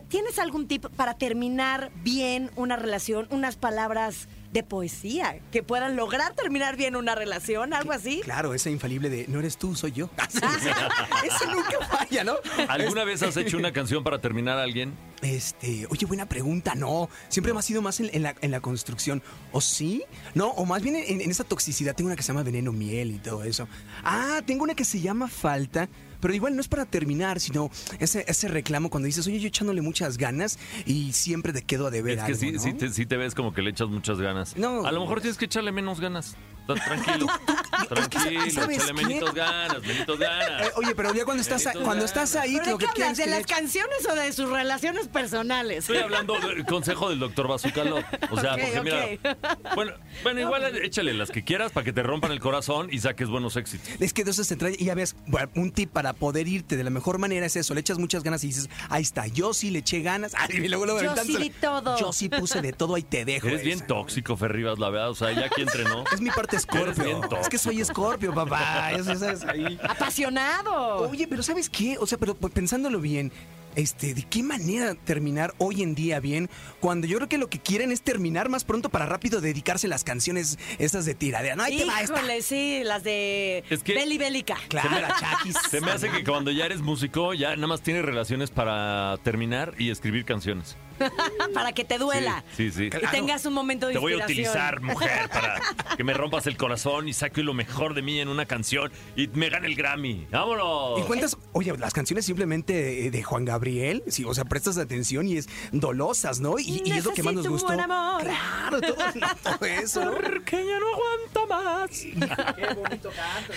¿Tienes 0.07 0.39
algún 0.39 0.67
tip 0.67 0.85
para 0.95 1.17
terminar 1.17 1.91
bien 2.03 2.51
una 2.55 2.75
relación? 2.75 3.27
Unas 3.29 3.55
palabras 3.55 4.27
de 4.55 4.63
poesía 4.63 5.39
que 5.51 5.63
puedan 5.63 5.97
lograr 5.97 6.33
terminar 6.33 6.77
bien 6.77 6.95
una 6.95 7.13
relación, 7.13 7.73
algo 7.73 7.91
así. 7.91 8.21
Claro, 8.23 8.53
esa 8.53 8.69
infalible 8.69 9.09
de 9.09 9.25
no 9.27 9.39
eres 9.39 9.57
tú, 9.57 9.75
soy 9.75 9.91
yo. 9.91 10.09
Ese 10.27 11.47
nunca 11.47 11.85
falla, 11.89 12.23
¿no? 12.23 12.35
¿Alguna 12.69 13.03
vez 13.03 13.21
has 13.21 13.35
hecho 13.35 13.57
una 13.57 13.73
canción 13.73 14.03
para 14.03 14.19
terminar 14.21 14.57
a 14.57 14.63
alguien? 14.63 14.93
Este, 15.21 15.87
oye, 15.89 16.05
buena 16.05 16.27
pregunta, 16.27 16.73
no. 16.73 17.09
Siempre 17.27 17.51
me 17.51 17.59
ha 17.59 17.63
sido 17.63 17.81
más 17.81 17.99
en, 17.99 18.09
en 18.13 18.23
la, 18.23 18.35
en 18.41 18.51
la 18.51 18.61
construcción. 18.61 19.21
¿O 19.51 19.59
sí? 19.59 20.03
No, 20.35 20.49
o 20.51 20.65
más 20.65 20.81
bien 20.81 20.95
en, 20.95 21.19
en 21.19 21.31
esa 21.31 21.43
toxicidad. 21.43 21.93
Tengo 21.93 22.07
una 22.07 22.15
que 22.15 22.23
se 22.23 22.29
llama 22.29 22.43
veneno 22.43 22.71
miel 22.71 23.11
y 23.11 23.17
todo 23.17 23.43
eso. 23.43 23.67
Ah, 24.03 24.41
tengo 24.45 24.63
una 24.63 24.73
que 24.73 24.85
se 24.85 25.01
llama 25.01 25.27
falta. 25.27 25.89
Pero 26.19 26.33
igual 26.33 26.55
no 26.55 26.61
es 26.61 26.67
para 26.67 26.85
terminar, 26.85 27.39
sino 27.39 27.69
ese, 27.99 28.25
ese 28.27 28.47
reclamo 28.47 28.89
cuando 28.89 29.05
dices, 29.07 29.25
oye, 29.27 29.39
yo 29.39 29.47
echándole 29.47 29.81
muchas 29.81 30.17
ganas 30.17 30.59
y 30.85 31.13
siempre 31.13 31.53
te 31.53 31.61
quedo 31.61 31.87
a 31.87 31.91
deber 31.91 32.17
Es 32.17 32.23
que 32.23 32.31
algo, 32.31 32.39
sí, 32.39 32.51
¿no? 32.51 32.59
sí, 32.59 32.73
te, 32.73 32.89
sí 32.89 33.05
te 33.05 33.17
ves 33.17 33.35
como 33.35 33.53
que 33.53 33.61
le 33.61 33.69
echas 33.71 33.89
muchas 33.89 34.19
ganas. 34.19 34.55
No. 34.57 34.85
A 34.85 34.91
lo 34.91 35.01
mejor 35.01 35.21
tienes 35.21 35.37
que 35.37 35.45
echarle 35.45 35.71
menos 35.71 35.99
ganas. 35.99 36.35
Tra- 36.67 36.83
Tranquilo. 36.83 37.27
Tranquilo, 37.89 38.51
¿sabes 38.51 38.77
échale 38.77 38.93
menitos 38.93 39.33
ganas, 39.33 39.81
menitos 39.81 40.17
ganas. 40.17 40.67
Eh, 40.67 40.71
oye, 40.75 40.95
pero 40.95 41.13
ya 41.13 41.25
cuando 41.25 41.41
estás, 41.41 41.63
Bendito 41.63 41.85
cuando 41.85 42.05
estás 42.05 42.35
ahí, 42.35 42.57
¿Pero 42.57 42.71
lo 42.71 42.77
de 42.77 42.85
que 42.85 42.91
qué 42.93 43.03
hablas? 43.03 43.17
quieres 43.17 43.17
¿De 43.17 43.23
que 43.23 43.29
las 43.29 43.45
canciones 43.45 44.07
o 44.09 44.15
de 44.15 44.33
sus 44.33 44.49
relaciones 44.49 45.07
personales? 45.07 45.77
Estoy 45.79 45.97
hablando 45.97 46.39
del 46.39 46.65
consejo 46.65 47.09
del 47.09 47.19
doctor 47.19 47.47
Bazucalot. 47.47 48.05
O 48.31 48.39
sea, 48.39 48.51
porque 48.57 48.81
mira. 48.81 49.35
Bueno, 49.75 49.93
bueno, 50.23 50.41
igual 50.41 50.63
échale 50.83 51.13
las 51.13 51.29
que 51.31 51.43
quieras 51.43 51.71
para 51.71 51.83
que 51.83 51.93
te 51.93 52.01
rompan 52.03 52.31
el 52.31 52.39
corazón 52.39 52.87
y 52.91 52.99
saques 52.99 53.27
buenos 53.29 53.55
éxitos. 53.55 53.87
Es 53.99 54.13
que 54.13 54.23
de 54.23 54.31
eso 54.31 54.43
se 54.43 54.55
trata. 54.55 54.75
Y 54.77 54.85
ya 54.85 54.95
ves, 54.95 55.15
bueno, 55.27 55.49
un 55.55 55.71
tip 55.71 55.91
para 55.91 56.13
poder 56.13 56.47
irte 56.47 56.77
de 56.77 56.83
la 56.83 56.89
mejor 56.89 57.17
manera 57.19 57.45
es 57.45 57.55
eso. 57.55 57.73
Le 57.73 57.81
echas 57.81 57.97
muchas 57.99 58.23
ganas 58.23 58.43
y 58.43 58.47
dices, 58.47 58.69
ahí 58.89 59.03
está, 59.03 59.27
yo 59.27 59.53
sí 59.53 59.69
le 59.69 59.79
eché 59.79 60.01
ganas. 60.01 60.33
Ay, 60.37 60.49
y 60.57 60.67
luego, 60.67 60.85
luego 60.85 61.01
Yo 61.01 61.15
sí 61.23 61.37
di 61.37 61.49
todo. 61.49 61.97
Yo 61.99 62.13
sí 62.13 62.29
puse 62.29 62.61
de 62.61 62.73
todo, 62.73 62.95
ahí 62.95 63.03
te 63.03 63.25
dejo. 63.25 63.47
Eres 63.47 63.63
bien 63.63 63.85
tóxico, 63.85 64.35
Ferribas, 64.37 64.79
la 64.79 64.89
verdad. 64.89 65.09
O 65.11 65.15
sea, 65.15 65.31
ya 65.31 65.45
aquí 65.45 65.61
entrenó. 65.61 66.03
Es 66.11 66.21
mi 66.21 66.29
parte 66.31 66.54
Escorpio. 66.55 67.21
Es 67.41 67.49
que 67.49 67.57
soy 67.57 67.81
escorpio, 67.81 68.33
papá. 68.33 68.91
Eso 68.93 69.13
ya 69.13 69.19
sabes 69.19 69.43
ahí. 69.43 69.79
¡Apasionado! 69.87 71.09
Oye, 71.09 71.27
pero 71.27 71.43
¿sabes 71.43 71.69
qué? 71.69 71.97
O 71.99 72.07
sea, 72.07 72.17
pero 72.17 72.35
pues, 72.35 72.53
pensándolo 72.53 72.99
bien, 72.99 73.31
este, 73.75 74.13
¿de 74.13 74.23
qué 74.23 74.41
manera 74.41 74.95
terminar 74.95 75.53
hoy 75.57 75.81
en 75.83 75.95
día 75.95 76.19
bien? 76.19 76.49
Cuando 76.79 77.07
yo 77.07 77.17
creo 77.17 77.27
que 77.29 77.37
lo 77.37 77.49
que 77.49 77.59
quieren 77.59 77.91
es 77.91 78.01
terminar 78.01 78.47
más 78.49 78.63
pronto 78.63 78.89
para 78.89 79.05
rápido 79.05 79.41
dedicarse 79.41 79.87
a 79.87 79.89
las 79.89 80.03
canciones 80.05 80.57
esas 80.79 81.05
de 81.05 81.13
tiradera. 81.15 81.55
No, 81.55 81.63
ahí 81.63 81.77
te 81.79 81.85
va 81.85 81.99
esta. 82.01 82.17
Híjole, 82.19 82.41
sí, 82.41 82.81
las 82.83 83.03
de 83.03 83.63
Es 83.69 83.83
que- 83.83 83.93
Beli 83.95 84.17
Bélica. 84.17 84.55
Claro, 84.69 84.91
la 84.99 85.15
Chakis. 85.19 85.55
Se 85.69 85.81
me 85.81 85.91
hace 85.91 86.09
que 86.09 86.23
cuando 86.23 86.51
ya 86.51 86.65
eres 86.65 86.81
músico, 86.81 87.33
ya 87.33 87.55
nada 87.55 87.67
más 87.67 87.81
tienes 87.81 88.05
relaciones 88.05 88.49
para 88.51 89.17
terminar 89.23 89.73
y 89.77 89.89
escribir 89.89 90.23
canciones. 90.25 90.77
Para 91.53 91.71
que 91.73 91.83
te 91.83 91.97
duela. 91.97 92.43
Sí, 92.55 92.71
sí. 92.71 92.89
sí. 92.91 92.97
Y 93.01 93.07
tengas 93.07 93.45
un 93.45 93.53
momento 93.53 93.87
de 93.87 93.93
Te 93.93 93.99
voy 93.99 94.13
a 94.13 94.23
utilizar, 94.23 94.81
mujer, 94.81 95.29
para 95.33 95.61
que 95.97 96.03
me 96.03 96.13
rompas 96.13 96.47
el 96.47 96.57
corazón 96.57 97.07
y 97.07 97.13
saque 97.13 97.43
lo 97.43 97.53
mejor 97.53 97.93
de 97.93 98.01
mí 98.01 98.19
en 98.19 98.27
una 98.29 98.45
canción 98.45 98.91
y 99.15 99.27
me 99.29 99.49
gane 99.49 99.67
el 99.67 99.75
Grammy. 99.75 100.27
¡Vámonos! 100.31 100.99
Y 100.99 101.03
cuentas, 101.03 101.37
oye, 101.53 101.75
las 101.77 101.93
canciones 101.93 102.25
simplemente 102.25 102.73
de, 102.73 103.11
de 103.11 103.23
Juan 103.23 103.45
Gabriel, 103.45 104.03
sí, 104.07 104.23
o 104.25 104.33
sea, 104.33 104.45
prestas 104.45 104.77
atención 104.77 105.27
y 105.27 105.37
es 105.37 105.47
dolosas, 105.71 106.39
¿no? 106.39 106.57
Y, 106.59 106.81
y 106.85 106.91
es 106.91 107.05
lo 107.05 107.13
que 107.13 107.23
más 107.23 107.33
nos 107.33 107.45
un 107.47 107.57
buen 107.59 107.79
amor. 107.79 108.21
Claro, 108.23 108.81
todo, 108.81 108.95
todo 109.43 109.65
eso. 109.65 110.05
¿no? 110.05 110.11
Porque 110.13 110.65
ya 110.65 110.79
no 110.79 110.85
aguanto 110.93 111.47
más. 111.47 112.05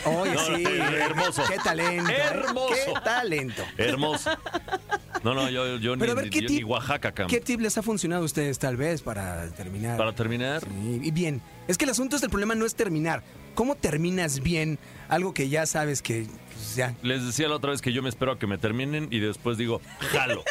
Oye, 0.04 0.34
No, 0.34 0.56
sí. 0.56 0.64
hermoso. 0.64 1.42
Qué 1.48 1.56
talento. 1.58 2.10
¿eh? 2.10 2.16
Hermoso. 2.18 2.74
Qué 2.74 3.00
talento. 3.04 3.62
Hermoso. 3.76 4.30
No, 5.24 5.34
no, 5.34 5.50
yo, 5.50 5.76
yo 5.78 5.96
ni, 5.96 6.00
Pero 6.00 6.12
a 6.12 6.14
ver, 6.16 6.24
ni- 6.24 6.30
¿qué 6.30 6.40
yo 6.42 6.48
tip, 6.48 6.58
ni 6.58 6.64
Oaxaca, 6.64 7.12
cam. 7.12 7.26
¿qué 7.28 7.40
tip 7.40 7.60
les 7.60 7.76
ha 7.78 7.82
funcionado 7.82 8.22
a 8.22 8.24
ustedes 8.24 8.58
tal 8.58 8.76
vez 8.76 9.02
para 9.02 9.48
terminar? 9.50 9.96
Para 9.96 10.14
terminar, 10.14 10.62
Sí, 10.62 11.00
y 11.02 11.10
bien. 11.10 11.40
Es 11.66 11.76
que 11.78 11.84
el 11.84 11.90
asunto 11.90 12.16
es 12.16 12.22
el 12.22 12.30
problema 12.30 12.54
no 12.54 12.64
es 12.66 12.74
terminar. 12.74 13.22
¿Cómo 13.54 13.74
terminas 13.74 14.40
bien 14.40 14.78
algo 15.08 15.34
que 15.34 15.48
ya 15.48 15.66
sabes 15.66 16.00
que 16.02 16.26
pues, 16.58 16.76
ya? 16.76 16.94
les 17.02 17.24
decía 17.24 17.48
la 17.48 17.56
otra 17.56 17.70
vez 17.70 17.80
que 17.80 17.92
yo 17.92 18.02
me 18.02 18.08
espero 18.08 18.32
a 18.32 18.38
que 18.38 18.46
me 18.46 18.58
terminen 18.58 19.08
y 19.10 19.18
después 19.20 19.56
digo, 19.58 19.80
jalo. 20.12 20.44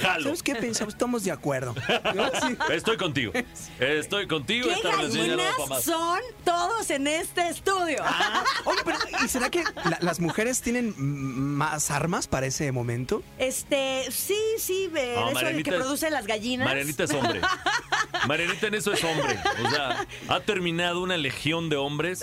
Jalo. 0.00 0.24
¿Sabes 0.24 0.42
qué 0.42 0.54
pensamos? 0.54 0.94
Estamos 0.94 1.24
de 1.24 1.30
acuerdo. 1.32 1.74
¿No? 2.14 2.26
Sí. 2.40 2.56
Estoy 2.72 2.96
contigo. 2.96 3.32
Estoy 3.78 4.26
contigo. 4.26 4.68
¡Qué 4.82 4.88
gallinas 4.88 5.54
son 5.84 6.20
todos 6.44 6.90
en 6.90 7.06
este 7.06 7.48
estudio! 7.48 7.98
Ah, 8.02 8.44
Oye, 8.64 8.80
pero 8.84 8.98
¿y 9.24 9.28
será 9.28 9.50
que 9.50 9.62
la- 9.84 9.98
las 10.00 10.20
mujeres 10.20 10.60
tienen 10.62 10.94
más 10.96 11.90
armas 11.90 12.26
para 12.26 12.46
ese 12.46 12.72
momento? 12.72 13.22
Este, 13.38 14.04
sí, 14.10 14.36
sí, 14.58 14.90
eh, 14.96 15.12
No, 15.14 15.20
eso 15.20 15.28
de 15.28 15.34
Marianita 15.34 15.70
que 15.70 15.76
es- 15.76 15.82
produce 15.82 16.10
las 16.10 16.26
gallinas. 16.26 16.66
Marianita 16.66 17.04
es 17.04 17.10
hombre. 17.12 17.40
Marianita 18.26 18.66
en 18.66 18.74
eso 18.74 18.92
es 18.92 19.02
hombre. 19.04 19.38
O 19.64 19.70
sea, 19.70 20.06
ha 20.28 20.40
terminado 20.40 21.00
una 21.02 21.16
legión 21.16 21.68
de 21.68 21.76
hombres 21.76 22.20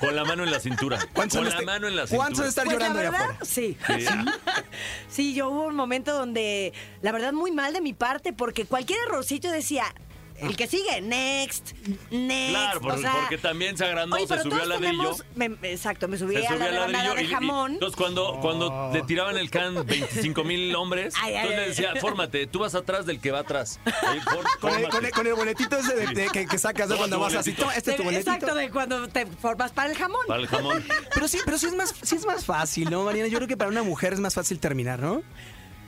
con 0.00 0.14
la 0.16 0.24
mano 0.24 0.42
en 0.44 0.50
la 0.50 0.60
cintura. 0.60 0.98
¿Cuántos 1.12 1.38
Con 1.38 1.48
la 1.48 1.58
de- 1.60 1.64
mano 1.66 1.86
en 1.88 1.96
la 1.96 2.06
¿Cuántos 2.24 2.40
han 2.40 2.44
de 2.44 2.48
estar 2.48 2.64
Pues 2.64 2.74
llorando 2.74 2.98
verdad, 2.98 3.36
sí. 3.42 3.76
Sí. 3.86 4.06
Sí, 5.08 5.34
yo 5.34 5.48
hubo 5.48 5.66
un 5.66 5.76
momento 5.76 6.12
donde, 6.12 6.72
la 7.02 7.12
verdad, 7.12 7.32
muy 7.32 7.52
mal 7.52 7.72
de 7.72 7.80
mi 7.80 7.92
parte, 7.92 8.32
porque 8.32 8.64
cualquier 8.64 8.98
errorcito 9.06 9.50
decía, 9.50 9.84
el 10.46 10.56
que 10.56 10.66
sigue, 10.66 11.00
next, 11.00 11.72
next. 12.10 12.50
Claro, 12.50 12.80
por- 12.80 12.92
o 12.94 12.98
sea, 12.98 13.12
porque 13.20 13.38
también 13.38 13.76
se 13.76 13.84
agrandó, 13.84 14.16
oye, 14.16 14.26
se 14.26 14.40
subió 14.42 14.62
al 14.62 14.68
ladrillo. 14.68 15.14
tenemos- 15.14 15.24
me- 15.60 15.70
exacto, 15.72 16.08
me 16.08 16.18
subí 16.18 16.36
Se 16.36 16.46
a 16.46 16.52
subía 16.52 16.70
la 16.70 16.86
ladrillo 16.88 17.14
de 17.14 17.22
y- 17.22 17.26
y, 17.26 17.30
jamón. 17.30 17.72
entonces 17.74 17.96
cuando, 17.96 18.38
cuando 18.40 18.90
le 18.92 19.02
tiraban 19.02 19.36
el 19.36 19.50
can 19.50 19.84
25 19.86 20.44
mil 20.44 20.74
hombres, 20.76 21.14
Ay, 21.20 21.34
ay, 21.34 21.36
entonces 21.36 21.56
le 21.58 21.62
ay. 21.62 21.68
decía, 21.70 22.00
fórmate, 22.00 22.46
tú 22.46 22.58
vas 22.60 22.74
atrás 22.74 23.06
del 23.06 23.20
que 23.20 23.30
va 23.30 23.40
atrás. 23.40 23.80
For- 23.84 23.92
Con 24.04 24.14
el, 24.14 24.20
fórmate. 24.60 24.88
con 24.90 25.04
el- 25.06 25.10
con 25.12 25.26
el 25.26 25.34
boletito 25.34 25.76
ese 25.76 25.94
de, 25.94 26.06
de- 26.08 26.28
que, 26.30 26.46
que 26.46 26.58
sacas. 26.58 26.88
No, 26.88 26.96
cuando 26.96 27.18
vas 27.18 27.34
así. 27.34 27.50
este 27.50 27.62
es 27.92 27.96
tu 27.96 28.02
De- 28.02 28.08
boletito. 28.08 28.30
exacto, 28.32 28.54
de 28.54 28.70
cuando 28.70 29.08
te 29.08 29.26
formas 29.26 29.72
para 29.72 29.90
el 29.90 29.96
jamón. 29.96 30.20
Para 30.26 30.40
el 30.40 30.46
jamón. 30.48 30.84
Pero 31.14 31.28
sí, 31.28 31.38
pero 31.44 31.58
sí 31.58 31.66
es 31.66 31.74
más, 31.74 31.94
sí 32.02 32.16
es 32.16 32.26
más 32.26 32.44
fácil, 32.44 32.90
¿no, 32.90 33.04
Mariana? 33.04 33.28
Yo 33.28 33.38
creo 33.38 33.48
que 33.48 33.56
para 33.56 33.70
una 33.70 33.82
mujer 33.82 34.12
es 34.12 34.20
más 34.20 34.34
fácil 34.34 34.58
terminar, 34.58 34.98
¿no? 35.00 35.22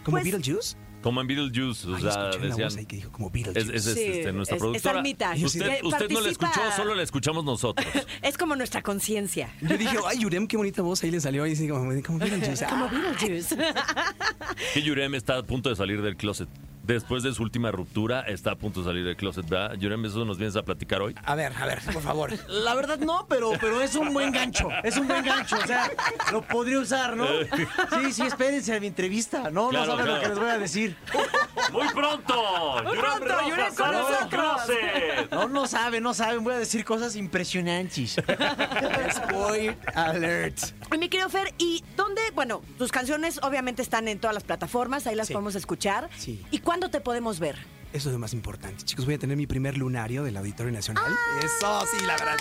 Como 0.05 0.19
Pues- 0.19 0.25
Beetlejuice. 0.25 0.77
Como 1.03 1.21
en 1.21 1.27
Beetlejuice, 1.29 1.87
o 1.89 1.95
Ay, 1.95 2.03
sea, 2.03 2.11
escuché 2.11 2.39
una 2.39 2.47
decían... 2.49 2.69
voz 2.69 2.77
ahí 2.79 2.87
que 2.87 2.97
dijo 2.97 3.13
como 3.13 3.27
Es, 3.29 3.33
Beetlejuice. 3.33 3.77
es, 3.77 3.87
es, 3.87 3.95
Sí, 3.95 4.05
este, 4.05 4.33
nuestra 4.33 4.57
es- 4.57 4.63
es 4.63 4.67
productora. 4.69 4.97
Almita. 4.97 5.35
Usted, 5.41 5.83
no 5.83 5.91
la 5.91 5.99
participa- 5.99 6.29
escuchó, 6.31 6.61
solo 6.77 6.95
la 6.95 7.03
escuchamos 7.03 7.45
nosotros. 7.45 7.87
Es 8.23 8.37
como 8.37 8.57
nuestra 8.57 8.83
conciencia. 8.83 9.55
Yo 9.61 9.79
dije, 9.79 9.97
ay, 10.09 10.19
Yurem, 10.19 10.49
qué 10.49 10.57
bonita 10.57 10.83
voz 10.83 11.03
ahí 11.05 11.11
le 11.13 11.21
salió. 11.21 11.47
Y 11.47 11.53
así 11.53 11.69
como, 11.69 11.81
como 12.03 12.19
Beetlejuice. 12.19 12.67
Como 12.67 12.87
Ah, 12.87 12.91
Beetlejuice. 12.91 13.57
Que 14.75 14.83
Yurem 14.83 15.15
está 15.15 15.39
a 15.39 15.43
punto 15.45 15.69
de 15.69 15.77
salir 15.77 16.03
del 16.03 16.17
closet. 16.17 16.49
Después 16.87 17.23
de 17.23 17.33
su 17.35 17.43
última 17.43 17.71
ruptura, 17.73 18.21
está 18.23 18.53
a 18.53 18.55
punto 18.55 18.81
de 18.81 18.87
salir 18.87 19.05
del 19.05 19.17
closet, 19.17 19.49
¿verdad? 19.49 19.75
Yurem, 19.75 20.05
eso 20.05 20.25
nos 20.25 20.39
vienes 20.39 20.55
a 20.57 20.63
platicar 20.63 21.03
hoy. 21.03 21.15
a 21.25 21.35
ver, 21.35 21.53
a 21.61 21.67
ver, 21.67 21.81
por 21.93 22.03
favor. 22.03 22.33
La 22.49 22.75
verdad 22.75 22.99
no, 22.99 23.27
pero, 23.29 23.53
pero 23.61 23.81
es 23.83 23.95
un 23.97 24.13
buen 24.13 24.31
gancho. 24.33 24.69
Es 24.85 24.97
un 24.97 25.09
buen 25.09 25.25
gancho. 25.25 25.57
O 25.63 25.67
sea, 25.67 25.91
lo 26.31 26.43
podría 26.43 26.79
usar, 26.79 27.17
¿no? 27.17 27.27
Sí, 27.27 28.13
sí, 28.13 28.23
espérense 28.23 28.75
a 28.75 28.81
mi 28.81 28.87
entrevista. 28.87 29.51
No, 29.51 29.69
Claro, 29.71 29.87
no 29.87 29.93
saben 29.93 30.05
claro. 30.07 30.15
lo 30.17 30.21
que 30.23 30.29
les 30.29 30.39
voy 30.39 30.49
a 30.51 30.59
decir. 30.59 30.97
¡Muy 31.73 31.89
pronto! 31.89 32.35
¡Yurem 32.85 33.01
pronto, 33.01 33.25
Rojas 33.27 33.49
Yurem 33.49 33.75
con 33.75 33.91
del 33.91 34.29
closet! 34.29 35.31
No, 35.33 35.49
no 35.49 35.67
saben, 35.67 36.03
no 36.03 36.15
saben. 36.15 36.45
Voy 36.45 36.55
a 36.55 36.59
decir 36.59 36.85
cosas 36.85 37.17
impresionantes. 37.17 38.17
Spoiler 39.13 39.77
alert. 39.95 40.59
Y 40.95 40.99
mi 40.99 41.09
querido 41.09 41.29
Fer, 41.29 41.53
¿y 41.59 41.83
dónde? 41.97 42.21
Bueno, 42.35 42.63
tus 42.79 42.93
canciones 42.93 43.41
obviamente 43.43 43.83
están 43.83 44.09
en 44.09 44.19
todas 44.19 44.35
las 44.35 44.45
plataformas, 44.45 45.07
ahí 45.07 45.15
las 45.15 45.27
Sí. 45.27 45.33
podemos 45.33 45.55
escuchar. 45.57 46.09
Sí. 46.17 46.45
¿Y 46.51 46.59
cuándo 46.77 46.91
te 46.91 47.01
podemos 47.01 47.41
ver? 47.41 47.57
Eso 47.95 48.11
es 48.11 48.13
lo 48.13 48.19
más 48.19 48.35
importante. 48.35 48.85
Chicos, 48.85 49.07
voy 49.07 49.15
a 49.15 49.19
tener 49.19 49.35
mi 49.35 49.47
primer 49.47 49.79
lunario 49.79 50.25
del 50.25 50.37
Auditorio 50.37 50.71
Nacional. 50.71 51.11
Eso, 51.43 51.81
sí, 51.91 52.05
la 52.05 52.19
verdad. 52.19 52.37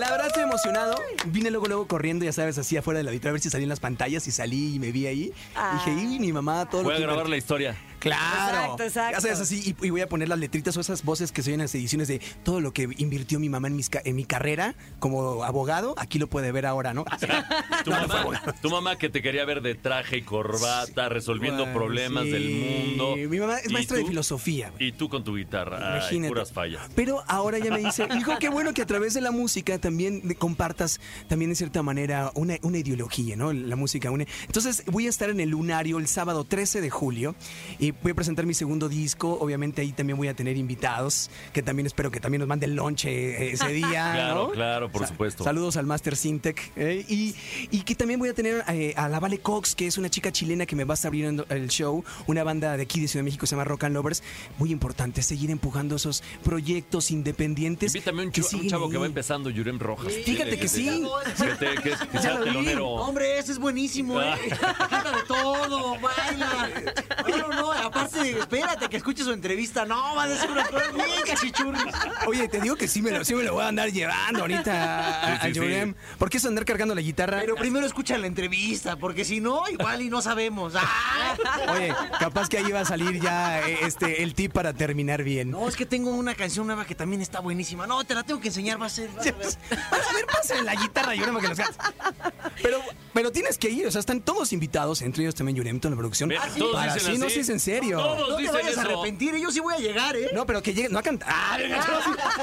La 0.00 0.10
verdad 0.10 0.28
estoy 0.28 0.44
emocionado. 0.44 0.94
Vine 1.26 1.50
luego, 1.50 1.66
luego 1.66 1.86
corriendo, 1.86 2.24
ya 2.24 2.32
sabes, 2.32 2.56
así 2.56 2.78
afuera 2.78 2.98
del 2.98 3.08
auditorio 3.08 3.30
a 3.30 3.32
ver 3.32 3.42
si 3.42 3.50
salí 3.50 3.64
en 3.64 3.68
las 3.68 3.80
pantallas 3.80 4.26
y 4.26 4.30
salí 4.30 4.76
y 4.76 4.78
me 4.78 4.90
vi 4.90 5.06
ahí. 5.06 5.32
Ah. 5.54 5.82
Dije, 5.84 6.00
y 6.14 6.18
mi 6.18 6.32
mamá, 6.32 6.66
todo 6.70 6.82
Voy 6.82 6.92
lo 6.92 6.94
a 6.94 6.96
que 6.96 7.02
grabar 7.02 7.26
invertí". 7.26 7.30
la 7.32 7.36
historia. 7.36 7.76
Claro. 8.04 8.56
Exacto, 8.58 8.82
exacto. 8.84 9.12
Ya 9.16 9.20
sabes, 9.20 9.40
así, 9.40 9.74
y, 9.80 9.86
y 9.86 9.90
voy 9.90 10.00
a 10.00 10.08
poner 10.08 10.28
las 10.28 10.38
letritas 10.38 10.76
o 10.76 10.80
esas 10.80 11.02
voces 11.04 11.32
que 11.32 11.42
se 11.42 11.50
oyen 11.50 11.60
en 11.60 11.64
las 11.64 11.74
ediciones 11.74 12.08
de 12.08 12.20
todo 12.42 12.60
lo 12.60 12.72
que 12.72 12.88
invirtió 12.98 13.40
mi 13.40 13.48
mamá 13.48 13.68
en, 13.68 13.76
mis 13.76 13.90
en 14.04 14.16
mi 14.16 14.24
carrera 14.24 14.74
como 14.98 15.42
abogado, 15.44 15.94
aquí 15.98 16.18
lo 16.18 16.28
puede 16.28 16.52
ver 16.52 16.66
ahora, 16.66 16.94
¿no? 16.94 17.04
Tu 17.84 17.90
No, 17.90 17.96
mamá, 18.00 18.20
abogado. 18.20 18.54
tu 18.62 18.70
mamá 18.70 18.96
que 18.96 19.08
te 19.08 19.20
quería 19.22 19.44
ver 19.44 19.60
de 19.62 19.74
traje 19.74 20.18
y 20.18 20.22
corbata, 20.22 21.08
resolviendo 21.08 21.64
Bueno, 21.64 21.78
problemas 21.78 22.24
sí. 22.24 22.30
del 22.30 22.50
mundo. 22.50 23.16
Mi 23.16 23.38
mamá 23.38 23.58
es 23.58 23.70
maestra 23.72 23.96
de 23.96 24.02
tú- 24.04 24.08
filosofía. 24.08 24.70
güey. 24.70 24.88
Y 24.88 24.92
tú 24.92 25.08
con 25.08 25.24
tu 25.24 25.36
guitarra. 25.36 25.78
Ay, 25.78 25.98
Imagínate. 26.00 26.28
puras 26.28 26.52
fallas. 26.52 26.82
Pero 26.94 27.22
ahora 27.26 27.58
ya 27.58 27.70
me 27.70 27.78
dice, 27.80 28.06
hijo, 28.18 28.32
qué 28.38 28.48
bueno 28.48 28.72
que 28.74 28.82
a 28.82 28.86
través 28.86 29.14
de 29.14 29.20
la 29.20 29.30
música 29.30 29.78
también 29.78 30.26
de- 30.28 30.34
compartas 30.36 31.00
también 31.28 31.50
de 31.50 31.56
cierta 31.56 31.82
manera 31.82 32.30
una, 32.34 32.56
una 32.62 32.78
ideología, 32.78 33.36
¿no? 33.36 33.52
La 33.52 33.76
música 33.76 34.10
une. 34.10 34.26
Entonces 34.46 34.84
voy 34.86 35.06
a 35.06 35.10
estar 35.10 35.30
en 35.30 35.40
el 35.40 35.50
Lunario 35.50 35.98
el 35.98 36.06
sábado 36.08 36.44
13 36.44 36.80
de 36.80 36.90
julio 36.90 37.34
y 37.78 37.92
voy 38.02 38.12
a 38.12 38.14
presentar 38.14 38.46
mi 38.46 38.54
segundo 38.54 38.88
disco. 38.88 39.38
Obviamente 39.40 39.82
ahí 39.82 39.92
también 39.92 40.16
voy 40.16 40.28
a 40.28 40.34
tener 40.34 40.56
invitados 40.56 41.30
que 41.52 41.62
también 41.62 41.86
espero 41.86 42.10
que 42.10 42.20
también 42.20 42.40
nos 42.40 42.48
manden 42.48 42.76
lonche 42.76 43.10
eh, 43.10 43.52
ese 43.52 43.68
día. 43.72 43.88
Claro, 44.14 44.34
¿no? 44.46 44.50
claro, 44.50 44.90
por 44.90 45.02
Sa- 45.02 45.08
supuesto. 45.08 45.44
Saludos 45.44 45.76
al 45.76 45.86
Master 45.86 46.16
Sintec. 46.16 46.72
eh, 46.76 47.04
y, 47.08 47.34
y 47.70 47.80
que 47.82 47.94
también 47.94 48.18
voy 48.20 48.28
a 48.28 48.34
tener 48.34 48.64
eh, 48.68 48.94
a 48.96 49.08
la 49.08 49.20
Vale 49.20 49.38
Cox, 49.38 49.74
que 49.74 49.86
es 49.86 49.98
una 49.98 50.08
chica 50.10 50.32
chilena 50.32 50.66
que 50.66 50.76
me 50.76 50.84
va 50.84 50.94
a 50.94 50.96
estar 50.96 51.08
abriendo 51.08 51.46
el 51.48 51.68
show. 51.68 52.04
Una 52.26 52.44
banda 52.44 52.76
de 52.76 52.82
aquí 52.82 53.00
de 53.00 53.08
Ciudad 53.08 53.20
de 53.22 53.24
México 53.24 53.46
se 53.46 53.52
llama 53.54 53.64
Rock 53.64 53.84
and 53.84 53.94
Lovers. 53.94 54.22
Muy 54.58 54.70
importante 54.70 55.22
seguir 55.22 55.50
empujando 55.50 55.96
esos 55.96 56.22
proyectos 56.42 57.10
independientes. 57.10 57.94
Invítame 57.94 58.24
un, 58.24 58.30
que 58.32 58.42
ch- 58.42 58.60
un 58.60 58.68
chavo 58.68 58.88
que 58.90 58.98
va 58.98 59.06
empezando, 59.06 59.50
Yurem 59.50 59.78
Rojas. 59.78 60.12
Fíjate 60.24 60.58
que 60.58 60.68
sí. 60.68 61.02
Que, 61.36 61.44
te- 61.54 61.74
que- 61.82 61.94
que 62.12 62.18
sea 62.18 62.40
telonero. 62.44 62.88
Hombre, 62.88 63.38
ese 63.38 63.52
es 63.52 63.58
buenísimo, 63.58 64.20
¿eh? 64.20 64.34
Canta 64.90 65.12
de 65.12 65.22
todo, 65.26 65.98
baila. 66.00 66.70
No, 67.34 67.48
no, 67.48 67.73
aparte, 67.82 68.38
espérate 68.38 68.88
que 68.88 68.96
escuche 68.96 69.24
su 69.24 69.32
entrevista. 69.32 69.84
No, 69.84 70.14
va 70.14 70.24
a 70.24 70.28
decir 70.28 70.50
unas 70.50 70.68
cosas 70.68 70.94
bien 70.94 71.06
cachichurris. 71.26 71.94
Oye, 72.26 72.48
te 72.48 72.60
digo 72.60 72.76
que 72.76 72.88
sí 72.88 73.02
me 73.02 73.10
lo, 73.10 73.24
sí 73.24 73.34
me 73.34 73.42
lo 73.42 73.54
voy 73.54 73.64
a 73.64 73.68
andar 73.68 73.90
llevando 73.90 74.40
ahorita 74.40 75.24
a, 75.24 75.40
Sí, 75.40 75.40
sí, 75.40 75.46
a 75.46 75.48
Yurem. 75.50 75.94
¿Por 76.18 76.30
qué 76.30 76.38
eso 76.38 76.48
andar 76.48 76.64
cargando 76.64 76.94
la 76.94 77.00
guitarra? 77.00 77.40
Pero 77.40 77.56
primero 77.56 77.86
escucha 77.86 78.16
la 78.18 78.26
entrevista, 78.26 78.96
porque 78.96 79.24
si 79.24 79.40
no, 79.40 79.68
igual 79.68 80.02
y 80.02 80.10
no 80.10 80.22
sabemos. 80.22 80.74
¡Ah! 80.76 81.36
Oye, 81.74 81.94
capaz 82.18 82.48
que 82.48 82.58
ahí 82.58 82.70
va 82.70 82.80
a 82.80 82.84
salir 82.84 83.20
ya 83.20 83.66
eh, 83.66 83.78
este 83.82 84.22
el 84.22 84.34
tip 84.34 84.52
para 84.52 84.72
terminar 84.72 85.22
bien. 85.22 85.50
No, 85.50 85.68
es 85.68 85.76
que 85.76 85.86
tengo 85.86 86.10
una 86.10 86.34
canción 86.34 86.66
nueva 86.66 86.84
que 86.84 86.94
también 86.94 87.22
está 87.22 87.40
buenísima. 87.40 87.86
No, 87.86 88.04
te 88.04 88.14
la 88.14 88.22
tengo 88.22 88.40
que 88.40 88.48
enseñar, 88.48 88.80
va 88.80 88.86
a 88.86 88.90
ser. 88.90 89.10
vas 89.10 89.26
a 89.26 89.32
ver. 89.32 89.46
Vas 89.90 90.10
a 90.10 90.12
ver, 90.12 90.26
pásale 90.26 90.62
la 90.62 90.74
guitarra, 90.74 91.14
Yurem, 91.14 91.38
que 91.40 91.48
los 91.48 91.58
cantes. 91.58 91.76
Pero, 92.62 92.80
pero 93.12 93.32
tienes 93.32 93.58
que 93.58 93.70
ir, 93.70 93.86
o 93.86 93.90
sea, 93.90 94.00
están 94.00 94.20
todos 94.20 94.52
invitados, 94.52 95.02
entre 95.02 95.22
ellos 95.22 95.34
también 95.34 95.56
Yurem, 95.56 95.80
toda 95.80 95.90
la 95.90 95.96
producción. 95.96 96.30
Para 96.30 96.94
dicen 96.94 97.14
sí, 97.14 97.18
no, 97.18 97.26
así. 97.26 97.44
Serio. 97.64 97.98
Todos 97.98 98.28
No 98.30 98.36
te 98.36 98.42
dicen 98.42 98.54
vayas 98.56 98.78
a 98.78 98.80
eso. 98.82 98.90
arrepentir, 98.90 99.34
¿eh? 99.34 99.40
yo 99.40 99.50
sí 99.50 99.60
voy 99.60 99.74
a 99.74 99.78
llegar, 99.78 100.16
¿eh? 100.16 100.30
No, 100.32 100.46
pero 100.46 100.62
que 100.62 100.72
llegue, 100.74 100.88
no 100.88 100.98
a 100.98 101.02
cantar. 101.02 101.28
Ah, 101.30 101.58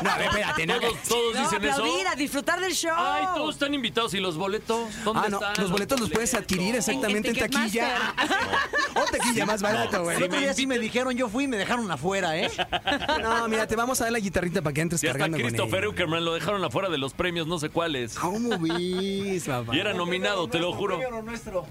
no, 0.03 0.09
a 0.09 0.17
ver, 0.17 0.28
espérate, 0.28 0.65
no. 0.67 0.80
Todos, 0.80 0.97
todos 1.07 1.36
No, 1.36 1.41
dicen 1.41 1.63
eso. 1.65 1.84
a 2.11 2.15
disfrutar 2.15 2.59
del 2.59 2.74
show. 2.74 2.91
Ay, 2.95 3.26
todos 3.36 3.55
están 3.55 3.74
invitados. 3.74 4.13
¿Y 4.13 4.19
los 4.19 4.38
boletos? 4.38 4.89
¿Dónde 5.03 5.22
Ah, 5.26 5.30
no, 5.30 5.38
están? 5.38 5.53
los 5.63 5.72
boletos 5.72 5.99
los 5.99 6.09
puedes 6.09 6.34
adquirir 6.34 6.76
exactamente 6.76 7.30
en, 7.30 7.38
En- 7.38 7.43
en 7.43 7.51
taquilla. 7.51 8.13
o 8.95 9.03
taquilla 9.11 9.45
más 9.45 9.61
barato, 9.61 10.03
güey. 10.03 10.17
El 10.17 10.24
otro 10.24 10.39
día 10.39 10.53
sí 10.53 10.67
me 10.67 10.80
dijeron, 10.80 11.15
yo 11.15 11.30
fui 11.30 11.45
y 11.45 11.47
me 11.47 11.57
dejaron 11.57 11.89
afuera, 11.91 12.38
¿eh? 12.38 12.49
No, 13.22 13.47
mira, 13.47 13.67
te 13.67 13.76
vamos 13.76 13.99
a 14.01 14.05
dar 14.05 14.13
la 14.13 14.19
guitarrita 14.19 14.61
para 14.61 14.74
que 14.74 14.82
entres 14.82 15.01
Ya 15.01 15.09
está 15.09 15.19
cargando 15.19 15.38
con 15.38 15.47
Christopher. 15.47 15.88
Uckerman, 15.88 16.26
lo 16.26 16.34
dejaron 16.34 16.63
afuera 16.63 16.89
de 16.89 16.97
los 16.97 17.13
premios, 17.13 17.47
no 17.47 17.59
sé 17.59 17.69
cuáles. 17.69 18.15
¿Cómo 18.15 18.57
ves, 18.59 19.43
papá? 19.45 19.76
Y 19.76 19.80
era 19.80 19.93
nominado, 19.93 20.47
te 20.47 20.59
lo 20.59 20.74
juro. 20.74 20.99
Nuestro. 21.24 21.65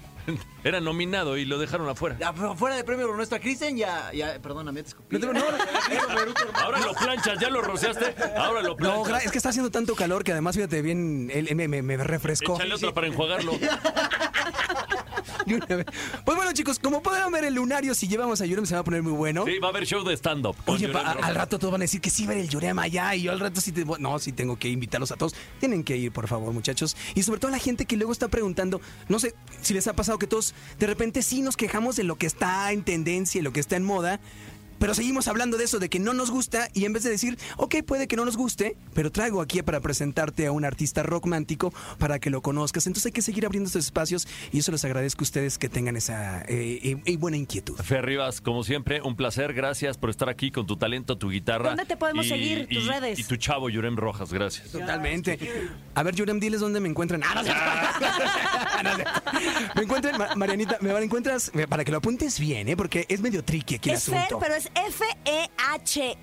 Era 0.63 0.79
nominado 0.79 1.37
y 1.37 1.45
lo 1.45 1.57
dejaron 1.57 1.89
afuera. 1.89 2.15
Ya, 2.19 2.33
pero 2.33 2.55
fuera 2.55 2.75
de 2.75 2.83
premio 2.83 3.07
lo 3.07 3.15
nuestro. 3.15 3.37
A 3.37 3.39
Cristian 3.41 3.75
ya, 3.77 4.11
ya, 4.13 4.39
perdóname, 4.41 4.81
te 4.83 4.89
escupí. 4.89 5.17
No 5.17 5.33
no, 5.33 5.41
Ahora 6.55 6.79
lo 6.79 6.93
planchas, 6.93 7.39
ya 7.39 7.49
lo 7.49 7.61
rociaste. 7.61 8.15
Ahora 8.37 8.61
lo 8.61 8.69
No, 8.69 8.75
planchas. 8.77 9.07
gra- 9.07 9.25
es 9.25 9.31
que 9.31 9.37
está 9.37 9.49
haciendo 9.49 9.71
tanto 9.71 9.95
calor 9.95 10.23
que 10.23 10.31
además, 10.31 10.55
fíjate 10.55 10.81
bien, 10.81 11.29
él, 11.33 11.47
él 11.49 11.55
me, 11.55 11.67
me- 11.67 11.81
me 11.81 11.97
refrescó. 11.97 12.55
Échale 12.55 12.75
otra 12.75 12.93
para 12.93 13.07
enjuagarlo. 13.07 13.53
Pues 16.25 16.37
bueno, 16.37 16.51
chicos, 16.53 16.79
como 16.79 17.01
podrán 17.01 17.31
ver 17.31 17.45
el 17.45 17.53
lunario, 17.55 17.93
si 17.95 18.07
llevamos 18.07 18.41
a 18.41 18.45
Yurem 18.45 18.65
se 18.65 18.73
va 18.75 18.81
a 18.81 18.83
poner 18.83 19.01
muy 19.03 19.11
bueno. 19.13 19.45
Sí, 19.45 19.59
va 19.59 19.67
a 19.67 19.71
haber 19.71 19.85
show 19.85 20.03
de 20.03 20.15
stand-up. 20.15 20.55
Oye, 20.65 20.87
pa- 20.89 21.11
al 21.11 21.35
rato 21.35 21.57
todos 21.59 21.71
van 21.71 21.81
a 21.81 21.83
decir 21.83 22.01
que 22.01 22.09
sí 22.09 22.25
va 22.25 22.33
a 22.33 22.35
ir 22.35 22.41
el 22.41 22.49
Yurem 22.49 22.77
allá 22.79 23.15
y 23.15 23.23
yo 23.23 23.31
al 23.31 23.39
rato 23.39 23.59
sí 23.61 23.71
te... 23.71 23.85
No, 23.99 24.19
sí 24.19 24.31
tengo 24.31 24.57
que 24.57 24.69
invitarlos 24.69 25.11
a 25.11 25.15
todos. 25.17 25.33
Tienen 25.59 25.83
que 25.83 25.97
ir, 25.97 26.11
por 26.11 26.27
favor, 26.27 26.53
muchachos. 26.53 26.95
Y 27.15 27.23
sobre 27.23 27.39
todo 27.39 27.49
a 27.49 27.51
la 27.53 27.59
gente 27.59 27.85
que 27.85 27.97
luego 27.97 28.11
está 28.11 28.27
preguntando, 28.27 28.81
no 29.09 29.19
sé 29.19 29.33
si 29.61 29.73
les 29.73 29.87
ha 29.87 29.93
pasado 29.93 30.17
que 30.19 30.27
todos 30.27 30.53
de 30.79 30.87
repente 30.87 31.21
sí 31.23 31.41
nos 31.41 31.57
quejamos 31.57 31.95
de 31.95 32.03
lo 32.03 32.15
que 32.17 32.27
está 32.27 32.71
en 32.71 32.83
tendencia 32.83 33.39
y 33.39 33.41
lo 33.41 33.53
que 33.53 33.59
está 33.59 33.75
en 33.75 33.83
moda. 33.83 34.19
Pero 34.81 34.93
seguimos 34.95 35.27
hablando 35.29 35.57
de 35.57 35.63
eso, 35.63 35.77
de 35.79 35.87
que 35.89 35.99
no 35.99 36.13
nos 36.13 36.31
gusta, 36.31 36.67
y 36.73 36.83
en 36.85 36.91
vez 36.93 37.03
de 37.03 37.11
decir, 37.11 37.37
ok, 37.57 37.75
puede 37.85 38.07
que 38.07 38.15
no 38.17 38.25
nos 38.25 38.35
guste, 38.35 38.75
pero 38.95 39.11
traigo 39.11 39.39
aquí 39.39 39.61
para 39.61 39.79
presentarte 39.79 40.47
a 40.47 40.51
un 40.51 40.65
artista 40.65 41.03
romántico 41.03 41.71
para 41.99 42.17
que 42.19 42.29
lo 42.31 42.41
conozcas. 42.41 42.87
Entonces 42.87 43.05
hay 43.05 43.11
que 43.11 43.21
seguir 43.21 43.45
abriendo 43.45 43.67
estos 43.67 43.85
espacios, 43.85 44.27
y 44.51 44.57
eso 44.59 44.71
les 44.71 44.83
agradezco 44.83 45.21
a 45.21 45.25
ustedes 45.25 45.57
que 45.59 45.69
tengan 45.69 45.95
esa 45.97 46.41
eh, 46.47 46.79
y- 47.05 47.11
y 47.13 47.17
buena 47.17 47.37
inquietud. 47.37 47.77
Fer 47.79 48.03
Rivas, 48.03 48.41
como 48.41 48.63
siempre, 48.63 49.01
un 49.03 49.15
placer. 49.15 49.53
Gracias 49.53 49.99
por 49.99 50.09
estar 50.09 50.27
aquí 50.29 50.49
con 50.49 50.65
tu 50.65 50.75
talento, 50.77 51.15
tu 51.15 51.29
guitarra. 51.29 51.69
¿Dónde 51.69 51.85
te 51.85 51.95
podemos 51.95 52.27
seguir? 52.27 52.67
Tus 52.67 52.83
y- 52.85 52.87
redes. 52.87 53.19
Y 53.19 53.23
tu 53.23 53.35
chavo, 53.35 53.69
Yurem 53.69 53.95
Rojas. 53.95 54.33
Gracias. 54.33 54.71
Totalmente. 54.71 55.37
A 55.93 56.01
ver, 56.01 56.15
Yurem, 56.15 56.39
diles 56.39 56.59
dónde 56.59 56.79
me 56.79 56.89
encuentran. 56.89 57.21
Ah, 57.23 57.35
no 57.35 57.43
sé. 57.43 57.49
No 58.83 58.95
sé. 58.97 59.03
Me 59.75 59.83
encuentran, 59.83 60.17
Ma- 60.17 60.35
Marianita, 60.35 60.77
me 60.81 60.91
encuentras 61.03 61.51
eh, 61.53 61.67
para 61.67 61.83
que 61.85 61.91
lo 61.91 61.97
apuntes 61.99 62.39
bien, 62.39 62.67
¿eh? 62.67 62.75
Porque 62.75 63.05
es 63.09 63.21
medio 63.21 63.43
tricky 63.43 63.75
aquí 63.75 63.89
el 63.91 63.95
Es 63.97 64.05
Fer, 64.05 64.15
asunto. 64.17 64.39
pero 64.39 64.55
es 64.55 64.70
F-E-H-R. 64.75 66.13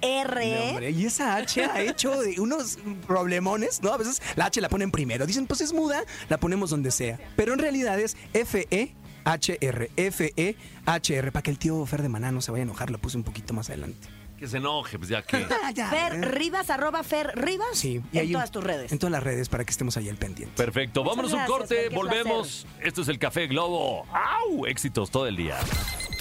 hombre, 0.70 0.90
y 0.90 1.07
esa 1.07 1.36
H 1.36 1.64
ha 1.64 1.80
hecho 1.82 2.20
de 2.20 2.40
unos 2.40 2.78
problemones, 3.07 3.82
¿no? 3.82 3.92
A 3.92 3.96
veces 3.96 4.22
la 4.36 4.46
H 4.46 4.61
la 4.61 4.68
ponen 4.68 4.90
primero. 4.90 5.26
Dicen, 5.26 5.46
pues 5.46 5.61
es 5.61 5.72
muda, 5.72 6.03
la 6.28 6.38
ponemos 6.38 6.70
donde 6.70 6.90
sea. 6.90 7.18
Pero 7.36 7.53
en 7.53 7.59
realidad 7.59 7.99
es 8.01 8.16
F-E-H-R. 8.32 9.90
F-E-H-R. 9.96 11.32
Para 11.32 11.42
que 11.42 11.51
el 11.51 11.59
tío 11.59 11.84
Fer 11.86 12.03
de 12.03 12.09
Maná 12.09 12.32
no 12.32 12.40
se 12.40 12.51
vaya 12.51 12.62
a 12.62 12.66
enojar, 12.66 12.90
lo 12.90 12.99
puse 12.99 13.16
un 13.16 13.24
poquito 13.24 13.53
más 13.55 13.68
adelante. 13.68 14.09
Que 14.38 14.46
se 14.46 14.59
enoje, 14.59 14.99
pues 14.99 15.11
ya 15.11 15.22
que. 15.22 15.36
Ah, 15.51 15.72
Fer. 15.90 16.32
Rivas, 16.34 16.70
arroba 16.70 17.03
Fer 17.03 17.32
Rivas. 17.34 17.66
Sí, 17.72 18.01
en 18.12 18.20
hay 18.20 18.26
un- 18.28 18.32
todas 18.34 18.53
tus 18.53 18.62
redes. 18.62 18.92
En 18.92 18.99
todas 19.01 19.11
las 19.12 19.22
redes 19.22 19.49
para 19.49 19.64
que 19.64 19.70
estemos 19.72 19.96
ahí 19.96 20.09
al 20.09 20.16
pendiente. 20.16 20.55
Perfecto. 20.57 21.03
Muchas 21.03 21.16
Vámonos 21.16 21.32
un 21.32 21.38
gracias, 21.38 21.59
corte, 21.59 21.74
Fer, 21.74 21.88
qué 21.88 21.94
volvemos. 21.96 22.66
Esto 22.80 23.03
es 23.03 23.09
el 23.09 23.18
Café 23.18 23.49
Globo. 23.49 24.07
¡Au! 24.12 24.64
Éxitos 24.66 25.11
todo 25.11 25.26
el 25.26 25.36
día. 25.36 25.57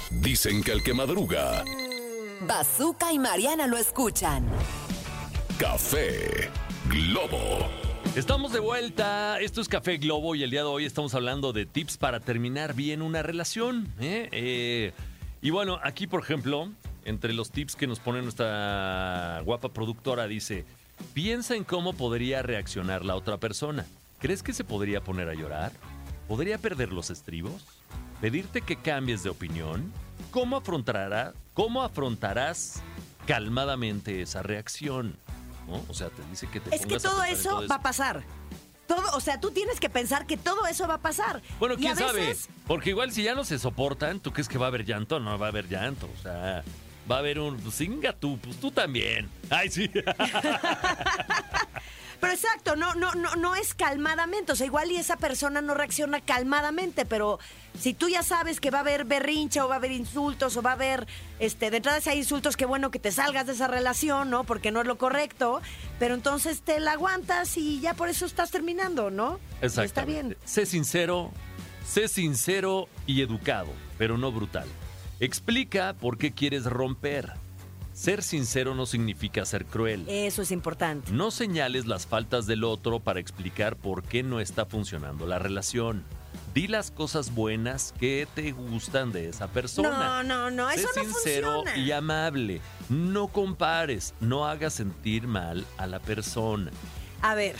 Dicen 0.09 0.63
que 0.63 0.71
el 0.71 0.81
que 0.83 0.93
madruga, 0.95 1.63
Bazooka 2.41 3.13
y 3.13 3.19
Mariana 3.19 3.67
lo 3.67 3.77
escuchan. 3.77 4.45
café 5.57 6.49
Globo. 6.89 7.67
Estamos 8.15 8.51
de 8.51 8.59
vuelta. 8.59 9.39
Esto 9.39 9.61
es 9.61 9.67
Café 9.67 9.97
Globo 9.97 10.35
y 10.35 10.43
el 10.43 10.49
día 10.49 10.61
de 10.61 10.67
hoy 10.67 10.85
estamos 10.85 11.13
hablando 11.13 11.53
de 11.53 11.65
tips 11.65 11.97
para 11.97 12.19
terminar 12.19 12.73
bien 12.73 13.01
una 13.01 13.21
relación. 13.23 13.87
¿eh? 13.99 14.29
Eh, 14.31 14.91
y 15.41 15.49
bueno, 15.49 15.79
aquí, 15.83 16.07
por 16.07 16.21
ejemplo, 16.21 16.69
entre 17.05 17.33
los 17.33 17.51
tips 17.51 17.75
que 17.75 17.87
nos 17.87 17.99
pone 17.99 18.21
nuestra 18.21 19.41
guapa 19.45 19.69
productora, 19.69 20.27
dice: 20.27 20.65
piensa 21.13 21.55
en 21.55 21.63
cómo 21.63 21.93
podría 21.93 22.41
reaccionar 22.41 23.05
la 23.05 23.15
otra 23.15 23.37
persona. 23.37 23.85
¿Crees 24.19 24.41
que 24.41 24.53
se 24.53 24.63
podría 24.63 25.01
poner 25.01 25.29
a 25.29 25.33
llorar? 25.35 25.71
¿Podría 26.27 26.57
perder 26.57 26.91
los 26.91 27.09
estribos? 27.09 27.63
¿Pedirte 28.19 28.61
que 28.61 28.75
cambies 28.75 29.23
de 29.23 29.29
opinión? 29.29 29.91
¿Cómo 30.31 30.57
afrontará, 30.57 31.33
cómo 31.57 31.81
afrontarás 31.81 32.83
calmadamente 33.25 34.21
esa 34.21 34.43
reacción? 34.43 35.17
¿No? 35.67 35.83
O 35.89 35.93
sea, 35.95 36.09
te 36.09 36.21
dice 36.29 36.47
que 36.47 36.59
te 36.59 36.73
Es 36.73 36.85
que 36.85 36.99
todo 36.99 37.23
eso 37.23 37.67
va 37.67 37.75
a 37.75 37.81
pasar. 37.81 38.23
Todo, 38.85 39.01
o 39.15 39.19
sea, 39.19 39.41
tú 39.41 39.49
tienes 39.49 39.79
que 39.79 39.89
pensar 39.89 40.27
que 40.27 40.37
todo 40.37 40.67
eso 40.67 40.87
va 40.87 40.93
a 40.93 41.01
pasar. 41.01 41.41
Bueno, 41.59 41.75
quién 41.75 41.97
sabe. 41.97 42.37
Porque 42.67 42.91
igual 42.91 43.11
si 43.11 43.23
ya 43.23 43.33
no 43.33 43.43
se 43.43 43.57
soportan, 43.57 44.19
¿tú 44.19 44.31
crees 44.31 44.47
que 44.47 44.59
va 44.59 44.67
a 44.67 44.69
haber 44.69 44.85
llanto? 44.85 45.19
No 45.19 45.37
va 45.39 45.47
a 45.47 45.49
haber 45.49 45.67
llanto. 45.67 46.07
O 46.17 46.21
sea, 46.21 46.63
va 47.09 47.15
a 47.15 47.19
haber 47.19 47.39
un. 47.39 47.57
Pues 47.57 47.73
singa 47.73 48.13
tú, 48.13 48.37
pues 48.37 48.57
tú 48.57 48.71
también. 48.71 49.27
Ay, 49.49 49.69
sí. 49.69 49.89
Pero 52.19 52.33
exacto, 52.33 52.75
no, 52.75 52.95
no, 52.95 53.13
no, 53.13 53.35
no 53.35 53.55
es 53.55 53.73
calmadamente. 53.73 54.51
O 54.51 54.55
sea, 54.55 54.65
igual 54.65 54.91
y 54.91 54.97
esa 54.97 55.17
persona 55.17 55.61
no 55.61 55.73
reacciona 55.73 56.21
calmadamente, 56.21 57.05
pero 57.05 57.39
si 57.79 57.93
tú 57.93 58.09
ya 58.09 58.23
sabes 58.23 58.59
que 58.59 58.71
va 58.71 58.79
a 58.79 58.81
haber 58.81 59.05
berrincha 59.05 59.63
o 59.65 59.67
va 59.67 59.75
a 59.75 59.77
haber 59.77 59.91
insultos 59.91 60.57
o 60.57 60.61
va 60.61 60.71
a 60.71 60.73
haber, 60.73 61.07
este, 61.39 61.69
de 61.69 61.77
entrada 61.77 62.01
si 62.01 62.09
hay 62.09 62.17
insultos, 62.19 62.57
qué 62.57 62.65
bueno 62.65 62.91
que 62.91 62.99
te 62.99 63.11
salgas 63.11 63.45
de 63.45 63.53
esa 63.53 63.67
relación, 63.67 64.29
¿no? 64.29 64.43
Porque 64.43 64.71
no 64.71 64.81
es 64.81 64.87
lo 64.87 64.97
correcto. 64.97 65.61
Pero 65.99 66.15
entonces 66.15 66.61
te 66.61 66.79
la 66.79 66.93
aguantas 66.93 67.57
y 67.57 67.79
ya 67.79 67.93
por 67.93 68.09
eso 68.09 68.25
estás 68.25 68.51
terminando, 68.51 69.11
¿no? 69.11 69.39
Y 69.61 69.65
Está 69.65 70.05
bien. 70.05 70.35
Sé 70.45 70.65
sincero, 70.65 71.31
sé 71.85 72.07
sincero 72.07 72.89
y 73.05 73.21
educado, 73.21 73.71
pero 73.97 74.17
no 74.17 74.31
brutal. 74.31 74.67
Explica 75.19 75.93
por 75.93 76.17
qué 76.17 76.31
quieres 76.31 76.65
romper. 76.65 77.33
Ser 77.97 78.21
sincero 78.21 78.75
no 78.75 78.85
significa 78.85 79.43
ser 79.43 79.65
cruel. 79.65 80.05
Eso 80.07 80.43
es 80.43 80.51
importante. 80.51 81.11
No 81.11 81.31
señales 81.31 81.87
las 81.87 82.05
faltas 82.05 82.45
del 82.45 82.63
otro 82.63 82.99
para 82.99 83.19
explicar 83.19 83.75
por 83.75 84.03
qué 84.03 84.21
no 84.21 84.39
está 84.39 84.67
funcionando 84.67 85.25
la 85.25 85.39
relación. 85.39 86.03
Di 86.53 86.67
las 86.67 86.91
cosas 86.91 87.33
buenas 87.33 87.95
que 87.99 88.27
te 88.35 88.51
gustan 88.51 89.11
de 89.11 89.29
esa 89.29 89.47
persona. 89.47 90.21
No, 90.21 90.23
no, 90.23 90.51
no, 90.51 90.69
Sé 90.69 90.75
eso 90.81 90.89
no 90.95 91.03
sincero 91.05 91.53
funciona. 91.63 91.77
y 91.77 91.91
amable. 91.91 92.61
No 92.89 93.29
compares, 93.29 94.13
no 94.19 94.45
hagas 94.45 94.75
sentir 94.75 95.25
mal 95.25 95.65
a 95.77 95.87
la 95.87 95.97
persona. 95.99 96.69
A 97.23 97.33
ver, 97.33 97.55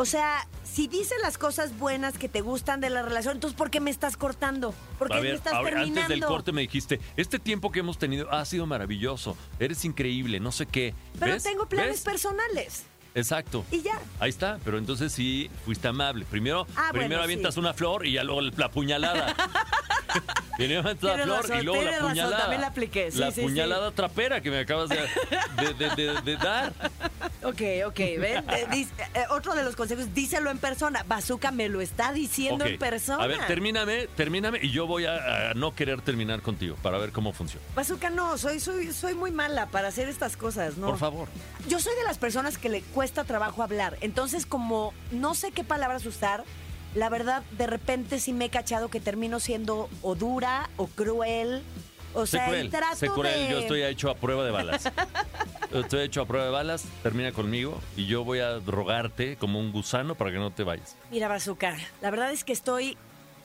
o 0.00 0.06
sea, 0.06 0.46
si 0.64 0.88
dices 0.88 1.18
las 1.22 1.36
cosas 1.36 1.76
buenas 1.78 2.16
que 2.16 2.26
te 2.28 2.40
gustan 2.40 2.80
de 2.80 2.88
la 2.88 3.02
relación, 3.02 3.34
entonces 3.34 3.54
¿por 3.54 3.70
qué 3.70 3.80
me 3.80 3.90
estás 3.90 4.16
cortando? 4.16 4.72
¿Por 4.98 5.08
qué 5.08 5.14
A 5.14 5.16
me 5.18 5.22
ver, 5.24 5.34
estás 5.34 5.52
ahora, 5.52 5.70
terminando? 5.70 6.00
antes 6.00 6.08
del 6.08 6.24
corte 6.26 6.52
me 6.52 6.62
dijiste, 6.62 7.00
este 7.18 7.38
tiempo 7.38 7.70
que 7.70 7.80
hemos 7.80 7.98
tenido 7.98 8.32
ha 8.32 8.42
sido 8.46 8.64
maravilloso, 8.66 9.36
eres 9.58 9.84
increíble, 9.84 10.40
no 10.40 10.52
sé 10.52 10.64
qué. 10.64 10.94
Pero 11.18 11.32
¿Ves? 11.34 11.42
tengo 11.42 11.66
planes 11.66 11.96
¿Ves? 11.96 12.00
personales. 12.02 12.84
Exacto. 13.14 13.64
Y 13.70 13.82
ya. 13.82 13.98
Ahí 14.20 14.30
está, 14.30 14.58
pero 14.64 14.78
entonces 14.78 15.12
sí 15.12 15.50
fuiste 15.66 15.86
amable. 15.88 16.24
Primero, 16.24 16.66
Ah, 16.76 16.88
primero 16.92 17.08
bueno, 17.10 17.22
avientas 17.24 17.54
sí. 17.54 17.60
una 17.60 17.74
flor 17.74 18.06
y 18.06 18.12
ya 18.12 18.24
luego 18.24 18.40
la 18.40 18.70
puñalada. 18.70 19.34
Primero 20.56 20.80
avientas 20.80 21.16
la 21.18 21.24
flor 21.24 21.42
razón, 21.42 21.58
y 21.58 21.62
luego 21.62 21.82
la 21.82 21.88
tienes 21.90 21.98
razón, 22.00 22.10
puñalada. 22.12 22.38
también 22.42 22.60
la 22.60 22.66
apliqué, 22.68 23.10
sí, 23.10 23.18
la 23.18 23.30
sí, 23.32 23.40
puñalada 23.42 23.90
trapera 23.92 24.40
que 24.40 24.50
me 24.50 24.60
acabas 24.60 24.88
de, 24.90 24.96
de- 24.96 25.74
de- 25.74 25.96
de- 25.96 26.20
de 26.22 26.36
dar. 26.36 26.72
Ok, 27.42 27.60
ok, 27.86 27.96
ven. 28.18 28.44
eh, 28.50 28.66
dis- 28.70 28.90
eh, 29.14 29.24
otro 29.30 29.54
de 29.54 29.62
los 29.64 29.74
consejos, 29.76 30.12
díselo 30.14 30.50
en 30.50 30.58
persona. 30.58 31.04
Bazooka 31.08 31.50
me 31.50 31.68
lo 31.68 31.80
está 31.80 32.12
diciendo 32.12 32.64
Ok. 32.64 32.72
en 32.72 32.78
persona. 32.78 33.22
A 33.24 33.26
ver, 33.26 33.46
termíname, 33.46 34.08
termíname 34.16 34.58
y 34.62 34.70
yo 34.70 34.86
voy 34.86 35.06
a, 35.06 35.50
a 35.50 35.54
no 35.54 35.74
querer 35.74 36.02
terminar 36.02 36.42
contigo 36.42 36.76
para 36.82 36.98
ver 36.98 37.12
cómo 37.12 37.32
funciona. 37.32 37.64
Bazooka 37.74 38.10
no, 38.10 38.36
soy, 38.38 38.60
soy, 38.60 38.92
soy 38.92 39.14
muy 39.14 39.30
mala 39.30 39.66
para 39.66 39.88
hacer 39.88 40.08
estas 40.08 40.36
cosas, 40.36 40.76
¿no? 40.76 40.88
Por 40.88 40.98
favor. 40.98 41.28
Yo 41.68 41.80
soy 41.80 41.94
de 41.96 42.04
las 42.04 42.18
personas 42.18 42.58
que 42.58 42.68
le 42.68 42.82
cuesta 42.82 43.24
trabajo 43.24 43.62
hablar. 43.62 43.96
Entonces, 44.00 44.44
como 44.46 44.92
no 45.10 45.34
sé 45.34 45.50
qué 45.52 45.64
palabras 45.64 46.04
usar, 46.06 46.44
la 46.94 47.08
verdad, 47.08 47.42
de 47.56 47.66
repente 47.66 48.18
sí 48.20 48.32
me 48.32 48.46
he 48.46 48.50
cachado 48.50 48.88
que 48.90 49.00
termino 49.00 49.40
siendo 49.40 49.88
o 50.02 50.14
dura 50.14 50.68
o 50.76 50.88
cruel. 50.88 51.62
O 52.14 52.26
Sé 52.26 52.38
sea, 52.38 52.46
cruel, 52.46 52.60
el 52.62 52.70
trato 52.70 52.96
sé 52.96 53.08
cruel, 53.08 53.46
de... 53.46 53.50
yo 53.50 53.58
estoy 53.60 53.82
hecho 53.82 54.10
a 54.10 54.14
prueba 54.14 54.44
de 54.44 54.50
balas. 54.50 54.90
estoy 55.72 56.02
hecho 56.02 56.22
a 56.22 56.26
prueba 56.26 56.46
de 56.46 56.50
balas, 56.50 56.84
termina 57.02 57.32
conmigo 57.32 57.80
y 57.96 58.06
yo 58.06 58.24
voy 58.24 58.40
a 58.40 58.58
rogarte 58.58 59.36
como 59.36 59.60
un 59.60 59.72
gusano 59.72 60.14
para 60.14 60.30
que 60.32 60.38
no 60.38 60.50
te 60.50 60.64
vayas. 60.64 60.96
Mira, 61.10 61.28
Bazooka, 61.28 61.76
la 62.00 62.10
verdad 62.10 62.32
es 62.32 62.44
que 62.44 62.52
estoy 62.52 62.96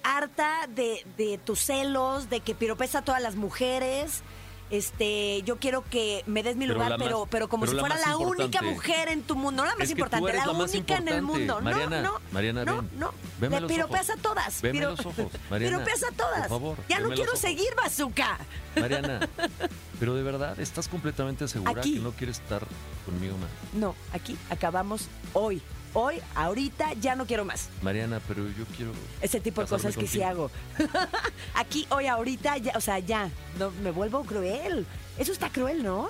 harta 0.03 0.68
de, 0.68 1.05
de 1.18 1.38
tus 1.38 1.59
celos, 1.59 2.30
de 2.30 2.39
que 2.39 2.55
piropes 2.55 2.95
a 2.95 3.01
todas 3.03 3.22
las 3.22 3.36
mujeres. 3.36 4.24
Este, 4.72 5.43
yo 5.43 5.57
quiero 5.57 5.84
que 5.84 6.24
me 6.26 6.41
des 6.41 6.55
mi 6.55 6.66
Pero 6.66 6.74
lugar, 6.80 6.97
más- 6.97 6.97
pero, 7.07 7.28
pero 7.30 7.47
como 7.47 7.61
pero 7.66 7.74
si 7.74 7.80
fuera 7.80 7.99
la 7.99 8.18
única 8.18 8.61
mujer 8.63 9.09
en 9.09 9.22
tu 9.22 9.36
mundo, 9.36 9.61
no 9.63 9.70
la 9.70 9.76
más 9.76 9.84
Es 9.84 9.89
que 9.89 9.95
tú 9.95 9.99
importante, 9.99 10.34
la, 10.34 10.45
la 10.47 10.53
más 10.53 10.72
única 10.72 10.97
en 10.97 11.07
el 11.07 11.22
mundo. 11.22 11.61
Mariana, 11.61 12.01
no, 12.01 12.13
no, 12.13 12.20
Mariana, 12.32 12.66
no, 12.66 12.76
ven. 12.78 12.89
no. 12.97 13.13
Me 13.39 13.59
los 13.61 13.72
piropeas 13.72 14.09
a 14.09 14.16
todas. 14.18 14.61
Veme 14.63 14.80
piro- 14.80 14.89
los 14.91 15.05
ojos, 15.05 15.28
Mariana. 15.51 15.78
Piropeas 15.78 16.03
a 16.03 16.11
todas. 16.16 16.39
Por 16.39 16.49
favor, 16.49 16.78
ya 16.89 16.99
no 16.99 17.09
quiero 17.11 17.36
seguir, 17.36 17.76
Bazooka. 17.76 18.39
Mariana, 18.76 19.20
pero 19.99 20.16
de 20.16 20.24
verdad, 20.24 20.59
¿estás 20.59 20.88
completamente 20.88 21.47
segura 21.47 21.80
Aquí. 21.82 21.93
que 21.95 21.99
no 21.99 22.11
quieres 22.11 22.39
estar 22.39 22.66
conmigo 23.05 23.38
más? 23.38 23.49
No, 23.74 23.95
aquí 24.13 24.36
acabamos 24.49 25.07
hoy. 25.34 25.61
Hoy, 25.98 26.22
ahorita, 26.36 26.91
ya 27.00 27.16
no 27.16 27.26
quiero 27.26 27.46
más. 27.46 27.70
Mariana, 27.82 28.20
pero 28.28 28.43
yo 28.50 28.66
quiero... 28.76 28.91
Ese 29.22 29.39
tipo 29.39 29.62
de 29.62 29.68
cosas 29.68 29.96
que 29.96 30.06
sí 30.06 30.20
contigo. 30.20 30.52
hago. 30.52 30.52
Aquí, 31.54 31.88
hoy, 31.89 32.08
ahorita, 32.08 32.58
ya, 32.58 32.74
o 32.76 32.82
sea, 32.82 33.00
ya, 33.00 33.30
no, 33.58 33.72
me 33.82 33.91
vuelvo 33.91 34.26
cruel. 34.26 34.86
Eso 35.18 35.32
está 35.32 35.50
cruel, 35.50 35.84
¿no? 35.84 36.10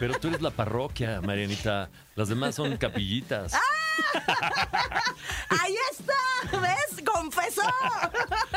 Pero 0.00 0.18
tú 0.18 0.26
eres 0.26 0.42
la 0.42 0.50
parroquia, 0.50 1.20
Marianita. 1.20 1.90
Las 2.16 2.28
demás 2.28 2.56
son 2.56 2.76
capillitas. 2.76 3.52
¡Ahí 5.48 5.76
está! 5.92 6.58
¿Ves? 6.60 7.04
¡Confesó! 7.04 7.62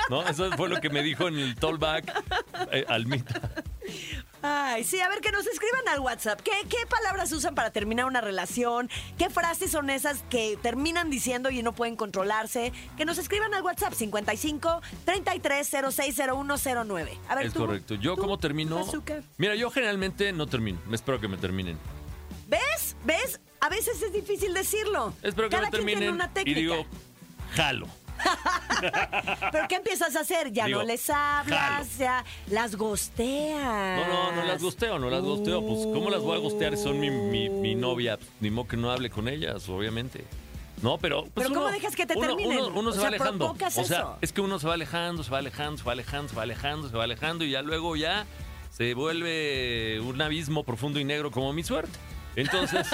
¿No? 0.10 0.28
Eso 0.28 0.50
fue 0.58 0.70
lo 0.70 0.82
que 0.82 0.89
me 0.89 1.04
dijo 1.04 1.28
en 1.28 1.38
el 1.38 1.56
tollback 1.56 2.12
eh, 2.72 2.84
Almita. 2.89 3.64
Ay, 4.48 4.84
sí, 4.84 5.00
a 5.00 5.10
ver, 5.10 5.22
que 5.22 5.32
nos 5.32 5.48
escriban 5.48 5.88
al 5.88 6.00
WhatsApp. 6.02 6.39
¿Qué, 6.41 6.52
¿Qué 6.70 6.86
palabras 6.88 7.32
usan 7.32 7.56
para 7.56 7.72
terminar 7.72 8.06
una 8.06 8.22
relación? 8.22 8.91
¿Qué 9.18 9.32
frases 9.32 9.72
son 9.72 9.89
esas 9.89 10.22
que 10.30 10.56
terminan 10.62 11.10
diciendo 11.10 11.50
y 11.50 11.64
no 11.64 11.74
pueden 11.74 11.96
controlarse? 11.96 12.72
Que 12.96 13.06
nos 13.06 13.18
escriban 13.18 13.56
al 13.56 13.64
WhatsApp 13.64 13.93
55 13.93 14.82
33 15.04 15.68
060109. 15.68 17.18
A 17.28 17.36
ver, 17.36 17.48
Es 17.48 17.54
tú, 17.54 17.60
correcto. 17.60 17.96
Yo 17.96 18.16
tú, 18.16 18.22
como 18.22 18.38
termino... 18.38 18.86
Mira, 19.38 19.56
yo 19.56 19.72
generalmente 19.72 20.32
no 20.32 20.46
termino. 20.46 20.80
Me 20.86 20.96
espero 20.96 21.20
que 21.20 21.28
me 21.28 21.38
terminen. 21.38 21.80
¿Ves? 22.48 22.96
¿Ves? 23.04 23.39
A 23.62 23.70
veces 23.70 24.00
es 24.04 24.14
difícil 24.14 24.54
decirlo. 24.54 25.12
Espero 25.24 25.50
que 25.50 25.56
Cada 25.56 25.72
me 25.72 25.72
quien 25.72 25.86
tiene 25.86 26.28
terminen 26.28 26.48
y 26.48 26.54
digo, 26.54 26.86
jalo. 27.56 27.88
¿Pero 29.51 29.68
qué 29.68 29.76
empiezas 29.76 30.16
a 30.16 30.22
hacer? 30.22 30.51
Ya 30.51 30.66
Digo, 30.66 30.80
no 30.80 30.86
les 30.86 31.09
hablas, 31.09 31.88
jalo. 31.88 31.89
ya 31.97 32.26
las 32.49 32.76
gosteas. 32.76 34.07
No, 34.07 34.32
no, 34.32 34.32
no 34.34 34.43
las 34.43 34.61
gosteo, 34.61 34.99
no 34.99 35.09
las 35.09 35.22
gosteo. 35.22 35.61
Pues, 35.66 35.80
¿cómo 35.88 36.09
las 36.09 36.22
voy 36.22 36.36
a 36.38 36.39
gostear 36.39 36.78
son 36.78 36.99
mi, 36.99 37.09
mi, 37.09 37.49
mi 37.49 37.76
novia? 37.76 38.18
Pues, 38.18 38.30
Ni 38.39 38.49
modo 38.51 38.68
que 38.68 38.78
no 38.78 38.91
hable 38.91 39.09
con 39.09 39.28
ellas, 39.28 39.68
obviamente. 39.70 40.26
No, 40.82 40.97
pero. 40.97 41.22
Pues 41.24 41.32
Pero 41.36 41.49
¿cómo 41.49 41.61
uno- 41.61 41.72
dejas 41.72 41.95
que 41.95 42.05
te 42.05 42.18
uno- 42.18 42.28
terminen? 42.28 42.59
Uno, 42.66 42.80
uno 42.80 42.89
O 42.89 42.93
se 42.93 42.99
sea, 42.99 43.03
va 43.03 43.07
alejando. 43.16 43.51
O 43.51 43.70
sea, 43.70 43.84
eso. 43.84 44.18
es 44.22 44.32
que 44.34 44.41
uno 44.41 44.59
se 44.59 44.68
va 44.68 44.74
alejando, 44.74 45.24
se 45.24 45.32
va 45.32 45.38
alejando, 45.38 45.78
se 45.78 45.84
va 45.86 45.93
alejando, 45.93 46.30
se 46.30 46.36
va 46.36 46.43
alejando, 46.43 46.89
se 46.89 46.97
va 46.97 47.03
alejando 47.05 47.43
y 47.45 47.51
ya 47.51 47.61
luego 47.61 47.95
ya 47.95 48.26
se 48.72 48.93
vuelve 48.93 50.01
un 50.01 50.22
abismo 50.22 50.63
profundo 50.63 50.99
y 50.99 51.05
negro 51.05 51.32
como 51.32 51.53
mi 51.53 51.63
suerte. 51.63 51.97
Entonces, 52.36 52.88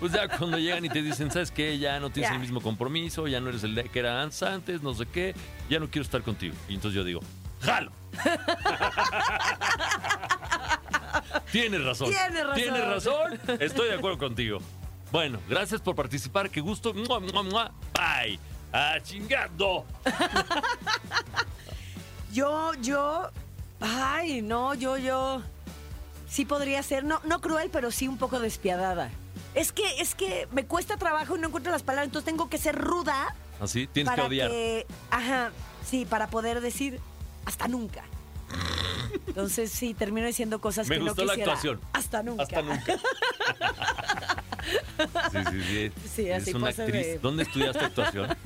pues 0.00 0.12
ya 0.12 0.28
cuando 0.28 0.58
llegan 0.58 0.84
y 0.84 0.88
te 0.88 1.02
dicen, 1.02 1.30
¿sabes 1.30 1.50
qué? 1.50 1.78
Ya 1.78 2.00
no 2.00 2.10
tienes 2.10 2.30
Ya. 2.30 2.34
el 2.36 2.40
mismo 2.40 2.60
compromiso, 2.60 3.26
ya 3.28 3.40
no 3.40 3.48
eres 3.50 3.64
el 3.64 3.74
de- 3.74 3.84
que 3.88 3.98
era 3.98 4.22
antes, 4.22 4.82
no 4.82 4.94
sé 4.94 5.06
qué, 5.06 5.34
ya 5.68 5.78
no 5.78 5.88
quiero 5.90 6.04
estar 6.04 6.22
contigo. 6.22 6.54
Y 6.68 6.74
entonces 6.74 6.96
yo 6.96 7.04
digo, 7.04 7.20
¡jalo! 7.60 7.92
Tienes 11.52 11.84
razón. 11.84 12.08
Tienes 12.10 12.46
razón. 12.46 12.54
Tienes 12.62 12.84
razón. 12.86 13.40
Estoy 13.60 13.88
de 13.88 13.94
acuerdo 13.94 14.18
contigo. 14.18 14.58
Bueno, 15.10 15.40
gracias 15.48 15.80
por 15.80 15.94
participar. 15.96 16.50
Qué 16.50 16.60
gusto. 16.60 16.92
Mua, 16.94 17.18
mua, 17.20 17.42
mua. 17.42 17.72
Bye. 17.94 18.38
¡A 18.72 19.00
chingando! 19.02 19.84
Yo, 22.32 22.72
yo. 22.82 23.30
Ay, 23.80 24.42
no, 24.42 24.74
yo, 24.74 24.98
yo. 24.98 25.42
Sí 26.28 26.44
podría 26.44 26.82
ser, 26.82 27.04
no, 27.04 27.20
no 27.24 27.40
cruel, 27.40 27.70
pero 27.70 27.90
sí 27.90 28.06
un 28.08 28.18
poco 28.18 28.38
despiadada. 28.40 29.10
Es 29.54 29.72
que, 29.72 30.00
es 30.00 30.14
que 30.14 30.46
me 30.52 30.66
cuesta 30.66 30.96
trabajo 30.98 31.36
y 31.36 31.40
no 31.40 31.48
encuentro 31.48 31.72
las 31.72 31.82
palabras, 31.82 32.06
entonces 32.08 32.26
tengo 32.26 32.48
que 32.50 32.58
ser 32.58 32.76
ruda 32.76 33.34
Así, 33.60 33.86
tienes 33.86 34.10
para 34.10 34.22
que 34.24 34.28
odiar. 34.28 34.50
que- 34.50 34.86
ajá, 35.10 35.50
sí, 35.88 36.04
para 36.04 36.28
poder 36.28 36.60
decir 36.60 37.00
hasta 37.46 37.66
nunca. 37.66 38.04
Entonces 39.26 39.70
sí, 39.72 39.94
termino 39.94 40.26
diciendo 40.26 40.60
cosas 40.60 40.86
Me 40.88 40.96
que 40.96 41.02
gustó 41.02 41.22
no 41.22 41.26
la 41.28 41.32
quisiera. 41.34 41.52
actuación. 41.52 41.80
Hasta 41.92 42.22
nunca. 42.22 42.42
Hasta 42.42 42.62
nunca. 42.62 42.98
Sí, 45.32 45.38
sí, 45.50 45.62
sí. 45.62 45.92
Sí, 46.14 46.30
así 46.30 46.50
es 46.50 46.56
una 46.56 46.68
actriz. 46.68 46.90
de- 46.92 47.18
¿Dónde 47.20 47.44
estudiaste 47.44 47.84
actuación? 47.84 48.36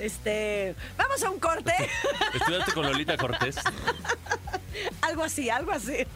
Este, 0.00 0.74
vamos 0.96 1.22
a 1.22 1.30
un 1.30 1.38
corte. 1.38 1.72
¿Estudiaste 2.34 2.72
con 2.72 2.86
Lolita 2.86 3.16
Cortés? 3.16 3.56
algo 5.02 5.24
así, 5.24 5.50
algo 5.50 5.72
así. 5.72 5.96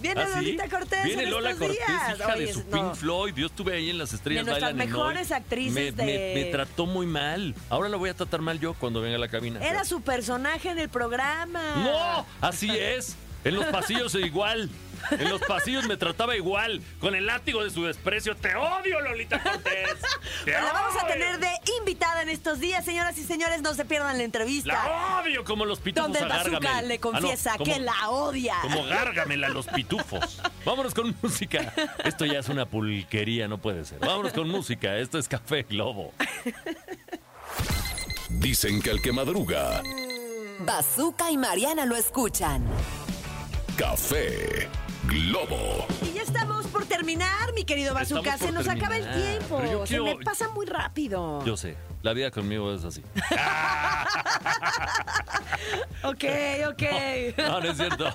Viene 0.00 0.20
¿Ah, 0.22 0.26
sí? 0.28 0.34
Lolita 0.36 0.68
Cortés 0.68 1.02
Viene 1.04 1.24
en 1.24 1.30
Lola 1.32 1.50
estos 1.50 1.66
Cortés, 1.66 1.86
días. 1.88 2.18
hija 2.20 2.34
Oye, 2.34 2.46
de 2.46 2.52
su 2.52 2.60
no. 2.60 2.70
Pink 2.70 2.94
Floyd. 2.94 3.34
Yo 3.34 3.46
estuve 3.46 3.74
ahí 3.74 3.90
en 3.90 3.98
las 3.98 4.12
estrellas 4.12 4.44
De 4.44 4.50
nuestras 4.52 4.74
mejores 4.76 5.32
actrices 5.32 5.74
me, 5.74 5.90
de- 5.90 6.34
me- 6.36 6.44
me 6.44 6.50
trató 6.52 6.86
muy 6.86 7.04
mal. 7.04 7.52
Ahora 7.68 7.88
la 7.88 7.96
voy 7.96 8.08
a 8.08 8.14
tratar 8.14 8.40
mal 8.40 8.60
yo 8.60 8.74
cuando 8.74 9.00
venga 9.00 9.16
a 9.16 9.18
la 9.18 9.26
cabina. 9.28 9.58
Era 9.60 9.84
su 9.84 10.00
personaje 10.00 10.70
en 10.70 10.78
el 10.78 10.88
programa. 10.88 11.74
¡No! 11.82 12.26
Así 12.40 12.70
es. 12.70 13.16
En 13.44 13.54
los 13.54 13.64
pasillos 13.66 14.14
igual. 14.16 14.68
En 15.12 15.28
los 15.30 15.40
pasillos 15.42 15.86
me 15.86 15.96
trataba 15.96 16.36
igual. 16.36 16.82
Con 17.00 17.14
el 17.14 17.26
látigo 17.26 17.62
de 17.62 17.70
su 17.70 17.84
desprecio. 17.84 18.36
¡Te 18.36 18.54
odio, 18.56 19.00
Lolita 19.00 19.40
Cortés! 19.42 19.96
¡Te 20.44 20.50
la 20.52 20.72
vamos 20.72 21.00
a 21.00 21.06
tener 21.06 21.38
de 21.38 21.48
invitada 21.78 22.22
en 22.22 22.28
estos 22.30 22.58
días, 22.58 22.84
señoras 22.84 23.16
y 23.16 23.24
señores. 23.24 23.62
No 23.62 23.74
se 23.74 23.84
pierdan 23.84 24.18
la 24.18 24.24
entrevista. 24.24 24.72
¡La 24.72 25.20
odio 25.20 25.44
como 25.44 25.64
los 25.64 25.78
pitufos 25.78 26.12
donde 26.12 26.18
el 26.18 26.32
a 26.32 26.36
bazooka 26.36 26.82
le 26.82 26.94
Ah, 26.94 26.98
no, 26.98 27.00
confiesa 27.00 27.56
como- 27.56 27.72
que 27.72 27.78
la 27.80 28.10
odia. 28.10 28.56
Como 28.60 28.84
Gárgamel 28.84 29.44
a 29.44 29.48
los 29.50 29.66
pitufos. 29.68 30.40
Vámonos 30.64 30.92
con 30.94 31.16
música. 31.22 31.72
Esto 32.04 32.24
ya 32.26 32.40
es 32.40 32.48
una 32.48 32.66
pulquería, 32.66 33.46
no 33.46 33.58
puede 33.58 33.84
ser. 33.84 34.00
Vámonos 34.00 34.32
con 34.32 34.48
música. 34.48 34.96
Esto 34.98 35.16
es 35.18 35.28
Café 35.28 35.62
Globo. 35.62 36.12
Dicen 38.30 38.82
que 38.82 38.90
el 38.90 39.00
que 39.00 39.12
madruga, 39.12 39.82
Bazooka 40.60 41.30
y 41.30 41.36
Mariana 41.38 41.86
lo 41.86 41.96
escuchan. 41.96 42.64
Café 43.78 44.68
Globo. 45.04 45.86
Y 46.02 46.12
ya 46.14 46.22
estamos 46.22 46.66
por 46.66 46.84
terminar, 46.84 47.54
mi 47.54 47.62
querido 47.62 47.94
Bazooka, 47.94 48.36
se 48.36 48.50
nos 48.50 48.66
acaba 48.66 48.96
el 48.96 49.08
tiempo. 49.08 49.62
yo 49.70 49.86
Se 49.86 50.00
me 50.00 50.16
pasa 50.16 50.48
muy 50.48 50.66
rápido. 50.66 51.44
Yo 51.44 51.56
sé, 51.56 51.76
la 52.02 52.12
vida 52.12 52.32
conmigo 52.32 52.74
es 52.74 52.84
así. 52.84 53.04
Ok, 56.04 56.24
ok. 56.68 56.82
No, 57.38 57.60
no 57.60 57.70
es 57.70 57.76
cierto. 57.76 58.06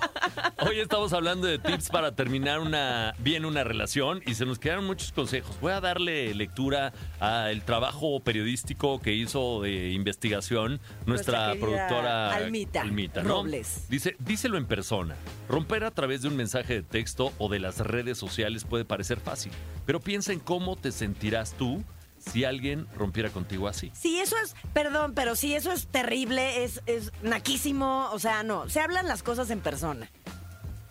Hoy 0.66 0.80
estamos 0.80 1.12
hablando 1.12 1.46
de 1.46 1.58
tips 1.58 1.90
para 1.90 2.14
terminar 2.14 2.60
una, 2.60 3.14
bien 3.18 3.44
una 3.44 3.62
relación 3.62 4.22
y 4.26 4.34
se 4.34 4.46
nos 4.46 4.58
quedaron 4.58 4.86
muchos 4.86 5.12
consejos. 5.12 5.58
Voy 5.60 5.72
a 5.72 5.80
darle 5.80 6.34
lectura 6.34 6.92
al 7.20 7.62
trabajo 7.62 8.20
periodístico 8.20 9.00
que 9.00 9.12
hizo 9.12 9.62
de 9.62 9.90
investigación 9.90 10.80
nuestra, 11.06 11.54
productora 11.54 12.34
Almita 12.34 12.84
¿no? 13.22 13.42
Robles. 13.42 13.86
Dice, 13.88 14.16
díselo 14.18 14.56
en 14.56 14.66
persona. 14.66 15.14
Romper 15.48 15.84
a 15.84 15.90
través 15.90 16.22
de 16.22 16.28
un 16.28 16.36
mensaje 16.36 16.74
de 16.74 16.82
texto 16.82 17.32
o 17.38 17.48
de 17.48 17.60
las 17.60 17.78
redes 17.80 18.16
sociales 18.18 18.64
puede 18.64 18.84
parecer 18.84 19.20
fácil, 19.20 19.52
pero 19.84 20.00
piensa 20.00 20.32
en 20.32 20.40
cómo 20.40 20.76
te 20.76 20.90
sentirás 20.90 21.52
tú 21.52 21.84
si 22.30 22.44
alguien 22.44 22.86
rompiera 22.96 23.30
contigo 23.30 23.68
así. 23.68 23.90
Sí, 23.94 24.20
eso 24.20 24.36
es, 24.42 24.54
perdón, 24.72 25.14
pero 25.14 25.36
sí, 25.36 25.54
eso 25.54 25.72
es 25.72 25.86
terrible, 25.86 26.64
es, 26.64 26.82
es 26.86 27.12
naquísimo. 27.22 28.08
O 28.12 28.18
sea, 28.18 28.42
no, 28.42 28.68
se 28.68 28.80
hablan 28.80 29.06
las 29.08 29.22
cosas 29.22 29.50
en 29.50 29.60
persona. 29.60 30.10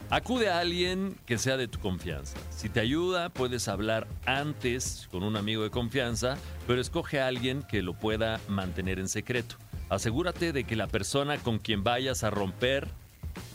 Acude 0.09 0.49
a 0.49 0.59
alguien 0.59 1.17
que 1.25 1.38
sea 1.38 1.57
de 1.57 1.67
tu 1.67 1.79
confianza. 1.79 2.38
Si 2.51 2.69
te 2.69 2.79
ayuda, 2.79 3.29
puedes 3.29 3.67
hablar 3.67 4.07
antes 4.25 5.07
con 5.09 5.23
un 5.23 5.36
amigo 5.38 5.63
de 5.63 5.71
confianza, 5.71 6.38
pero 6.67 6.79
escoge 6.79 7.19
a 7.19 7.27
alguien 7.27 7.63
que 7.63 7.81
lo 7.81 7.93
pueda 7.93 8.39
mantener 8.47 8.99
en 8.99 9.07
secreto. 9.07 9.55
Asegúrate 9.89 10.53
de 10.53 10.65
que 10.65 10.75
la 10.75 10.88
persona 10.88 11.38
con 11.38 11.57
quien 11.57 11.84
vayas 11.84 12.23
a 12.23 12.29
romper 12.29 12.89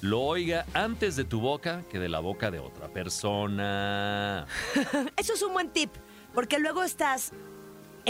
lo 0.00 0.20
oiga 0.20 0.66
antes 0.74 1.16
de 1.16 1.24
tu 1.24 1.40
boca 1.40 1.82
que 1.90 1.98
de 1.98 2.08
la 2.08 2.20
boca 2.20 2.50
de 2.50 2.58
otra 2.58 2.88
persona. 2.88 4.46
Eso 5.16 5.34
es 5.34 5.42
un 5.42 5.52
buen 5.52 5.70
tip, 5.70 5.90
porque 6.34 6.58
luego 6.58 6.82
estás 6.82 7.32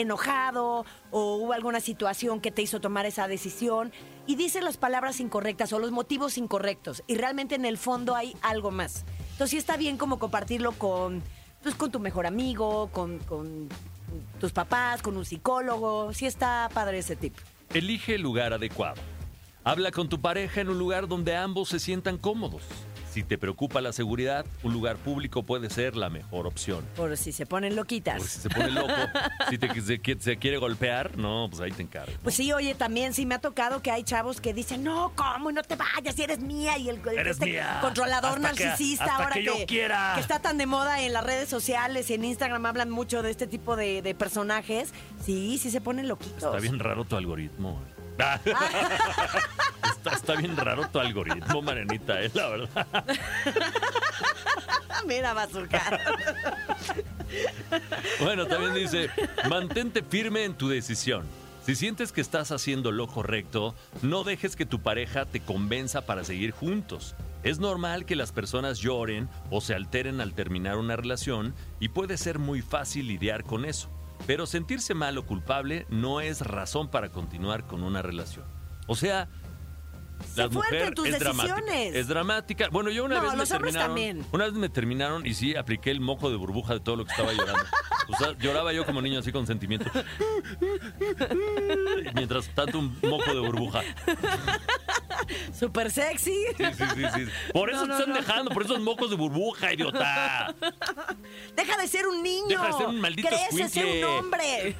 enojado 0.01 0.84
o 1.11 1.36
hubo 1.36 1.53
alguna 1.53 1.80
situación 1.80 2.40
que 2.40 2.51
te 2.51 2.62
hizo 2.62 2.80
tomar 2.80 3.07
esa 3.07 3.28
decisión 3.28 3.92
y 4.26 4.36
dices 4.36 4.62
las 4.62 4.76
palabras 4.76 5.20
incorrectas 5.20 5.72
o 5.72 5.78
los 5.78 5.90
motivos 5.90 6.38
incorrectos 6.38 7.03
y 7.07 7.16
realmente 7.16 7.55
en 7.55 7.64
el 7.64 7.78
fondo 7.78 8.14
hay 8.14 8.36
algo 8.42 8.70
más. 8.70 9.05
Entonces 9.32 9.51
sí 9.51 9.57
está 9.57 9.76
bien 9.76 9.96
como 9.96 10.18
compartirlo 10.18 10.72
con, 10.72 11.22
pues, 11.62 11.74
con 11.74 11.90
tu 11.90 12.01
mejor 12.01 12.26
amigo, 12.26 12.90
con, 12.92 13.18
con 13.20 13.68
tus 14.40 14.53
papás, 14.53 15.03
con 15.03 15.16
un 15.16 15.24
psicólogo. 15.24 16.12
Sí 16.12 16.26
está 16.26 16.68
padre 16.72 16.99
ese 16.99 17.16
tip. 17.16 17.34
Elige 17.72 18.14
el 18.14 18.22
lugar 18.22 18.53
adecuado. 18.53 19.01
Habla 19.64 19.90
con 19.90 20.09
tu 20.09 20.20
pareja 20.20 20.61
en 20.61 20.70
un 20.70 20.78
lugar 20.78 21.09
donde 21.09 21.36
ambos 21.36 21.68
se 21.68 21.78
sientan 21.78 22.16
cómodos. 22.18 22.62
Si 23.18 23.24
te 23.24 23.36
preocupa 23.36 23.80
la 23.80 23.92
seguridad, 23.92 24.46
un 24.62 24.72
lugar 24.72 24.94
público 24.96 25.42
puede 25.42 25.70
ser 25.70 25.96
la 25.96 26.08
mejor 26.08 26.46
opción. 26.46 26.84
Por 26.94 27.16
si 27.16 27.32
se 27.32 27.46
ponen 27.46 27.74
loquitas. 27.74 28.14
Porque 28.18 28.30
si 28.30 28.38
se 28.42 28.48
pone 28.48 28.70
loco, 28.70 28.92
si 29.50 29.58
te, 29.58 29.66
se, 29.80 30.00
qui- 30.00 30.20
se 30.20 30.36
quiere 30.36 30.56
golpear, 30.58 31.18
no, 31.18 31.48
pues 31.50 31.60
ahí 31.60 31.72
te 31.72 31.82
encargo. 31.82 32.12
Pues 32.22 32.36
sí, 32.36 32.52
oye, 32.52 32.76
también 32.76 33.14
sí 33.14 33.26
me 33.26 33.34
ha 33.34 33.40
tocado 33.40 33.82
que 33.82 33.90
hay 33.90 34.04
chavos 34.04 34.40
que 34.40 34.54
dicen, 34.54 34.84
no, 34.84 35.10
¿cómo? 35.16 35.50
No 35.50 35.64
te 35.64 35.74
vayas, 35.74 36.14
si 36.14 36.22
eres 36.22 36.38
mía. 36.38 36.78
Y 36.78 36.90
el, 36.90 37.00
el- 37.08 37.18
Eres 37.18 37.32
este 37.32 37.46
mía. 37.46 37.78
controlador 37.80 38.36
Hasta 38.36 38.52
que- 38.52 38.64
narcisista 38.66 39.04
hasta 39.06 39.16
ahora 39.16 39.34
que 39.34 39.42
yo 39.44 39.54
quiera. 39.66 40.12
que 40.14 40.20
está 40.20 40.38
tan 40.38 40.56
de 40.56 40.66
moda 40.66 41.02
en 41.02 41.12
las 41.12 41.24
redes 41.24 41.48
sociales 41.48 42.08
y 42.10 42.14
en 42.14 42.24
Instagram 42.24 42.66
hablan 42.66 42.88
mucho 42.88 43.24
de 43.24 43.32
este 43.32 43.48
tipo 43.48 43.74
de, 43.74 44.00
de 44.00 44.14
personajes. 44.14 44.94
Sí, 45.26 45.58
sí 45.58 45.72
se 45.72 45.80
ponen 45.80 46.06
loquitos. 46.06 46.44
Está 46.44 46.60
bien 46.60 46.78
raro 46.78 47.04
tu 47.04 47.16
algoritmo. 47.16 47.82
Ah. 48.18 48.40
está, 49.90 50.10
está 50.10 50.34
bien 50.36 50.56
raro 50.56 50.88
tu 50.88 50.98
algoritmo, 50.98 51.62
Marenita, 51.62 52.20
eh, 52.22 52.30
la 52.34 52.48
verdad. 52.48 52.86
Mira, 55.06 55.32
bazooka. 55.32 56.00
Bueno, 58.20 58.46
también 58.46 58.74
dice, 58.74 59.10
mantente 59.48 60.02
firme 60.02 60.44
en 60.44 60.54
tu 60.54 60.68
decisión. 60.68 61.24
Si 61.64 61.74
sientes 61.74 62.12
que 62.12 62.22
estás 62.22 62.50
haciendo 62.50 62.92
lo 62.92 63.06
correcto, 63.06 63.74
no 64.02 64.24
dejes 64.24 64.56
que 64.56 64.66
tu 64.66 64.80
pareja 64.80 65.26
te 65.26 65.40
convenza 65.40 66.06
para 66.06 66.24
seguir 66.24 66.50
juntos. 66.50 67.14
Es 67.42 67.58
normal 67.58 68.06
que 68.06 68.16
las 68.16 68.32
personas 68.32 68.78
lloren 68.78 69.28
o 69.50 69.60
se 69.60 69.74
alteren 69.74 70.20
al 70.20 70.34
terminar 70.34 70.78
una 70.78 70.96
relación 70.96 71.54
y 71.78 71.90
puede 71.90 72.16
ser 72.16 72.38
muy 72.38 72.62
fácil 72.62 73.06
lidiar 73.06 73.44
con 73.44 73.64
eso. 73.64 73.90
Pero 74.26 74.46
sentirse 74.46 74.94
mal 74.94 75.16
o 75.18 75.26
culpable 75.26 75.86
no 75.88 76.20
es 76.20 76.40
razón 76.42 76.90
para 76.90 77.10
continuar 77.10 77.66
con 77.66 77.82
una 77.82 78.02
relación. 78.02 78.44
O 78.86 78.96
sea, 78.96 79.28
la 80.36 80.48
fuerte 80.50 80.54
mujer 80.74 80.82
en 80.88 80.94
tus 80.94 81.08
es 81.08 81.18
dramática. 81.18 81.54
decisiones. 81.56 81.94
Es 81.96 82.08
dramática. 82.08 82.68
Bueno, 82.70 82.90
yo 82.90 83.04
una 83.04 83.16
No, 83.16 83.22
vez 83.22 83.32
me 83.32 83.36
los 83.38 83.50
hombres 83.52 83.74
terminaron. 83.74 83.88
también. 83.96 84.26
Una 84.32 84.44
vez 84.44 84.52
me 84.54 84.68
terminaron 84.68 85.26
y 85.26 85.34
sí 85.34 85.54
apliqué 85.56 85.90
el 85.90 86.00
mojo 86.00 86.30
de 86.30 86.36
burbuja 86.36 86.74
de 86.74 86.80
todo 86.80 86.96
lo 86.96 87.04
que 87.04 87.10
estaba 87.12 87.32
llorando. 87.32 87.64
O 88.08 88.16
sea, 88.16 88.32
lloraba 88.38 88.72
yo 88.72 88.84
como 88.86 89.02
niño 89.02 89.18
así 89.20 89.32
con 89.32 89.46
sentimiento. 89.46 89.90
Mientras 92.14 92.48
tanto 92.54 92.78
un 92.78 92.96
mojo 93.02 93.32
de 93.34 93.40
burbuja. 93.40 93.82
Súper 95.58 95.90
sexy. 95.90 96.32
Sí, 96.56 96.64
sí, 96.76 96.84
sí, 96.94 97.02
sí. 97.14 97.26
Por 97.52 97.70
eso 97.70 97.86
No, 97.86 97.86
no, 97.88 97.96
te 97.96 98.02
están 98.02 98.14
dejando, 98.14 98.50
por 98.50 98.62
esos 98.64 98.80
mocos 98.80 99.10
de 99.10 99.16
burbuja, 99.16 99.72
idiota. 99.74 100.54
Deja 101.56 101.76
de 101.76 101.88
ser 101.88 102.06
un 102.06 102.22
niño. 102.22 102.48
Deja 102.48 102.66
de 102.68 102.72
ser 102.72 102.86
un 102.86 103.00
maldito 103.00 103.28
Crece, 103.28 103.62
escuincle. 103.64 104.06
un 104.06 104.12
hombre. 104.18 104.76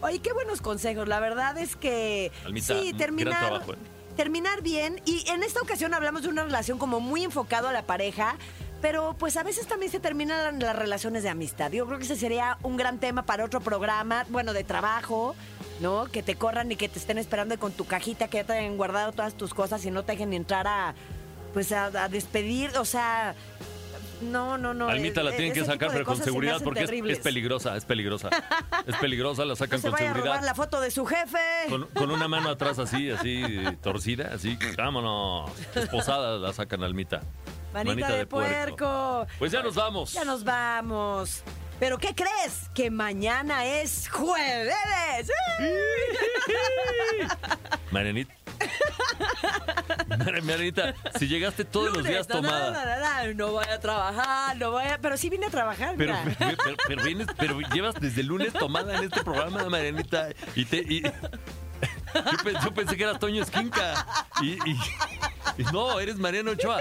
Oye, 0.00 0.18
qué 0.20 0.32
buenos 0.32 0.60
consejos. 0.60 1.08
La 1.08 1.20
verdad 1.20 1.56
es 1.58 1.76
que 1.76 2.30
Almita, 2.44 2.78
sí, 2.78 2.92
terminar, 2.94 3.47
trabajo, 3.48 3.72
eh. 3.72 3.76
terminar 4.16 4.62
bien. 4.62 5.00
Y 5.04 5.28
en 5.28 5.42
esta 5.42 5.60
ocasión 5.60 5.94
hablamos 5.94 6.22
de 6.22 6.28
una 6.28 6.44
relación 6.44 6.78
como 6.78 7.00
muy 7.00 7.24
enfocado 7.24 7.68
a 7.68 7.72
la 7.72 7.82
pareja. 7.82 8.36
Pero 8.80 9.16
pues 9.18 9.36
a 9.36 9.42
veces 9.42 9.66
también 9.66 9.90
se 9.90 9.98
terminan 9.98 10.60
las 10.60 10.76
relaciones 10.76 11.24
de 11.24 11.28
amistad. 11.28 11.72
Yo 11.72 11.84
creo 11.86 11.98
que 11.98 12.04
ese 12.04 12.14
sería 12.14 12.58
un 12.62 12.76
gran 12.76 12.98
tema 12.98 13.22
para 13.22 13.44
otro 13.44 13.60
programa, 13.60 14.24
bueno, 14.28 14.52
de 14.52 14.62
trabajo, 14.62 15.34
¿no? 15.80 16.06
Que 16.06 16.22
te 16.22 16.36
corran 16.36 16.70
y 16.70 16.76
que 16.76 16.88
te 16.88 17.00
estén 17.00 17.18
esperando 17.18 17.58
con 17.58 17.72
tu 17.72 17.86
cajita 17.86 18.28
que 18.28 18.36
ya 18.36 18.44
te 18.44 18.52
hayan 18.52 18.76
guardado 18.76 19.10
todas 19.10 19.34
tus 19.34 19.52
cosas 19.52 19.84
y 19.84 19.90
no 19.90 20.04
te 20.04 20.12
dejen 20.12 20.32
entrar 20.32 20.68
a, 20.68 20.94
pues 21.54 21.72
a, 21.72 21.86
a 21.86 22.08
despedir, 22.08 22.70
o 22.78 22.84
sea, 22.84 23.34
no, 24.20 24.58
no, 24.58 24.74
no. 24.74 24.88
Almita 24.88 25.22
la 25.22 25.30
e- 25.30 25.36
tienen 25.36 25.54
que 25.54 25.64
sacar, 25.64 25.90
pero 25.92 26.04
con 26.04 26.16
se 26.16 26.24
seguridad, 26.24 26.60
porque 26.62 26.84
es, 26.84 27.18
peligrosa, 27.20 27.76
es 27.76 27.84
peligrosa. 27.84 28.30
Es 28.86 28.96
peligrosa, 28.96 29.44
la 29.44 29.56
sacan 29.56 29.78
No 29.78 29.82
se 29.82 29.88
con 29.88 29.92
vaya 29.92 30.10
a 30.10 30.14
robar 30.14 30.22
seguridad. 30.24 30.46
la 30.46 30.54
foto 30.54 30.80
de 30.80 30.90
su 30.90 31.06
jefe. 31.06 31.38
Con, 31.68 31.86
con 31.86 32.10
una 32.10 32.28
mano 32.28 32.50
atrás 32.50 32.78
así, 32.78 33.10
así, 33.10 33.42
torcida, 33.82 34.30
así, 34.34 34.58
vámonos. 34.76 35.50
Esposada 35.74 36.38
la 36.38 36.52
sacan 36.52 36.82
Almita. 36.82 37.22
Manita, 37.72 38.10
de, 38.12 38.26
puerco. 38.26 39.26
Pues 39.38 39.52
ya 39.52 39.62
nos 39.62 39.74
vamos. 39.74 40.12
Ya 40.12 40.24
nos 40.24 40.42
vamos. 40.42 41.42
¿Pero 41.78 41.98
qué 41.98 42.14
crees? 42.14 42.68
Que 42.74 42.90
mañana 42.90 43.64
es 43.64 44.08
jueves. 44.08 44.74
Marianita. 47.92 48.34
Mar- 50.08 50.42
Marianita, 50.42 50.94
si 51.18 51.28
llegaste 51.28 51.64
todos 51.64 51.92
los 51.96 52.04
días 52.04 52.26
tomada. 52.26 52.70
na, 52.70 52.84
na, 52.84 53.24
na, 53.24 53.34
No 53.34 53.52
voy 53.52 53.64
a 53.66 53.78
trabajar, 53.80 54.56
no 54.56 54.70
voy 54.72 54.84
a... 54.84 54.98
Pero 54.98 55.16
sí 55.16 55.28
vine 55.30 55.46
a 55.46 55.50
trabajar, 55.50 55.94
Pero, 55.96 56.14
mira. 56.24 56.36
pero, 56.38 56.56
pero- 56.64 56.76
pero 56.86 57.02
vienes, 57.04 57.26
pero 57.38 57.60
llevas 57.60 57.94
desde 58.00 58.20
el 58.22 58.28
lunes 58.28 58.52
tomada 58.52 58.96
en 58.98 59.04
este 59.04 59.22
programa, 59.22 59.64
Marianita. 59.68 60.28
Y 60.54 60.64
te. 60.64 60.78
y- 60.78 61.02
yo, 62.14 62.38
pe- 62.44 62.54
yo 62.64 62.74
pensé 62.74 62.96
que 62.96 63.04
eras 63.04 63.18
Toño 63.18 63.42
Esquinca. 63.42 64.06
Y 64.42 64.58
no, 65.72 66.00
eres 66.00 66.16
Mariano 66.18 66.52
Ochoa. 66.52 66.78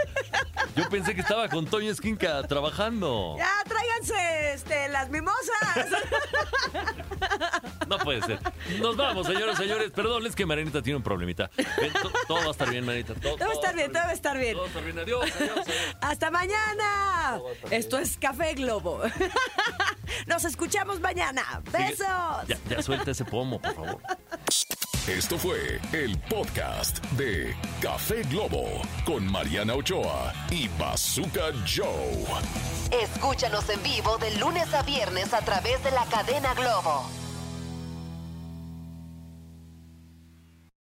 Yo 0.75 0.87
pensé 0.89 1.15
que 1.15 1.21
estaba 1.21 1.47
con 1.49 1.65
Toño 1.65 1.91
Esquinca 1.91 2.43
trabajando. 2.43 3.35
Ya, 3.37 3.49
tráiganse 3.67 4.53
este, 4.53 4.89
las 4.89 5.09
mimosas. 5.09 5.87
No 7.87 7.97
puede 7.99 8.21
ser. 8.23 8.39
Nos 8.79 8.95
vamos, 8.95 9.25
señores, 9.27 9.57
señores. 9.57 9.91
Perdón, 9.91 10.25
es 10.27 10.35
que 10.35 10.45
Marianita 10.45 10.81
tiene 10.81 10.97
un 10.97 11.03
problemita. 11.03 11.49
Ven, 11.79 11.93
to- 11.93 12.11
todo 12.27 12.39
va 12.39 12.47
a 12.47 12.51
estar 12.51 12.69
bien, 12.69 12.85
Marianita. 12.85 13.13
Todo, 13.15 13.35
Todo 13.37 13.47
va 13.47 13.51
a 13.53 13.55
estar 13.55 13.75
bien, 13.75 13.91
todo 13.91 14.03
va 14.03 14.09
a 14.09 14.13
estar 14.13 14.37
bien. 14.37 14.53
Todo 14.53 14.61
va 14.61 14.65
a 14.65 14.69
estar 14.69 14.83
bien. 14.83 14.99
Adiós, 14.99 15.31
adiós, 15.35 15.51
adiós. 15.67 15.95
Hasta 16.01 16.31
mañana. 16.31 17.39
Esto 17.71 17.97
es 17.97 18.17
Café 18.17 18.53
Globo. 18.55 19.01
Nos 20.27 20.43
escuchamos 20.45 20.99
mañana. 20.99 21.61
Besos. 21.71 22.07
Ya, 22.47 22.57
ya 22.69 22.81
suelta 22.81 23.11
ese 23.11 23.25
pomo, 23.25 23.59
por 23.61 23.73
favor. 23.75 24.01
Esto 25.07 25.37
fue 25.37 25.79
el 25.93 26.19
podcast 26.23 26.99
de 27.13 27.55
Café 27.81 28.23
Con 29.05 29.25
Mariana 29.31 29.73
Ochoa 29.73 30.33
y 30.51 30.67
Bazooka 30.79 31.51
Joe. 31.65 32.25
Escúchanos 32.91 33.69
en 33.69 33.81
vivo 33.83 34.17
de 34.17 34.35
lunes 34.37 34.73
a 34.73 34.83
viernes 34.83 35.33
a 35.33 35.41
través 35.41 35.83
de 35.83 35.91
la 35.91 36.05
cadena 36.05 36.53
Globo. 36.53 37.26